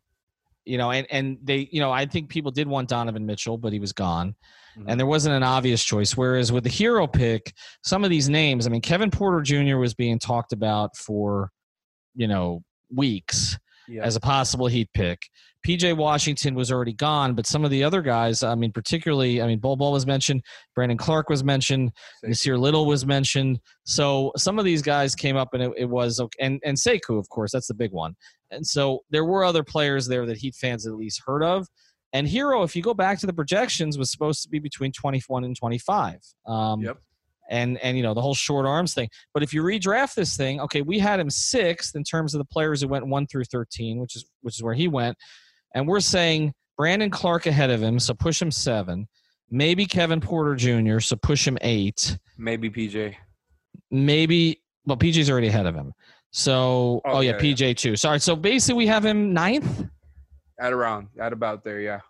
you 0.65 0.79
know, 0.79 0.91
and 0.91 1.07
and 1.11 1.39
they, 1.43 1.69
you 1.73 1.81
know, 1.81 1.91
I 1.91 2.07
think 2.07 2.29
people 2.29 2.51
did 2.51 2.67
want 2.69 2.89
Donovan 2.89 3.27
Mitchell, 3.27 3.59
but 3.59 3.73
he 3.73 3.79
was 3.79 3.93
gone, 3.93 4.35
Mhm. 4.79 4.85
and 4.89 4.99
there 5.01 5.07
wasn't 5.07 5.35
an 5.35 5.43
obvious 5.43 5.83
choice. 5.85 6.17
Whereas 6.17 6.53
with 6.53 6.65
the 6.65 6.71
Herro 6.71 7.07
pick, 7.13 7.53
some 7.83 8.05
of 8.05 8.11
these 8.11 8.29
names, 8.29 8.67
I 8.67 8.71
mean, 8.71 8.81
Kevin 8.81 9.11
Porter 9.11 9.41
Jr. 9.43 9.77
was 9.77 9.95
being 9.95 10.19
talked 10.19 10.53
about 10.53 10.97
for, 10.97 11.51
you 12.15 12.27
know, 12.29 12.63
weeks 12.95 13.59
as 14.05 14.17
a 14.17 14.21
possible 14.21 14.67
Heat 14.69 14.89
pick. 14.95 15.21
PJ 15.67 15.97
Washington 15.97 16.55
was 16.55 16.73
already 16.73 16.93
gone, 16.93 17.35
but 17.35 17.47
some 17.47 17.65
of 17.65 17.71
the 17.71 17.85
other 17.85 18.03
guys, 18.03 18.43
I 18.43 18.55
mean, 18.55 18.73
particularly, 18.73 19.41
I 19.41 19.47
mean, 19.47 19.59
Bol 19.59 19.77
Bol 19.77 19.93
was 19.93 20.07
mentioned, 20.07 20.43
Brandon 20.75 20.99
Clarke 20.99 21.29
was 21.29 21.45
mentioned, 21.45 21.93
Nassir 22.25 22.59
Little 22.59 22.87
was 22.87 23.07
mentioned. 23.07 23.61
So 23.85 24.33
some 24.37 24.59
of 24.59 24.65
these 24.65 24.83
guys 24.83 25.15
came 25.15 25.37
up, 25.37 25.55
and 25.55 25.63
it, 25.63 25.73
it 25.77 25.85
was 25.85 26.21
and 26.41 26.61
and 26.65 26.77
Sekou, 26.77 27.19
of 27.19 27.29
course, 27.29 27.53
that's 27.53 27.69
the 27.69 27.75
big 27.75 27.93
one. 27.93 28.15
And 28.51 28.67
so 28.67 29.01
there 29.11 29.25
were 29.25 29.45
other 29.45 29.63
players 29.63 30.07
there 30.07 30.27
that 30.27 30.37
Heat 30.37 30.55
fans 30.55 30.87
at 30.87 30.95
least 30.95 31.23
heard 31.27 31.43
of. 31.43 31.67
And 32.13 32.27
Herro, 32.27 32.65
if 32.65 32.77
you 32.77 32.83
go 32.83 32.95
back 32.95 33.19
to 33.21 33.27
the 33.27 33.33
projections, 33.33 33.97
was 33.97 34.11
supposed 34.11 34.43
to 34.43 34.49
be 34.49 34.59
between 34.59 34.93
21 34.93 35.45
and 35.45 35.57
25. 35.57 36.19
Um, 36.47 36.81
Yep. 36.83 36.99
And 37.51 37.77
and 37.79 37.97
you 37.97 38.03
know 38.03 38.15
the 38.15 38.21
whole 38.21 38.37
short 38.37 38.67
arms 38.67 38.95
thing. 38.95 39.11
But 39.35 39.43
if 39.43 39.53
you 39.53 39.63
redraft 39.63 40.15
this 40.15 40.37
thing, 40.37 40.61
okay, 40.61 40.81
we 40.81 40.99
had 40.99 41.21
him 41.21 41.29
sixth 41.29 41.97
in 41.97 42.05
terms 42.05 42.35
of 42.35 42.39
the 42.39 42.45
players 42.47 42.81
who 42.81 42.89
went 42.89 43.07
one 43.07 43.27
through 43.27 43.45
13, 43.45 43.99
which 43.99 44.17
is 44.17 44.25
which 44.41 44.57
is 44.57 44.63
where 44.63 44.75
he 44.75 44.89
went. 44.89 45.19
And 45.75 45.87
we're 45.89 46.01
saying 46.01 46.53
Brandon 46.77 47.11
Clarke 47.11 47.47
ahead 47.47 47.71
of 47.71 47.83
him, 47.83 47.99
so 47.99 48.15
push 48.15 48.41
him 48.41 48.51
seven. 48.51 49.09
Maybe 49.51 49.85
Kevin 49.87 50.21
Porter 50.21 50.55
Jr., 50.55 51.01
so 51.01 51.17
push 51.17 51.47
him 51.47 51.59
eight. 51.61 52.19
Maybe 52.39 52.71
PJ. 52.71 53.15
Maybe 53.91 54.61
well, 54.87 54.97
PJ's 54.97 55.31
already 55.31 55.49
ahead 55.49 55.67
of 55.67 55.75
him. 55.75 55.93
So 56.31 57.01
oh, 57.05 57.17
Oh, 57.17 57.21
yeah, 57.21 57.33
yeah, 57.33 57.43
yeah. 57.43 57.55
PJ 57.55 57.77
too. 57.77 57.97
Sorry. 57.97 58.19
So 58.21 58.35
basically 58.35 58.79
we 58.79 58.87
have 58.87 59.05
him 59.05 59.33
ninth. 59.35 59.87
At 60.59 60.73
around, 60.73 61.09
at 61.21 61.33
about 61.33 61.65
there, 61.65 61.81
yeah. 61.81 62.01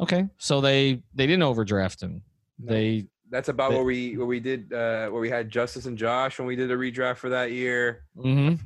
Okay. 0.00 0.26
So 0.38 0.60
they 0.60 1.02
they 1.14 1.26
didn't 1.26 1.42
overdraft 1.42 2.02
him. 2.02 2.22
No. 2.58 2.72
They 2.72 3.06
That's 3.30 3.48
about 3.48 3.70
They- 3.70 3.76
where 3.76 3.84
we 3.84 4.16
where 4.16 4.26
we 4.26 4.40
did 4.40 4.72
uh 4.72 5.08
where 5.08 5.20
we 5.20 5.30
had 5.30 5.50
Justice 5.50 5.86
and 5.86 5.96
Josh 5.98 6.38
when 6.38 6.46
we 6.46 6.54
did 6.56 6.70
a 6.70 6.76
redraft 6.76 7.16
for 7.16 7.30
that 7.30 7.50
year. 7.52 8.04
mhm. 8.16 8.58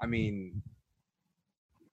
I 0.00 0.06
mean, 0.06 0.60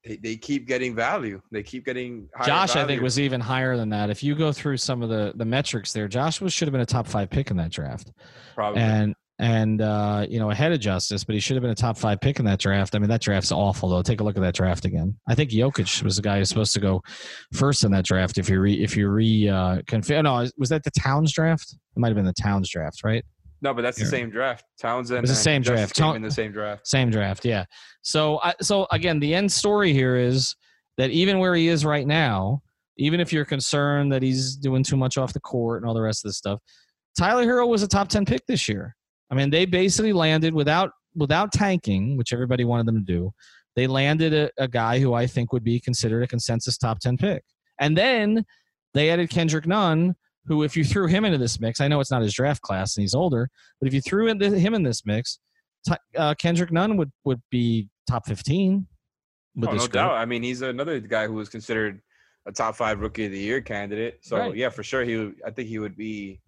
they, 0.04 0.16
they 0.18 0.36
keep 0.36 0.68
getting 0.68 0.95
value. 0.95 1.41
They 1.52 1.64
keep 1.64 1.86
getting 1.86 2.28
higher 2.36 2.47
Josh, 2.47 2.76
I 2.76 2.86
think, 2.86 3.02
was 3.02 3.20
even 3.20 3.39
higher 3.39 3.78
than 3.78 3.89
that. 3.89 4.10
If 4.10 4.24
you 4.24 4.36
go 4.36 4.52
through 4.52 4.78
some 4.78 5.02
of 5.02 5.10
the 5.10 5.34
the 5.36 5.45
metrics 5.45 5.93
there, 5.93 6.08
Josh 6.08 6.41
was 6.41 6.54
should 6.54 6.68
have 6.68 6.74
been 6.74 6.82
a 6.82 6.86
top 6.86 7.08
five 7.08 7.30
pick 7.30 7.52
in 7.52 7.58
that 7.58 7.72
draft. 7.72 8.12
probably 8.56 8.82
and 8.82 9.16
and 9.38 9.82
uh, 9.82 10.26
you 10.30 10.39
know 10.39 10.52
ahead 10.52 10.72
of 10.72 10.80
Justice, 10.80 11.24
but 11.24 11.34
he 11.34 11.39
should 11.39 11.56
have 11.56 11.62
been 11.62 11.72
a 11.72 11.76
top 11.76 11.97
five 11.97 12.20
pick 12.20 12.39
in 12.39 12.45
that 12.45 12.60
draft. 12.60 12.95
I 12.95 12.99
mean, 12.99 13.10
that 13.10 13.22
draft's 13.22 13.52
awful 13.52 13.89
though. 13.89 14.02
Take 14.02 14.22
a 14.22 14.24
look 14.24 14.38
at 14.38 14.41
that 14.41 14.56
draft 14.56 14.86
again. 14.86 15.18
I 15.28 15.36
think 15.36 15.52
Jokic 15.52 16.02
was 16.04 16.16
the 16.16 16.22
guy 16.22 16.38
who's 16.38 16.49
supposed 16.49 16.74
to 16.74 16.80
go 16.80 17.02
first 17.54 17.84
in 17.84 17.91
that 17.91 18.06
draft. 18.06 18.38
If 18.38 18.49
you 18.49 18.60
re 18.60 18.74
if 18.74 18.95
you 18.95 19.10
re 19.10 19.49
uh, 19.49 19.82
conf- 19.88 20.10
no, 20.10 20.47
was 20.58 20.70
that 20.70 20.84
the 20.84 20.91
Towns 20.91 21.34
draft? 21.34 21.74
It 21.74 21.99
might 21.99 22.08
have 22.08 22.16
been 22.16 22.26
the 22.26 22.34
Towns 22.34 22.70
draft, 22.70 23.04
right? 23.04 23.26
No, 23.62 23.74
but 23.74 23.84
that's 23.84 23.99
the 23.99 24.05
same 24.05 24.30
draft. 24.32 24.66
Townsend. 24.80 25.20
It 25.20 25.22
was 25.22 25.30
the 25.30 25.36
same 25.36 25.62
draft. 25.62 25.95
Town- 25.95 26.16
in 26.16 26.22
the 26.22 26.32
same 26.32 26.51
draft. 26.51 26.88
Same 26.88 27.12
draft, 27.12 27.45
yeah. 27.45 27.66
So 28.01 28.39
I, 28.43 28.55
so 28.62 28.88
again, 28.91 29.20
the 29.20 29.36
end 29.36 29.51
story 29.51 29.93
here 29.93 30.16
is 30.16 30.55
that 30.97 31.12
even 31.12 31.38
where 31.38 31.53
he 31.53 31.68
is 31.68 31.86
right 31.86 32.07
now, 32.07 32.64
even 32.97 33.20
if 33.20 33.32
you're 33.32 33.45
concerned 33.45 34.12
that 34.12 34.24
he's 34.24 34.55
doing 34.55 34.84
too 34.84 34.97
much 34.97 35.18
off 35.18 35.34
the 35.34 35.39
court 35.39 35.82
and 35.82 35.88
all 35.88 35.93
the 35.93 36.01
rest 36.01 36.26
of 36.26 36.30
this 36.30 36.38
stuff, 36.38 36.59
Tyler 37.18 37.45
Herro 37.45 37.68
was 37.68 37.84
a 37.84 37.88
top 37.88 38.07
ten 38.09 38.26
pick 38.26 38.45
this 38.47 38.68
year. 38.68 38.95
I 39.30 39.36
mean, 39.36 39.49
they 39.49 39.66
basically 39.66 40.14
landed 40.14 40.53
without 40.53 40.91
without 41.16 41.51
tanking, 41.51 42.18
which 42.18 42.34
everybody 42.34 42.64
wanted 42.66 42.88
them 42.88 43.05
to 43.05 43.14
do. 43.14 43.32
They 43.76 43.86
landed 43.86 44.34
a, 44.34 44.49
a 44.57 44.68
guy 44.68 44.99
who 44.99 45.14
I 45.14 45.28
think 45.28 45.53
would 45.53 45.64
be 45.64 45.80
considered 45.80 46.24
a 46.24 46.28
consensus 46.28 46.78
top 46.78 46.99
ten 46.99 47.16
pick, 47.16 47.43
and 47.80 47.95
then 47.95 48.43
they 48.93 49.09
added 49.12 49.30
Kendrick 49.30 49.68
Nunn, 49.68 50.16
who, 50.46 50.64
if 50.64 50.76
you 50.76 50.84
threw 50.84 51.08
him 51.08 51.24
into 51.26 51.38
this 51.38 51.60
mix, 51.60 51.80
I 51.82 51.88
know 51.88 52.00
it's 52.00 52.12
not 52.12 52.22
his 52.22 52.34
draft 52.34 52.62
class 52.62 52.96
and 52.98 53.02
he's 53.04 53.14
older, 53.14 53.50
but 53.80 53.88
if 53.88 53.94
you 53.94 54.02
threw 54.02 54.28
in 54.28 54.38
the, 54.38 54.50
him 54.50 54.74
in 54.74 54.84
this 54.84 55.06
mix, 55.06 55.39
uh, 56.18 56.34
Kendrick 56.36 56.72
Nunn 56.72 56.98
would 56.98 57.12
would 57.26 57.42
be 57.52 57.89
top 58.08 58.26
fifteen. 58.28 58.88
With 59.56 59.70
Oh, 59.70 59.74
no 59.74 59.78
group. 59.80 59.92
doubt. 59.92 60.12
I 60.14 60.26
mean, 60.26 60.44
he's 60.44 60.62
another 60.62 61.00
guy 61.00 61.28
who 61.28 61.34
was 61.34 61.50
considered 61.50 62.02
a 62.46 62.52
top 62.52 62.76
five 62.76 63.00
rookie 63.02 63.26
of 63.26 63.32
the 63.32 63.38
year 63.39 63.60
candidate. 63.62 64.20
So 64.22 64.38
Right. 64.38 64.56
yeah, 64.56 64.70
for 64.70 64.82
sure, 64.84 65.04
he. 65.04 65.18
Would, 65.18 65.36
I 65.46 65.52
think 65.52 65.68
he 65.68 65.78
would 65.80 65.96
be 65.98 66.42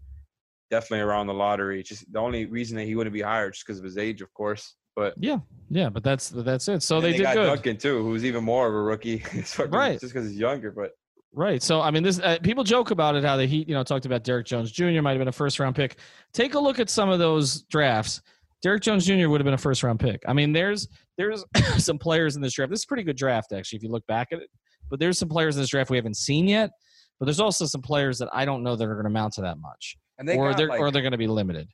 definitely 0.72 1.02
around 1.02 1.28
the 1.28 1.34
lottery. 1.34 1.84
Just 1.84 2.12
the 2.12 2.20
only 2.20 2.46
reason 2.46 2.78
that 2.78 2.86
he 2.86 2.96
wouldn't 2.96 3.14
be 3.14 3.22
higher 3.22 3.52
just 3.52 3.66
because 3.66 3.78
of 3.80 3.86
his 3.86 3.98
age, 3.98 4.22
of 4.22 4.34
course. 4.34 4.76
But 4.96 5.14
Yeah, 5.18 5.38
yeah, 5.70 5.90
but 5.90 6.04
that's 6.04 6.30
that's 6.30 6.68
it. 6.68 6.82
So 6.84 7.02
they, 7.02 7.12
they 7.12 7.18
did 7.18 7.24
got 7.24 7.34
good, 7.36 7.46
Duncan 7.48 7.78
too, 7.78 8.02
who's 8.04 8.24
even 8.26 8.44
more 8.44 8.68
of 8.68 8.74
a 8.74 8.82
rookie. 8.82 9.18
Fucking- 9.44 9.72
Right. 9.72 10.00
Just 10.00 10.14
because 10.14 10.30
he's 10.30 10.40
younger, 10.40 10.72
but 10.72 10.92
right? 11.34 11.62
So 11.62 11.82
I 11.82 11.92
mean, 11.92 12.04
this 12.04 12.20
uh, 12.20 12.38
people 12.42 12.64
joke 12.64 12.92
about 12.92 13.16
it 13.16 13.24
how 13.24 13.38
the 13.38 13.46
Heat, 13.46 13.68
you 13.68 13.74
know, 13.74 13.84
talked 13.84 14.06
about 14.06 14.24
Derrick 14.24 14.46
Jones 14.46 14.72
Jr. 14.72 15.02
might 15.02 15.12
have 15.12 15.20
been 15.20 15.28
a 15.28 15.32
first 15.32 15.60
round 15.60 15.76
pick. 15.76 15.98
Take 16.34 16.54
a 16.54 16.60
look 16.60 16.80
at 16.80 16.90
some 16.90 17.10
of 17.10 17.20
those 17.20 17.64
drafts. 17.64 18.22
Derrick 18.62 18.82
Jones 18.82 19.06
Jr. 19.06 19.28
would 19.28 19.42
have 19.42 19.46
been 19.46 19.54
a 19.54 19.58
first 19.58 19.84
round 19.84 20.00
pick. 20.00 20.22
I 20.28 20.34
mean, 20.34 20.54
there's 20.54 20.88
there's 21.18 21.44
some 21.78 21.98
players 21.98 22.36
in 22.36 22.42
this 22.42 22.54
draft. 22.54 22.70
This 22.70 22.80
is 22.80 22.86
a 22.86 22.88
pretty 22.88 23.04
good 23.04 23.18
draft 23.18 23.52
actually, 23.52 23.78
if 23.78 23.84
you 23.84 23.90
look 23.90 24.06
back 24.08 24.30
at 24.32 24.40
it. 24.40 24.50
But 24.90 25.00
there's 25.00 25.18
some 25.18 25.30
players 25.30 25.56
in 25.56 25.62
this 25.62 25.70
draft 25.70 25.90
we 25.90 25.98
haven't 25.98 26.18
seen 26.18 26.48
yet. 26.48 26.72
But 27.20 27.26
there's 27.26 27.40
also 27.40 27.66
some 27.66 27.82
players 27.82 28.18
that 28.20 28.30
I 28.34 28.46
don't 28.46 28.64
know 28.64 28.76
that 28.76 28.84
are 28.84 28.94
going 28.94 29.04
to 29.04 29.10
amount 29.10 29.34
to 29.34 29.42
that 29.42 29.58
much, 29.60 29.98
and 30.18 30.28
they 30.28 30.36
or 30.36 30.54
they're 30.54 30.68
like, 30.68 30.80
or 30.80 30.92
they're 30.92 31.02
going 31.02 31.14
to 31.14 31.18
be 31.18 31.28
limited. 31.28 31.68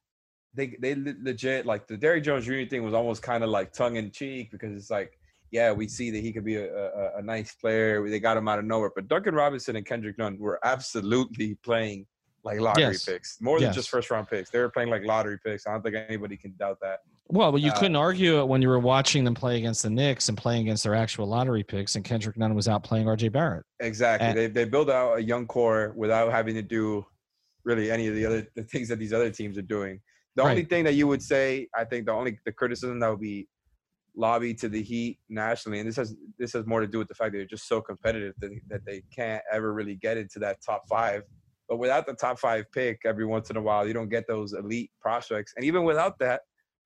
they 0.54 0.76
they 0.80 0.96
legit 0.96 1.66
like 1.66 1.88
the 1.88 1.98
Derrick 1.98 2.24
Jones 2.24 2.46
Jr. 2.46 2.64
thing 2.70 2.84
was 2.84 2.94
almost 2.94 3.22
kind 3.22 3.44
of 3.44 3.50
like 3.50 3.72
tongue 3.74 3.96
in 3.96 4.12
cheek 4.12 4.52
because 4.52 4.76
it's 4.76 4.90
like, 4.90 5.19
yeah, 5.52 5.72
we 5.72 5.88
see 5.88 6.12
that 6.12 6.20
he 6.22 6.32
could 6.32 6.46
be 6.46 6.56
a, 6.58 6.74
a, 6.74 7.18
a 7.18 7.22
nice 7.22 7.54
player. 7.56 8.08
They 8.10 8.20
got 8.20 8.38
him 8.38 8.48
out 8.48 8.60
of 8.60 8.66
nowhere, 8.66 8.92
but 8.96 9.08
Duncan 9.08 9.36
Robinson 9.36 9.76
and 9.76 9.86
Kendrick 9.86 10.18
Nunn 10.18 10.38
were 10.40 10.60
absolutely 10.64 11.56
playing 11.64 12.06
like 12.44 12.60
lottery 12.62 12.84
Yes. 12.84 13.06
picks, 13.06 13.42
more 13.42 13.60
than 13.60 13.68
Yes. 13.68 13.76
just 13.76 13.90
first 13.90 14.10
round 14.12 14.28
picks. 14.30 14.50
They 14.50 14.60
were 14.60 14.70
playing 14.70 14.90
like 14.90 15.04
lottery 15.04 15.38
picks. 15.44 15.68
I 15.68 15.72
don't 15.72 15.82
think 15.82 15.96
anybody 16.08 16.38
can 16.38 16.56
doubt 16.58 16.78
that. 16.82 17.00
Well, 17.28 17.52
but 17.52 17.62
you 17.62 17.70
Uh, 17.72 17.76
couldn't 17.78 17.98
argue 17.98 18.40
it 18.40 18.48
when 18.48 18.62
you 18.62 18.70
were 18.70 18.80
watching 18.80 19.24
them 19.24 19.36
play 19.36 19.58
against 19.58 19.84
the 19.84 19.90
Knicks 19.90 20.30
and 20.30 20.38
playing 20.38 20.62
against 20.62 20.84
their 20.84 20.96
actual 20.96 21.28
lottery 21.28 21.64
picks, 21.64 21.96
and 21.96 22.04
Kendrick 22.06 22.38
Nunn 22.38 22.56
was 22.56 22.68
out 22.68 22.84
playing 22.84 23.08
R.J. 23.08 23.30
Barrett. 23.30 23.66
Exactly. 23.82 24.28
And- 24.30 24.38
they 24.38 24.48
they 24.48 24.66
build 24.66 24.90
out 24.90 25.18
a 25.18 25.22
young 25.22 25.46
core 25.48 25.94
without 25.96 26.32
having 26.32 26.56
to 26.56 26.62
do 26.62 27.06
really 27.66 27.92
any 27.92 28.08
of 28.08 28.16
the 28.16 28.26
other 28.26 28.48
the 28.56 28.64
things 28.64 28.88
that 28.88 29.00
these 29.00 29.14
other 29.14 29.30
teams 29.32 29.58
are 29.58 29.62
doing. 29.64 30.00
The 30.36 30.44
only 30.44 30.64
thing 30.64 30.86
that 30.86 30.94
you 30.94 31.06
would 31.08 31.22
say, 31.22 31.68
I 31.76 31.84
think, 31.84 32.06
the 32.06 32.14
only 32.14 32.40
the 32.46 32.54
criticism 32.54 33.00
that 33.02 33.10
would 33.10 33.20
be 33.20 33.50
lobbied 34.16 34.60
to 34.60 34.70
the 34.70 34.82
Heat 34.82 35.20
nationally, 35.30 35.80
and 35.80 35.88
this 35.88 35.96
has 35.96 36.16
this 36.38 36.54
has 36.54 36.66
more 36.66 36.82
to 36.82 36.88
do 36.88 36.98
with 36.98 37.08
the 37.08 37.16
fact 37.16 37.32
that 37.32 37.38
they're 37.40 37.46
just 37.46 37.68
so 37.68 37.82
competitive 37.82 38.34
that, 38.40 38.52
that 38.70 38.86
they 38.86 39.04
can't 39.16 39.44
ever 39.52 39.74
really 39.74 39.96
get 39.96 40.18
into 40.18 40.40
that 40.40 40.58
top 40.66 40.84
five. 40.90 41.24
But 41.68 41.78
without 41.78 42.08
the 42.08 42.14
top 42.14 42.40
five 42.40 42.66
pick, 42.72 43.02
every 43.06 43.26
once 43.26 43.50
in 43.50 43.58
a 43.58 43.62
while, 43.62 43.88
you 43.88 43.94
don't 43.94 44.10
get 44.10 44.28
those 44.28 44.54
elite 44.54 44.92
prospects. 45.00 45.54
And 45.56 45.64
even 45.64 45.84
without 45.84 46.18
that, 46.20 46.42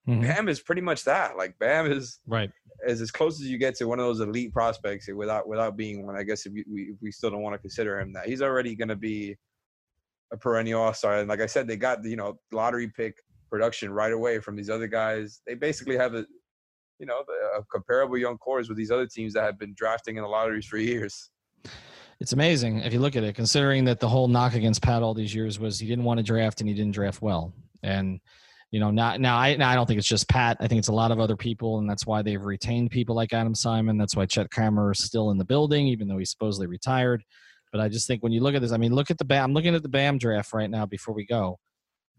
mm-hmm. 0.08 0.22
Bam 0.22 0.50
is 0.50 0.60
pretty 0.60 0.82
much 0.82 1.06
that. 1.06 1.38
Like 1.38 1.58
Bam 1.60 1.90
is 1.90 2.20
Right. 2.28 2.52
is 2.86 3.02
as 3.02 3.10
close 3.10 3.40
as 3.40 3.48
you 3.48 3.58
get 3.58 3.76
to 3.76 3.88
one 3.88 4.00
of 4.00 4.06
those 4.06 4.20
elite 4.20 4.52
prospects 4.52 5.08
without 5.14 5.48
without 5.48 5.78
being 5.78 6.06
one. 6.06 6.18
I 6.18 6.24
guess 6.24 6.46
if 6.46 6.54
we, 6.54 6.66
we, 6.72 6.82
if 6.84 6.98
we 7.02 7.12
still 7.12 7.32
don't 7.32 7.42
want 7.42 7.54
to 7.54 7.60
consider 7.60 8.00
him 8.00 8.12
that, 8.14 8.28
he's 8.28 8.42
already 8.42 8.76
going 8.76 8.90
to 8.90 8.98
be 8.98 9.38
a 10.34 10.38
perennial 10.38 10.82
all 10.82 10.94
star. 10.94 11.20
And 11.20 11.30
like 11.30 11.42
I 11.42 11.46
said, 11.46 11.68
they 11.68 11.78
got 11.78 12.04
you 12.04 12.18
know 12.18 12.40
lottery 12.52 12.90
pick 12.90 13.16
production 13.50 13.92
right 13.92 14.12
away 14.12 14.40
from 14.40 14.56
these 14.56 14.70
other 14.70 14.88
guys. 14.88 15.42
They 15.46 15.54
basically 15.54 15.96
have 15.96 16.16
a 16.16 16.26
you 17.00 17.06
know 17.06 17.24
a 17.56 17.60
uh, 17.60 17.62
comparable 17.72 18.18
young 18.18 18.38
cores 18.38 18.70
with 18.70 18.78
these 18.78 18.92
other 18.92 19.08
teams 19.08 19.34
that 19.34 19.44
have 19.44 19.60
been 19.60 19.74
drafting 19.76 20.18
in 20.18 20.24
the 20.24 20.30
lotteries 20.30 20.66
for 20.66 20.78
years. 20.92 21.30
It's 22.20 22.34
amazing 22.34 22.80
if 22.80 22.94
you 22.94 23.00
look 23.00 23.16
at 23.16 23.24
it, 23.24 23.36
considering 23.36 23.86
that 23.86 24.00
the 24.00 24.08
whole 24.08 24.28
knock 24.28 24.54
against 24.54 24.82
Pat 24.82 25.04
all 25.04 25.14
these 25.14 25.34
years 25.34 25.60
was 25.60 25.80
he 25.80 25.88
didn't 25.88 26.06
want 26.06 26.20
to 26.20 26.24
draft 26.24 26.62
and 26.62 26.70
he 26.70 26.76
didn't 26.76 26.94
draft 26.94 27.22
well. 27.22 27.54
And 27.82 28.20
you 28.72 28.80
know, 28.80 28.90
not 28.90 29.20
now 29.20 29.38
I 29.38 29.56
now 29.56 29.70
I 29.70 29.76
don't 29.76 29.86
think 29.86 30.00
it's 30.00 30.08
just 30.08 30.28
Pat. 30.30 30.58
I 30.60 30.68
think 30.68 30.80
it's 30.80 30.88
a 30.88 30.94
lot 30.94 31.12
of 31.12 31.20
other 31.20 31.36
people, 31.36 31.78
and 31.78 31.90
that's 31.90 32.08
why 32.08 32.22
they've 32.22 32.42
retained 32.42 32.92
people 32.92 33.16
like 33.16 33.32
Adam 33.32 33.54
Simon. 33.54 33.98
That's 33.98 34.16
why 34.16 34.26
Chet 34.26 34.50
Kammerer 34.50 34.94
is 34.94 35.04
still 35.04 35.30
in 35.30 35.38
the 35.38 35.46
building, 35.46 35.88
even 35.88 36.08
though 36.08 36.18
he's 36.18 36.32
supposedly 36.32 36.68
retired. 36.68 37.24
But 37.72 37.82
I 37.82 37.90
just 37.90 38.08
think 38.08 38.24
when 38.24 38.32
you 38.32 38.42
look 38.42 38.56
at 38.56 38.62
this, 38.62 38.72
I 38.72 38.78
mean, 38.78 38.94
look 38.94 39.12
at 39.12 39.18
the 39.18 39.26
Bam. 39.26 39.44
I'm 39.44 39.54
looking 39.54 39.76
at 39.76 39.84
the 39.84 39.90
Bam 39.90 40.18
draft 40.18 40.54
right 40.54 40.70
now 40.70 40.86
before 40.86 41.14
we 41.14 41.26
go. 41.26 41.60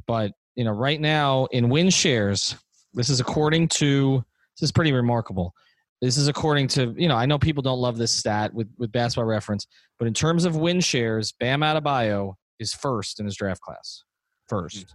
But 0.06 0.32
you 0.54 0.64
know, 0.64 0.72
right 0.72 1.00
now 1.00 1.46
in 1.46 1.70
win 1.70 1.90
shares, 1.90 2.54
this 2.92 3.10
is 3.10 3.18
according 3.18 3.68
to 3.68 4.24
this 4.58 4.68
is 4.68 4.72
pretty 4.72 4.92
remarkable. 4.92 5.52
This 6.00 6.16
is 6.16 6.28
according 6.28 6.68
to 6.68 6.94
you 6.98 7.08
know 7.08 7.16
I 7.16 7.26
know 7.26 7.38
people 7.38 7.62
don't 7.62 7.78
love 7.78 7.96
this 7.96 8.12
stat 8.12 8.52
with 8.52 8.68
with 8.78 8.92
Basketball 8.92 9.24
Reference, 9.24 9.66
but 9.98 10.06
in 10.08 10.14
terms 10.14 10.44
of 10.44 10.56
win 10.56 10.80
shares, 10.80 11.32
Bam 11.32 11.60
Adebayo 11.60 12.34
is 12.58 12.72
first 12.74 13.20
in 13.20 13.26
his 13.26 13.36
draft 13.36 13.60
class. 13.60 14.02
First. 14.48 14.94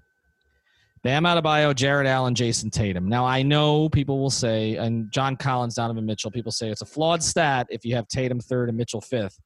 Bam 1.01 1.23
Adebayo, 1.23 1.73
Jarrett 1.73 2.07
Allen, 2.07 2.35
Jayson 2.35 2.69
Tatum. 2.69 3.07
Now 3.07 3.25
I 3.25 3.41
know 3.41 3.87
people 3.89 4.19
will 4.19 4.29
say, 4.29 4.75
and 4.75 5.09
John 5.13 5.37
Collins, 5.37 5.75
Donovan 5.75 6.05
Mitchell, 6.05 6.29
people 6.29 6.51
say 6.51 6.69
it's 6.69 6.81
a 6.81 6.85
flawed 6.85 7.23
stat 7.23 7.67
if 7.69 7.85
you 7.85 7.95
have 7.95 8.07
Tatum 8.09 8.39
third 8.41 8.67
and 8.67 8.77
Mitchell 8.77 8.99
fifth, 8.99 9.39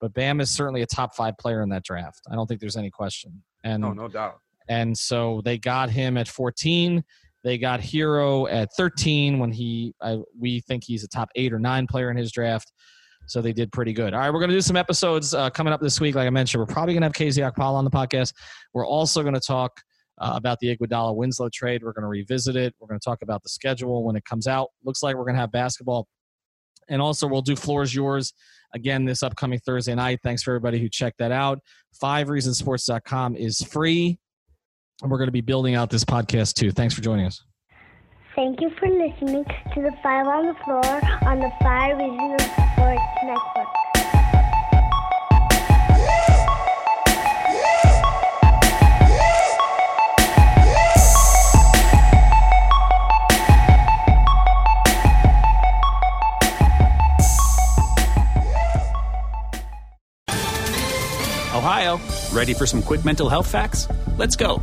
but 0.00 0.14
Bam 0.14 0.40
is 0.40 0.50
certainly 0.50 0.80
a 0.80 0.86
top 0.86 1.14
five 1.14 1.36
player 1.36 1.60
in 1.62 1.68
that 1.68 1.84
draft. 1.84 2.22
I 2.30 2.34
don't 2.34 2.46
think 2.46 2.58
there's 2.60 2.78
any 2.78 2.90
question. 2.90 3.42
And 3.64 3.82
No, 3.82 3.92
no 3.92 4.08
doubt. 4.08 4.38
and 4.70 4.96
so 4.96 5.42
they 5.44 5.58
got 5.58 5.90
him 5.90 6.16
at 6.16 6.26
14. 6.26 7.04
They 7.44 7.58
got 7.58 7.80
Herro 7.80 8.50
at 8.50 8.70
13 8.76 9.38
when 9.38 9.52
he, 9.52 9.94
I, 10.00 10.18
we 10.36 10.60
think 10.60 10.82
he's 10.82 11.04
a 11.04 11.08
top 11.08 11.28
eight 11.36 11.52
or 11.52 11.58
nine 11.58 11.86
player 11.86 12.10
in 12.10 12.16
his 12.16 12.32
draft. 12.32 12.72
So 13.26 13.40
they 13.40 13.52
did 13.52 13.70
pretty 13.70 13.92
good. 13.92 14.14
All 14.14 14.20
right, 14.20 14.32
we're 14.32 14.40
going 14.40 14.50
to 14.50 14.56
do 14.56 14.62
some 14.62 14.76
episodes 14.76 15.34
uh, 15.34 15.50
coming 15.50 15.72
up 15.72 15.80
this 15.80 16.00
week. 16.00 16.14
Like 16.14 16.26
I 16.26 16.30
mentioned, 16.30 16.60
we're 16.60 16.72
probably 16.72 16.94
going 16.94 17.02
to 17.02 17.06
have 17.06 17.12
KZ 17.12 17.52
Okpala 17.52 17.74
on 17.74 17.84
the 17.84 17.90
podcast. 17.90 18.32
We're 18.72 18.86
also 18.86 19.22
going 19.22 19.34
to 19.34 19.40
talk 19.40 19.80
uh, 20.18 20.32
about 20.34 20.58
the 20.60 20.74
Iguodala 20.74 21.14
Winslow 21.14 21.48
trade. 21.52 21.82
We're 21.82 21.92
going 21.92 22.02
to 22.02 22.08
revisit 22.08 22.56
it. 22.56 22.74
We're 22.78 22.88
going 22.88 23.00
to 23.00 23.04
talk 23.04 23.22
about 23.22 23.42
the 23.42 23.48
schedule 23.48 24.04
when 24.04 24.16
it 24.16 24.24
comes 24.24 24.46
out. 24.46 24.68
Looks 24.84 25.02
like 25.02 25.16
we're 25.16 25.24
going 25.24 25.34
to 25.34 25.40
have 25.40 25.52
basketball. 25.52 26.06
And 26.88 27.00
also, 27.00 27.26
we'll 27.26 27.42
do 27.42 27.56
Floors 27.56 27.94
Yours 27.94 28.34
again 28.74 29.04
this 29.04 29.22
upcoming 29.22 29.58
Thursday 29.60 29.94
night. 29.94 30.20
Thanks 30.22 30.42
for 30.42 30.50
everybody 30.50 30.78
who 30.78 30.88
checked 30.88 31.18
that 31.18 31.32
out. 31.32 31.60
Five 31.98 32.26
FiveReasonsports.com 32.26 33.36
is 33.36 33.62
free. 33.62 34.18
And 35.02 35.10
we're 35.10 35.18
going 35.18 35.28
to 35.28 35.32
be 35.32 35.40
building 35.40 35.74
out 35.74 35.90
this 35.90 36.04
podcast 36.04 36.54
too. 36.54 36.70
Thanks 36.70 36.94
for 36.94 37.00
joining 37.00 37.26
us. 37.26 37.42
Thank 38.36 38.60
you 38.60 38.70
for 38.80 38.88
listening 38.88 39.44
to 39.74 39.80
the 39.80 39.92
Five 40.02 40.26
on 40.26 40.46
the 40.46 40.54
Floor 40.64 40.84
on 41.22 41.38
the 41.38 41.52
Five 41.62 41.98
Reasons 41.98 42.42
Sports 42.42 43.02
Network. 43.24 43.68
Ohio, 61.54 62.00
ready 62.32 62.52
for 62.52 62.66
some 62.66 62.82
quick 62.82 63.04
mental 63.04 63.28
health 63.28 63.50
facts? 63.50 63.88
Let's 64.18 64.36
go. 64.36 64.62